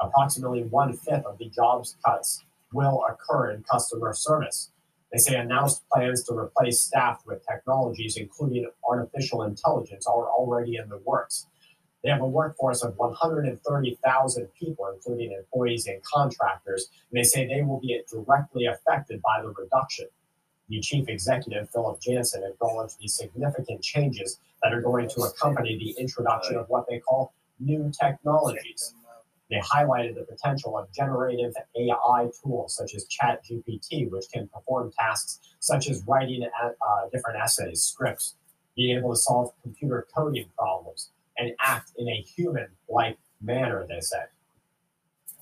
Approximately 0.00 0.64
one 0.64 0.92
fifth 0.92 1.24
of 1.26 1.38
the 1.38 1.48
jobs 1.48 1.96
cuts 2.04 2.44
will 2.72 3.04
occur 3.08 3.50
in 3.50 3.62
customer 3.64 4.12
service. 4.14 4.70
They 5.12 5.18
say 5.18 5.36
announced 5.36 5.82
plans 5.90 6.22
to 6.24 6.34
replace 6.34 6.82
staff 6.82 7.22
with 7.26 7.44
technologies, 7.46 8.16
including 8.16 8.68
artificial 8.88 9.42
intelligence, 9.42 10.06
are 10.06 10.28
already 10.28 10.76
in 10.76 10.88
the 10.88 10.98
works. 10.98 11.46
They 12.04 12.10
have 12.10 12.20
a 12.20 12.26
workforce 12.26 12.82
of 12.82 12.96
130,000 12.96 14.48
people, 14.58 14.86
including 14.94 15.32
employees 15.32 15.86
and 15.86 16.02
contractors, 16.04 16.88
and 17.10 17.18
they 17.18 17.24
say 17.24 17.46
they 17.46 17.62
will 17.62 17.80
be 17.80 18.00
directly 18.10 18.66
affected 18.66 19.20
by 19.22 19.42
the 19.42 19.48
reduction. 19.48 20.06
The 20.68 20.80
chief 20.80 21.08
executive, 21.08 21.70
Philip 21.70 22.00
Jansen, 22.00 22.44
acknowledged 22.44 22.98
the 23.00 23.08
significant 23.08 23.82
changes 23.82 24.38
that 24.62 24.72
are 24.72 24.82
going 24.82 25.08
to 25.08 25.22
accompany 25.22 25.76
the 25.78 26.00
introduction 26.00 26.56
of 26.56 26.68
what 26.68 26.86
they 26.88 26.98
call 26.98 27.32
new 27.58 27.90
technologies. 27.98 28.94
They 29.50 29.60
highlighted 29.60 30.14
the 30.14 30.24
potential 30.24 30.76
of 30.76 30.92
generative 30.92 31.54
AI 31.76 32.28
tools 32.42 32.76
such 32.76 32.94
as 32.94 33.06
ChatGPT, 33.06 34.10
which 34.10 34.26
can 34.32 34.48
perform 34.48 34.92
tasks 34.98 35.40
such 35.60 35.88
as 35.88 36.04
writing 36.06 36.44
uh, 36.44 37.08
different 37.12 37.40
essays, 37.40 37.82
scripts, 37.82 38.34
being 38.76 38.96
able 38.98 39.10
to 39.10 39.16
solve 39.16 39.52
computer 39.62 40.06
coding 40.14 40.46
problems, 40.56 41.10
and 41.38 41.52
act 41.60 41.92
in 41.96 42.08
a 42.08 42.20
human 42.36 42.68
like 42.88 43.18
manner, 43.40 43.86
they 43.88 44.00
said. 44.00 44.28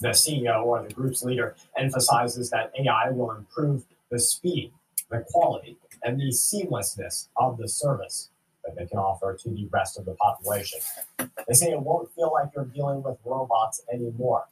The 0.00 0.08
CEO 0.08 0.64
or 0.64 0.86
the 0.86 0.94
group's 0.94 1.22
leader 1.22 1.56
emphasizes 1.76 2.50
that 2.50 2.72
AI 2.78 3.10
will 3.10 3.32
improve 3.32 3.84
the 4.10 4.20
speed, 4.20 4.72
the 5.10 5.24
quality, 5.30 5.78
and 6.02 6.20
the 6.20 6.26
seamlessness 6.32 7.28
of 7.36 7.56
the 7.58 7.68
service 7.68 8.30
that 8.66 8.76
they 8.76 8.86
can 8.86 8.98
offer 8.98 9.36
to 9.43 9.48
the 9.51 9.68
rest 9.72 9.98
of 9.98 10.05
the 10.05 10.14
population. 10.14 10.80
They 11.18 11.55
say 11.55 11.70
it 11.70 11.80
won't 11.80 12.12
feel 12.14 12.32
like 12.32 12.51
you're 12.55 12.64
dealing 12.64 13.02
with 13.02 13.18
robots 13.24 13.82
anymore. 13.93 14.44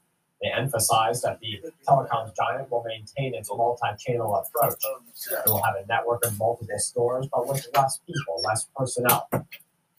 They 0.43 0.51
emphasize 0.51 1.23
that 1.23 1.41
the 1.41 1.61
telecoms 1.89 2.37
giant 2.37 2.71
will 2.71 2.85
maintain 2.87 3.35
its 3.35 3.49
multi-channel 3.49 4.35
approach. 4.35 4.83
It 5.31 5.47
will 5.47 5.63
have 5.63 5.77
a 5.77 5.87
network 5.87 6.25
of 6.27 6.39
multiple 6.39 6.79
stores, 6.79 7.27
but 7.33 7.49
with 7.49 7.67
less 7.75 8.01
people, 8.07 8.43
less 8.45 8.69
personnel. 8.77 9.29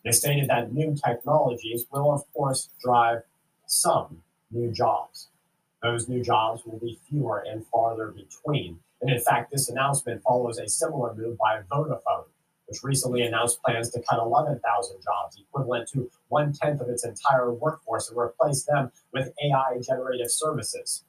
They 0.04 0.12
stated 0.12 0.48
that 0.50 0.72
new 0.72 0.96
technologies 0.96 1.86
will, 1.92 2.12
of 2.12 2.32
course, 2.34 2.70
drive 2.84 3.24
some 3.66 4.22
new 4.52 4.72
jobs. 4.72 5.30
Those 5.82 6.08
new 6.08 6.24
jobs 6.24 6.64
will 6.66 6.80
be 6.80 7.00
fewer 7.10 7.40
and 7.40 7.66
farther 7.68 8.12
between. 8.12 8.80
And 9.02 9.10
in 9.10 9.20
fact, 9.20 9.52
this 9.52 9.70
announcement 9.70 10.22
follows 10.22 10.60
a 10.60 10.68
similar 10.68 11.14
move 11.16 11.38
by 11.38 11.62
Vodafone, 11.72 12.26
which 12.68 12.84
recently 12.84 13.22
announced 13.22 13.62
plans 13.64 13.90
to 13.92 14.02
cut 14.10 14.20
11,000 14.20 14.98
jobs, 15.02 15.38
equivalent 15.40 15.88
to 15.90 16.10
one 16.30 16.54
tenth 16.54 16.82
of 16.82 16.90
its 16.90 17.06
entire 17.06 17.52
workforce, 17.52 18.10
and 18.10 18.18
replace 18.18 18.64
them 18.64 18.92
with 19.14 19.32
AI 19.44 19.80
generative 19.82 20.32
services. 20.32 21.04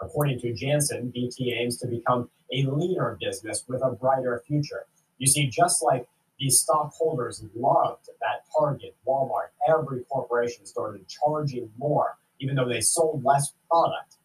According 0.00 0.40
to 0.40 0.52
Jansen, 0.52 1.10
BT 1.10 1.52
aims 1.52 1.78
to 1.78 1.86
become 1.86 2.30
a 2.52 2.62
leaner 2.64 3.16
business 3.20 3.64
with 3.68 3.82
a 3.82 3.90
brighter 3.90 4.42
future. 4.46 4.86
You 5.18 5.26
see, 5.26 5.48
just 5.48 5.82
like 5.82 6.06
the 6.38 6.50
stockholders 6.50 7.44
loved 7.54 8.08
that 8.20 8.44
Target, 8.56 8.94
Walmart, 9.06 9.48
every 9.68 10.04
corporation 10.04 10.66
started 10.66 11.06
charging 11.08 11.70
more, 11.76 12.16
even 12.38 12.54
though 12.54 12.68
they 12.68 12.80
sold 12.80 13.24
less 13.24 13.52
product, 13.68 14.16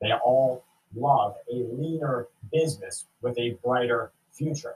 they 0.00 0.12
all 0.12 0.64
love 0.94 1.36
a 1.50 1.54
leaner 1.72 2.28
business 2.52 3.06
with 3.22 3.38
a 3.38 3.56
brighter 3.64 4.12
future. 4.32 4.74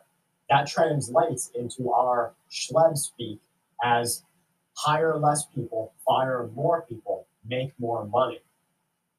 That 0.51 0.67
translates 0.67 1.51
into 1.55 1.93
our 1.93 2.35
Schleb 2.51 2.97
speak 2.97 3.41
as 3.83 4.23
hire 4.77 5.17
less 5.17 5.47
people, 5.47 5.93
fire 6.07 6.49
more 6.55 6.83
people, 6.89 7.27
make 7.49 7.73
more 7.79 8.05
money. 8.07 8.41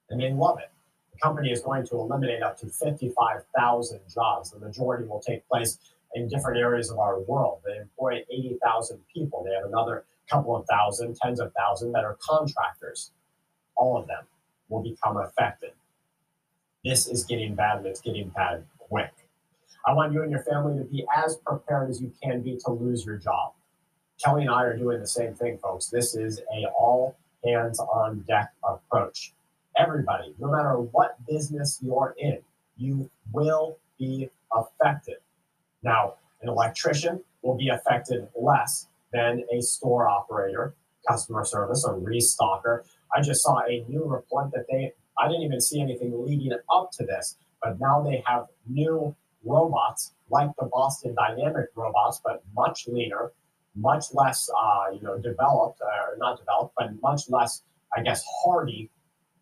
And 0.09 0.21
they 0.21 0.31
love 0.31 0.59
it. 0.59 0.71
The 1.11 1.19
company 1.19 1.51
is 1.51 1.61
going 1.61 1.85
to 1.87 1.95
eliminate 1.95 2.43
up 2.43 2.57
to 2.59 2.67
55,000 2.67 3.99
jobs. 4.13 4.51
The 4.51 4.59
majority 4.59 5.05
will 5.05 5.19
take 5.19 5.47
place 5.47 5.79
in 6.13 6.27
different 6.29 6.59
areas 6.59 6.89
of 6.89 6.99
our 6.99 7.19
world. 7.19 7.59
They 7.65 7.77
employ 7.77 8.23
80,000 8.31 8.99
people. 9.13 9.43
They 9.43 9.53
have 9.53 9.65
another 9.65 10.05
couple 10.29 10.55
of 10.55 10.65
thousand, 10.67 11.15
tens 11.15 11.39
of 11.39 11.51
thousands 11.57 11.93
that 11.93 12.03
are 12.03 12.17
contractors. 12.21 13.11
All 13.75 13.97
of 13.97 14.07
them 14.07 14.25
will 14.69 14.83
become 14.83 15.17
affected. 15.17 15.71
This 16.83 17.07
is 17.07 17.25
getting 17.25 17.55
bad 17.55 17.79
and 17.79 17.87
it's 17.87 18.01
getting 18.01 18.29
bad 18.29 18.63
quick. 18.77 19.11
I 19.87 19.93
want 19.93 20.11
you 20.11 20.21
and 20.21 20.29
your 20.29 20.43
family 20.43 20.77
to 20.79 20.83
be 20.83 21.05
as 21.15 21.37
prepared 21.37 21.89
as 21.89 22.01
you 22.01 22.11
can 22.21 22.41
be 22.41 22.57
to 22.65 22.71
lose 22.71 23.05
your 23.05 23.15
job. 23.15 23.53
Calley 24.21 24.41
and 24.41 24.51
I 24.51 24.63
are 24.63 24.75
doing 24.75 24.99
the 24.99 25.07
same 25.07 25.33
thing, 25.33 25.57
folks. 25.59 25.87
This 25.87 26.13
is 26.13 26.41
a 26.53 26.67
all 26.77 27.15
hands 27.45 27.79
on 27.79 28.25
deck 28.27 28.51
approach. 28.67 29.31
Everybody, 29.77 30.35
no 30.39 30.51
matter 30.51 30.77
what 30.77 31.15
business 31.25 31.79
you're 31.81 32.15
in, 32.17 32.39
you 32.75 33.09
will 33.31 33.77
be 33.97 34.29
affected. 34.53 35.17
Now, 35.83 36.15
an 36.41 36.49
electrician 36.49 37.23
will 37.41 37.55
be 37.55 37.69
affected 37.69 38.27
less 38.35 38.87
than 39.13 39.45
a 39.53 39.61
store 39.61 40.09
operator, 40.09 40.75
customer 41.07 41.45
service, 41.45 41.85
or 41.87 41.97
restocker. 41.97 42.81
I 43.15 43.21
just 43.21 43.41
saw 43.41 43.59
a 43.59 43.85
new 43.87 44.03
report 44.03 44.51
that 44.51 44.65
they, 44.69 44.91
I 45.17 45.29
didn't 45.29 45.43
even 45.43 45.61
see 45.61 45.79
anything 45.79 46.11
leading 46.25 46.51
up 46.69 46.91
to 46.93 47.05
this, 47.05 47.37
but 47.63 47.79
now 47.79 48.01
they 48.01 48.21
have 48.25 48.47
new 48.67 49.15
robots 49.43 50.13
like 50.29 50.49
the 50.59 50.65
Boston 50.65 51.15
Dynamic 51.15 51.67
robots, 51.75 52.21
but 52.23 52.43
much 52.55 52.87
leaner, 52.87 53.31
much 53.75 54.05
less, 54.13 54.49
uh, 54.57 54.91
you 54.93 55.01
know, 55.01 55.17
developed, 55.17 55.81
or 55.81 56.17
not 56.17 56.39
developed, 56.39 56.73
but 56.77 56.89
much 57.01 57.29
less, 57.29 57.63
I 57.95 58.01
guess, 58.01 58.23
hardy. 58.43 58.89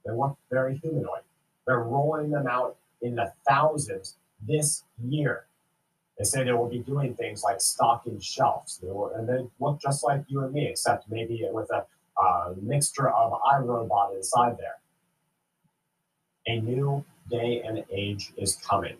They 0.06 0.12
look 0.12 0.38
very 0.52 0.78
humanoid. 0.78 1.22
They're 1.66 1.80
rolling 1.80 2.30
them 2.30 2.48
out 2.48 2.78
in 3.02 3.16
the 3.16 3.34
thousands 3.48 4.18
this 4.48 4.84
year. 5.04 5.46
They 6.18 6.24
say 6.24 6.44
they 6.44 6.54
will 6.54 6.70
be 6.70 6.80
doing 6.80 7.16
things 7.16 7.44
like 7.44 7.60
stocking 7.60 8.20
shelves, 8.20 8.78
they 8.78 8.90
will, 8.90 9.12
and 9.16 9.28
they 9.28 9.46
look 9.60 9.82
just 9.82 10.04
like 10.04 10.24
you 10.28 10.44
and 10.44 10.54
me, 10.54 10.68
except 10.68 11.10
maybe 11.10 11.46
with 11.52 11.70
a 11.72 11.86
uh, 12.22 12.54
mixture 12.62 13.10
of 13.10 13.34
iRobot 13.54 14.16
inside 14.16 14.58
there. 14.58 14.78
A 16.48 16.62
new 16.62 17.04
day 17.30 17.64
and 17.66 17.84
age 17.92 18.32
is 18.38 18.56
coming. 18.58 18.96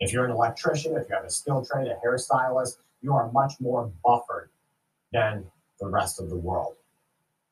If 0.00 0.12
you're 0.12 0.24
an 0.24 0.30
electrician, 0.30 0.96
if 0.96 1.08
you 1.08 1.14
have 1.14 1.24
a 1.24 1.30
skilled 1.30 1.66
trade, 1.66 1.88
a 1.88 2.06
hairstylist, 2.06 2.78
you 3.00 3.14
are 3.14 3.30
much 3.32 3.54
more 3.60 3.90
buffered 4.04 4.50
than 5.12 5.44
the 5.80 5.86
rest 5.86 6.20
of 6.20 6.28
the 6.28 6.36
world. 6.36 6.74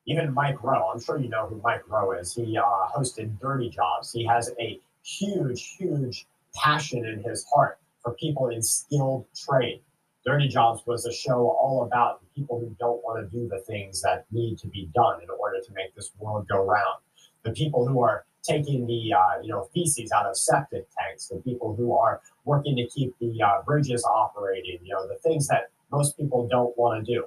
Even 0.07 0.33
Mike 0.33 0.61
Rowe, 0.63 0.91
I'm 0.93 1.01
sure 1.01 1.17
you 1.17 1.29
know 1.29 1.47
who 1.47 1.59
Mike 1.63 1.87
Rowe 1.89 2.11
is. 2.11 2.35
He 2.35 2.57
uh, 2.57 2.63
hosted 2.95 3.39
Dirty 3.39 3.69
Jobs. 3.69 4.11
He 4.11 4.25
has 4.25 4.51
a 4.59 4.79
huge, 5.03 5.75
huge 5.77 6.27
passion 6.53 7.05
in 7.05 7.23
his 7.23 7.45
heart 7.53 7.79
for 8.01 8.13
people 8.13 8.49
in 8.49 8.61
skilled 8.61 9.25
trade. 9.35 9.81
Dirty 10.25 10.47
Jobs 10.47 10.81
was 10.85 11.05
a 11.05 11.13
show 11.13 11.55
all 11.59 11.83
about 11.83 12.21
people 12.35 12.59
who 12.59 12.75
don't 12.79 13.03
want 13.03 13.23
to 13.23 13.37
do 13.37 13.47
the 13.47 13.59
things 13.59 14.01
that 14.01 14.25
need 14.31 14.57
to 14.59 14.67
be 14.67 14.89
done 14.93 15.21
in 15.21 15.29
order 15.29 15.59
to 15.61 15.73
make 15.73 15.95
this 15.95 16.11
world 16.19 16.47
go 16.47 16.63
round. 16.63 16.99
The 17.43 17.51
people 17.51 17.87
who 17.87 18.01
are 18.01 18.25
taking 18.47 18.85
the 18.87 19.13
uh, 19.13 19.41
you 19.41 19.49
know 19.49 19.67
feces 19.73 20.11
out 20.11 20.25
of 20.25 20.37
septic 20.37 20.87
tanks, 20.97 21.27
the 21.27 21.37
people 21.37 21.75
who 21.75 21.95
are 21.95 22.21
working 22.45 22.75
to 22.77 22.87
keep 22.87 23.13
the 23.19 23.41
uh, 23.41 23.61
bridges 23.63 24.03
operating, 24.05 24.79
you 24.83 24.93
know 24.93 25.07
the 25.07 25.17
things 25.23 25.47
that 25.47 25.69
most 25.91 26.17
people 26.17 26.47
don't 26.47 26.77
want 26.77 27.05
to 27.05 27.13
do. 27.13 27.25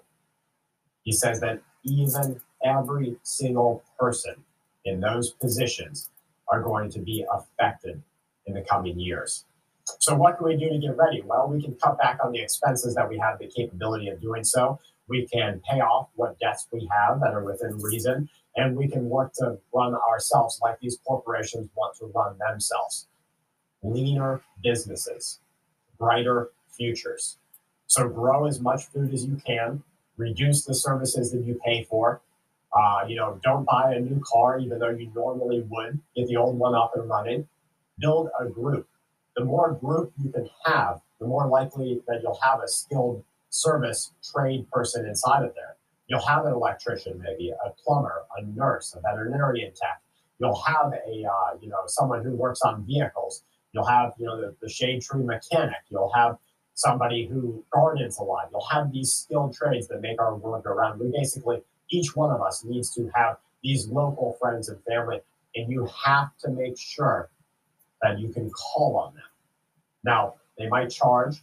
He 1.02 1.12
says 1.12 1.40
that 1.40 1.60
even 1.84 2.40
every 2.64 3.16
single 3.22 3.82
person 3.98 4.34
in 4.84 5.00
those 5.00 5.30
positions 5.30 6.10
are 6.50 6.62
going 6.62 6.90
to 6.90 7.00
be 7.00 7.24
affected 7.32 8.02
in 8.46 8.54
the 8.54 8.62
coming 8.62 8.98
years. 8.98 9.44
So, 10.00 10.14
what 10.14 10.36
can 10.36 10.46
we 10.46 10.56
do 10.56 10.68
to 10.68 10.78
get 10.78 10.96
ready? 10.96 11.22
Well, 11.22 11.48
we 11.48 11.62
can 11.62 11.74
cut 11.76 11.98
back 11.98 12.18
on 12.22 12.32
the 12.32 12.40
expenses 12.40 12.94
that 12.94 13.08
we 13.08 13.18
have 13.18 13.38
the 13.38 13.46
capability 13.46 14.08
of 14.08 14.20
doing 14.20 14.44
so. 14.44 14.78
We 15.08 15.26
can 15.26 15.62
pay 15.68 15.80
off 15.80 16.08
what 16.14 16.38
debts 16.38 16.66
we 16.72 16.88
have 16.92 17.20
that 17.20 17.32
are 17.32 17.42
within 17.42 17.78
reason, 17.80 18.28
and 18.56 18.76
we 18.76 18.88
can 18.88 19.08
work 19.08 19.32
to 19.34 19.58
run 19.74 19.94
ourselves 19.94 20.60
like 20.62 20.78
these 20.80 20.98
corporations 21.06 21.68
want 21.76 21.96
to 21.98 22.06
run 22.06 22.36
themselves. 22.38 23.06
Leaner 23.82 24.42
businesses, 24.62 25.40
brighter 25.98 26.50
futures. 26.70 27.38
So, 27.86 28.08
grow 28.08 28.46
as 28.46 28.60
much 28.60 28.86
food 28.86 29.14
as 29.14 29.24
you 29.24 29.40
can, 29.46 29.82
reduce 30.16 30.64
the 30.64 30.74
services 30.74 31.30
that 31.32 31.44
you 31.44 31.58
pay 31.64 31.84
for. 31.84 32.20
Uh, 32.72 33.04
you 33.08 33.16
know, 33.16 33.40
don't 33.42 33.64
buy 33.64 33.94
a 33.94 34.00
new 34.00 34.20
car 34.26 34.58
even 34.58 34.78
though 34.78 34.90
you 34.90 35.10
normally 35.14 35.64
would. 35.70 35.98
Get 36.14 36.28
the 36.28 36.36
old 36.36 36.58
one 36.58 36.74
up 36.74 36.92
and 36.96 37.08
running. 37.08 37.48
Build 37.98 38.28
a 38.38 38.46
group 38.46 38.86
the 39.38 39.44
more 39.44 39.72
group 39.72 40.12
you 40.22 40.30
can 40.30 40.50
have, 40.64 41.00
the 41.20 41.26
more 41.26 41.46
likely 41.46 42.02
that 42.08 42.22
you'll 42.22 42.40
have 42.42 42.60
a 42.60 42.68
skilled 42.68 43.22
service 43.50 44.12
trade 44.32 44.68
person 44.70 45.06
inside 45.06 45.44
of 45.44 45.54
there. 45.54 45.76
You'll 46.08 46.26
have 46.26 46.46
an 46.46 46.52
electrician, 46.52 47.20
maybe 47.22 47.50
a 47.50 47.70
plumber, 47.84 48.22
a 48.38 48.42
nurse, 48.42 48.94
a 48.96 49.00
veterinarian 49.00 49.72
tech. 49.74 50.00
You'll 50.40 50.60
have 50.62 50.92
a 50.92 51.24
uh, 51.24 51.58
you 51.60 51.68
know 51.68 51.82
someone 51.86 52.22
who 52.24 52.32
works 52.32 52.60
on 52.62 52.84
vehicles. 52.86 53.42
You'll 53.72 53.86
have 53.86 54.12
you 54.18 54.26
know 54.26 54.40
the, 54.40 54.56
the 54.62 54.68
shade 54.68 55.02
tree 55.02 55.22
mechanic. 55.22 55.76
You'll 55.90 56.12
have 56.14 56.38
somebody 56.74 57.26
who 57.26 57.64
gardens 57.72 58.18
a 58.18 58.22
lot. 58.22 58.48
You'll 58.50 58.66
have 58.70 58.92
these 58.92 59.12
skilled 59.12 59.54
trades 59.54 59.88
that 59.88 60.00
make 60.00 60.20
our 60.20 60.34
world 60.36 60.64
go 60.64 60.70
round. 60.70 61.00
We 61.00 61.10
basically 61.10 61.60
each 61.90 62.16
one 62.16 62.30
of 62.30 62.40
us 62.40 62.64
needs 62.64 62.94
to 62.94 63.10
have 63.14 63.36
these 63.62 63.88
local 63.88 64.36
friends 64.40 64.68
and 64.68 64.82
family, 64.84 65.20
and 65.56 65.70
you 65.70 65.88
have 66.04 66.36
to 66.38 66.50
make 66.50 66.78
sure 66.78 67.30
that 68.02 68.18
you 68.18 68.28
can 68.28 68.50
call 68.50 68.96
on 68.96 69.14
them. 69.14 69.24
Now, 70.04 70.34
they 70.56 70.68
might 70.68 70.90
charge, 70.90 71.42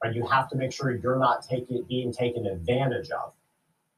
but 0.00 0.14
you 0.14 0.26
have 0.26 0.48
to 0.50 0.56
make 0.56 0.72
sure 0.72 0.94
you're 0.94 1.18
not 1.18 1.42
taking 1.42 1.84
being 1.88 2.12
taken 2.12 2.46
advantage 2.46 3.10
of. 3.10 3.32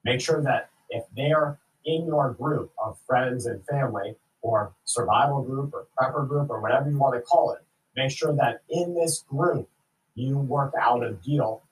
Make 0.08 0.22
sure 0.22 0.40
that 0.40 0.70
if 0.88 1.04
they're 1.14 1.58
in 1.84 2.06
your 2.06 2.32
group 2.32 2.72
of 2.82 2.98
friends 3.06 3.44
and 3.44 3.62
family, 3.66 4.16
or 4.40 4.72
survival 4.86 5.42
group, 5.42 5.74
or 5.74 5.86
prepper 5.98 6.26
group, 6.26 6.48
or 6.48 6.62
whatever 6.62 6.88
you 6.88 6.96
want 6.96 7.14
to 7.14 7.20
call 7.20 7.52
it, 7.52 7.60
make 7.94 8.10
sure 8.10 8.34
that 8.34 8.62
in 8.70 8.94
this 8.94 9.22
group 9.28 9.68
you 10.14 10.38
work 10.38 10.72
out 10.80 11.04
a 11.04 11.12
deal 11.12 11.62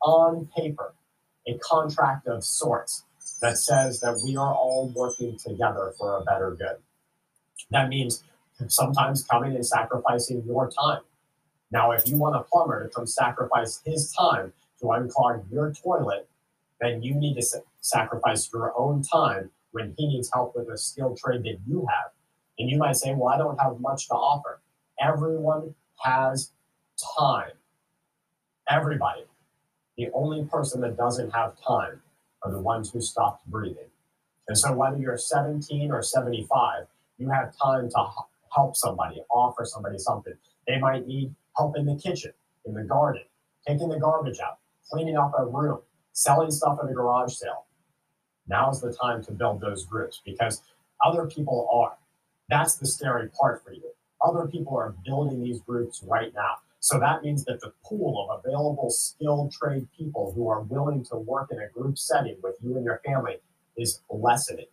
on 0.00 0.48
paper, 0.56 0.94
a 1.46 1.58
contract 1.58 2.26
of 2.26 2.42
sorts 2.42 3.04
that 3.42 3.58
says 3.58 4.00
that 4.00 4.18
we 4.24 4.38
are 4.38 4.54
all 4.54 4.90
working 4.96 5.36
together 5.36 5.92
for 5.98 6.16
a 6.16 6.24
better 6.24 6.52
good. 6.52 6.76
That 7.72 7.90
means 7.90 8.24
sometimes 8.68 9.22
coming 9.24 9.54
and 9.54 9.66
sacrificing 9.66 10.42
your 10.46 10.70
time. 10.70 11.02
Now, 11.70 11.90
if 11.90 12.08
you 12.08 12.16
want 12.16 12.36
a 12.36 12.40
plumber 12.40 12.84
to 12.84 12.88
come 12.88 13.06
sacrifice 13.06 13.82
his 13.84 14.10
time 14.12 14.54
to 14.80 14.86
unclog 14.86 15.44
your 15.52 15.74
toilet, 15.74 16.26
then 16.80 17.02
you 17.02 17.14
need 17.14 17.34
to 17.34 17.42
sacrifice 17.82 18.50
your 18.52 18.72
own 18.78 19.02
time 19.02 19.50
when 19.72 19.94
he 19.98 20.08
needs 20.08 20.30
help 20.32 20.56
with 20.56 20.68
a 20.70 20.78
skilled 20.78 21.18
trade 21.18 21.42
that 21.44 21.58
you 21.66 21.86
have. 21.90 22.12
And 22.58 22.70
you 22.70 22.78
might 22.78 22.96
say, 22.96 23.14
Well, 23.14 23.34
I 23.34 23.38
don't 23.38 23.60
have 23.60 23.80
much 23.80 24.08
to 24.08 24.14
offer. 24.14 24.60
Everyone 25.00 25.74
has 26.02 26.52
time. 27.18 27.52
Everybody. 28.68 29.24
The 29.96 30.08
only 30.14 30.44
person 30.46 30.80
that 30.82 30.96
doesn't 30.96 31.30
have 31.32 31.54
time 31.60 32.00
are 32.42 32.50
the 32.50 32.60
ones 32.60 32.90
who 32.90 33.00
stopped 33.00 33.46
breathing. 33.46 33.90
And 34.48 34.56
so, 34.56 34.72
whether 34.72 34.98
you're 34.98 35.18
17 35.18 35.90
or 35.90 36.02
75, 36.02 36.86
you 37.18 37.30
have 37.30 37.54
time 37.62 37.88
to 37.90 38.06
help 38.54 38.76
somebody, 38.76 39.22
offer 39.30 39.64
somebody 39.64 39.98
something. 39.98 40.34
They 40.66 40.78
might 40.78 41.06
need 41.06 41.34
help 41.56 41.76
in 41.76 41.86
the 41.86 41.96
kitchen, 41.96 42.32
in 42.64 42.74
the 42.74 42.84
garden, 42.84 43.22
taking 43.66 43.88
the 43.88 43.98
garbage 43.98 44.40
out, 44.40 44.58
cleaning 44.90 45.16
up 45.16 45.32
a 45.38 45.46
room, 45.46 45.80
selling 46.12 46.50
stuff 46.50 46.78
at 46.82 46.90
a 46.90 46.94
garage 46.94 47.34
sale. 47.34 47.66
Now's 48.48 48.80
the 48.80 48.92
time 48.92 49.22
to 49.24 49.32
build 49.32 49.60
those 49.60 49.86
groups 49.86 50.20
because 50.24 50.62
other 51.04 51.26
people 51.26 51.68
are. 51.72 51.96
That's 52.48 52.76
the 52.76 52.86
scary 52.86 53.28
part 53.28 53.64
for 53.64 53.72
you. 53.72 53.90
Other 54.20 54.46
people 54.46 54.76
are 54.76 54.94
building 55.04 55.42
these 55.42 55.60
groups 55.60 56.02
right 56.06 56.32
now. 56.34 56.56
So 56.80 56.98
that 56.98 57.22
means 57.22 57.44
that 57.44 57.60
the 57.60 57.72
pool 57.84 58.28
of 58.28 58.42
available 58.44 58.90
skilled 58.90 59.52
trade 59.52 59.86
people 59.96 60.32
who 60.34 60.48
are 60.48 60.62
willing 60.62 61.04
to 61.06 61.16
work 61.16 61.50
in 61.52 61.60
a 61.60 61.68
group 61.68 61.96
setting 61.96 62.36
with 62.42 62.56
you 62.60 62.76
and 62.76 62.84
your 62.84 63.00
family 63.04 63.36
is 63.76 64.00
lessening. 64.10 64.66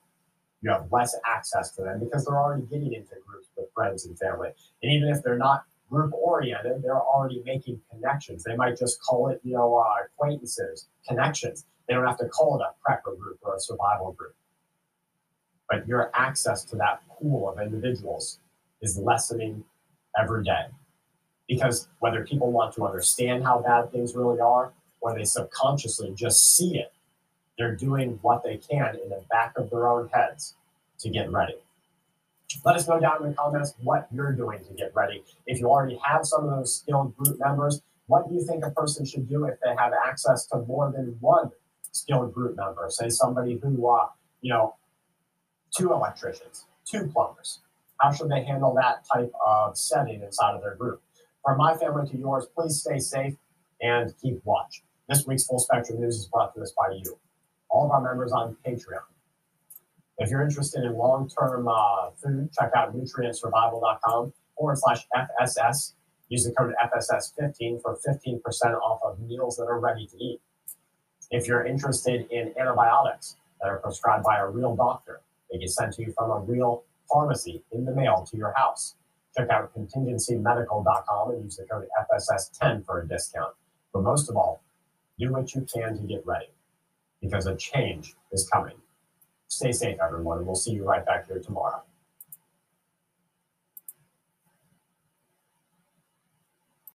You 0.62 0.72
have 0.72 0.91
less 0.91 1.16
access 1.26 1.72
to 1.76 1.84
them 1.84 2.00
because 2.00 2.26
they're 2.26 2.40
already 2.40 2.64
getting 2.64 2.94
into 2.94 3.16
groups 3.26 3.48
with 3.56 3.68
friends 3.74 4.06
and 4.06 4.18
family. 4.18 4.50
And 4.84 4.91
even 4.91 5.10
if 5.10 5.24
they're 5.24 5.38
not 5.38 5.64
group 5.90 6.14
oriented, 6.14 6.84
they're 6.84 7.02
already 7.02 7.41
making 7.46 7.80
connections. 7.91 8.44
They 8.44 8.56
might 8.56 8.78
just 8.78 9.02
call 9.02 9.30
it, 9.30 9.40
you 9.44 9.54
know, 9.54 9.78
uh, 9.78 10.06
acquaintances, 10.06 10.88
connections. 11.08 11.66
They 11.90 11.95
don't 11.95 12.06
have 12.06 12.20
to 12.20 12.28
call 12.28 12.61
it 12.61 12.61
a 12.61 12.72
prepper 12.88 13.18
group 13.18 13.40
or 13.41 13.56
a 13.56 13.60
survival 13.60 14.11
group. 14.11 14.36
But 15.68 15.88
your 15.88 16.11
access 16.14 16.64
to 16.66 16.76
that 16.76 17.02
pool 17.10 17.49
of 17.49 17.60
individuals 17.60 18.40
is 18.82 18.98
lessening 18.99 19.64
every 20.20 20.44
day. 20.44 20.68
Because 21.48 21.88
whether 21.98 22.24
people 22.24 22.52
want 22.52 22.76
to 22.76 22.86
understand 22.86 23.44
how 23.44 23.60
bad 23.60 23.91
things 23.91 24.14
really 24.16 24.40
are, 24.40 24.72
or 25.02 25.16
they 25.16 25.24
subconsciously 25.24 26.14
just 26.16 26.56
see 26.56 26.78
it, 26.78 26.94
they're 27.57 27.76
doing 27.76 28.20
what 28.22 28.44
they 28.44 28.57
can 28.57 28.95
in 29.03 29.10
the 29.10 29.24
back 29.32 29.57
of 29.57 29.72
their 29.72 29.88
own 29.88 30.10
heads 30.14 30.56
to 30.99 31.10
get 31.10 31.32
ready. 31.32 31.56
Let 32.66 32.76
us 32.76 32.88
know 32.88 32.99
down 32.99 33.24
in 33.24 33.30
the 33.30 33.36
comments 33.36 33.74
what 33.82 34.07
you're 34.14 34.32
doing 34.32 34.64
to 34.66 34.74
get 34.74 34.94
ready. 34.95 35.24
If 35.48 35.60
you 35.60 35.70
already 35.70 35.99
have 36.03 36.26
some 36.26 36.45
of 36.45 36.52
those 36.52 36.76
skilled 36.76 37.16
group 37.18 37.40
members, 37.40 37.82
what 38.06 38.30
do 38.30 38.36
you 38.36 38.45
think 38.45 38.64
a 38.64 38.72
person 38.72 39.06
should 39.06 39.28
do 39.28 39.45
if 39.45 39.60
they 39.61 39.74
have 39.78 39.94
access 40.07 40.45
to 40.48 40.60
more 40.60 40.91
than 40.91 41.18
one 41.20 41.52
skilled 41.91 42.34
group 42.34 42.56
member? 42.56 42.88
Say 42.90 43.10
somebody 43.10 43.60
who, 43.61 43.90
uh, 43.90 44.07
you 44.41 44.52
know, 44.52 44.76
two 45.76 45.91
electricians, 45.91 46.66
two 46.86 47.07
plumbers. 47.07 47.60
How 47.99 48.11
should 48.11 48.30
they 48.30 48.44
handle 48.44 48.74
that 48.76 49.03
type 49.14 49.32
of 49.45 49.78
setting 49.78 50.22
inside 50.24 50.56
of 50.56 50.61
their 50.61 50.76
group? 50.76 51.02
From 51.44 51.57
my 51.57 51.76
family 51.76 52.10
to 52.10 52.18
yours, 52.18 52.48
please 52.56 52.80
stay 52.80 52.99
safe 52.99 53.36
and 53.82 54.14
keep 54.22 54.44
watch. 54.45 54.84
This 55.07 55.26
week's 55.26 55.45
Full 55.45 55.60
Spectrum 55.60 55.99
News 56.02 56.18
is 56.18 56.26
brought 56.28 56.53
to 56.56 56.61
us 56.61 56.74
by 56.78 56.94
you, 56.94 57.18
all 57.70 57.86
of 57.86 57.91
our 57.91 58.02
members 58.02 58.32
on 58.32 58.56
Patreon. 58.66 59.03
If 60.20 60.30
you're 60.30 60.44
interested 60.44 60.84
in 60.84 60.95
long-term 60.95 61.68
uh, 61.68 62.11
food, 62.22 62.49
check 62.53 62.72
out 62.76 62.95
nutrientsurvival.com 62.95 64.34
forward 64.57 64.78
slash 64.78 65.07
FSS. 65.16 65.94
Use 66.28 66.44
the 66.44 66.52
code 66.52 66.74
FSS15 66.84 67.82
for 67.82 67.98
15% 68.07 68.41
off 68.82 68.99
of 69.03 69.20
meals 69.22 69.56
that 69.57 69.64
are 69.64 69.80
ready 69.80 70.06
to 70.07 70.18
eat. 70.18 70.41
If 71.31 71.47
you're 71.47 71.65
interested 71.65 72.27
in 72.31 72.53
antibiotics 72.60 73.35
that 73.61 73.69
are 73.69 73.77
prescribed 73.77 74.23
by 74.23 74.38
a 74.39 74.47
real 74.47 74.76
doctor, 74.76 75.22
they 75.51 75.60
get 75.60 75.69
sent 75.69 75.93
to 75.93 76.03
you 76.03 76.14
from 76.18 76.31
a 76.31 76.39
real 76.39 76.84
pharmacy 77.11 77.64
in 77.72 77.85
the 77.85 77.93
mail 77.93 78.27
to 78.30 78.38
your 78.38 78.53
house. 78.56 78.95
Check 79.38 79.49
out 79.49 79.72
contingencymedical.com 79.76 81.31
and 81.31 81.43
use 81.43 81.57
the 81.57 81.65
code 81.65 81.88
FSS10 82.11 82.85
for 82.85 83.01
a 83.01 83.07
discount. 83.07 83.53
But 83.93 84.03
most 84.03 84.30
of 84.30 84.38
all, 84.38 84.61
do 85.19 85.31
what 85.31 85.53
you 85.53 85.68
can 85.72 85.97
to 85.97 86.03
get 86.03 86.26
ready 86.26 86.49
because 87.22 87.45
a 87.45 87.56
change 87.56 88.15
is 88.31 88.49
coming. 88.51 88.76
Stay 89.47 89.72
safe, 89.72 89.97
everyone, 90.03 90.39
and 90.39 90.47
we'll 90.47 90.56
see 90.56 90.72
you 90.72 90.84
right 90.84 91.06
back 91.06 91.27
here 91.27 91.39
tomorrow. 91.39 91.84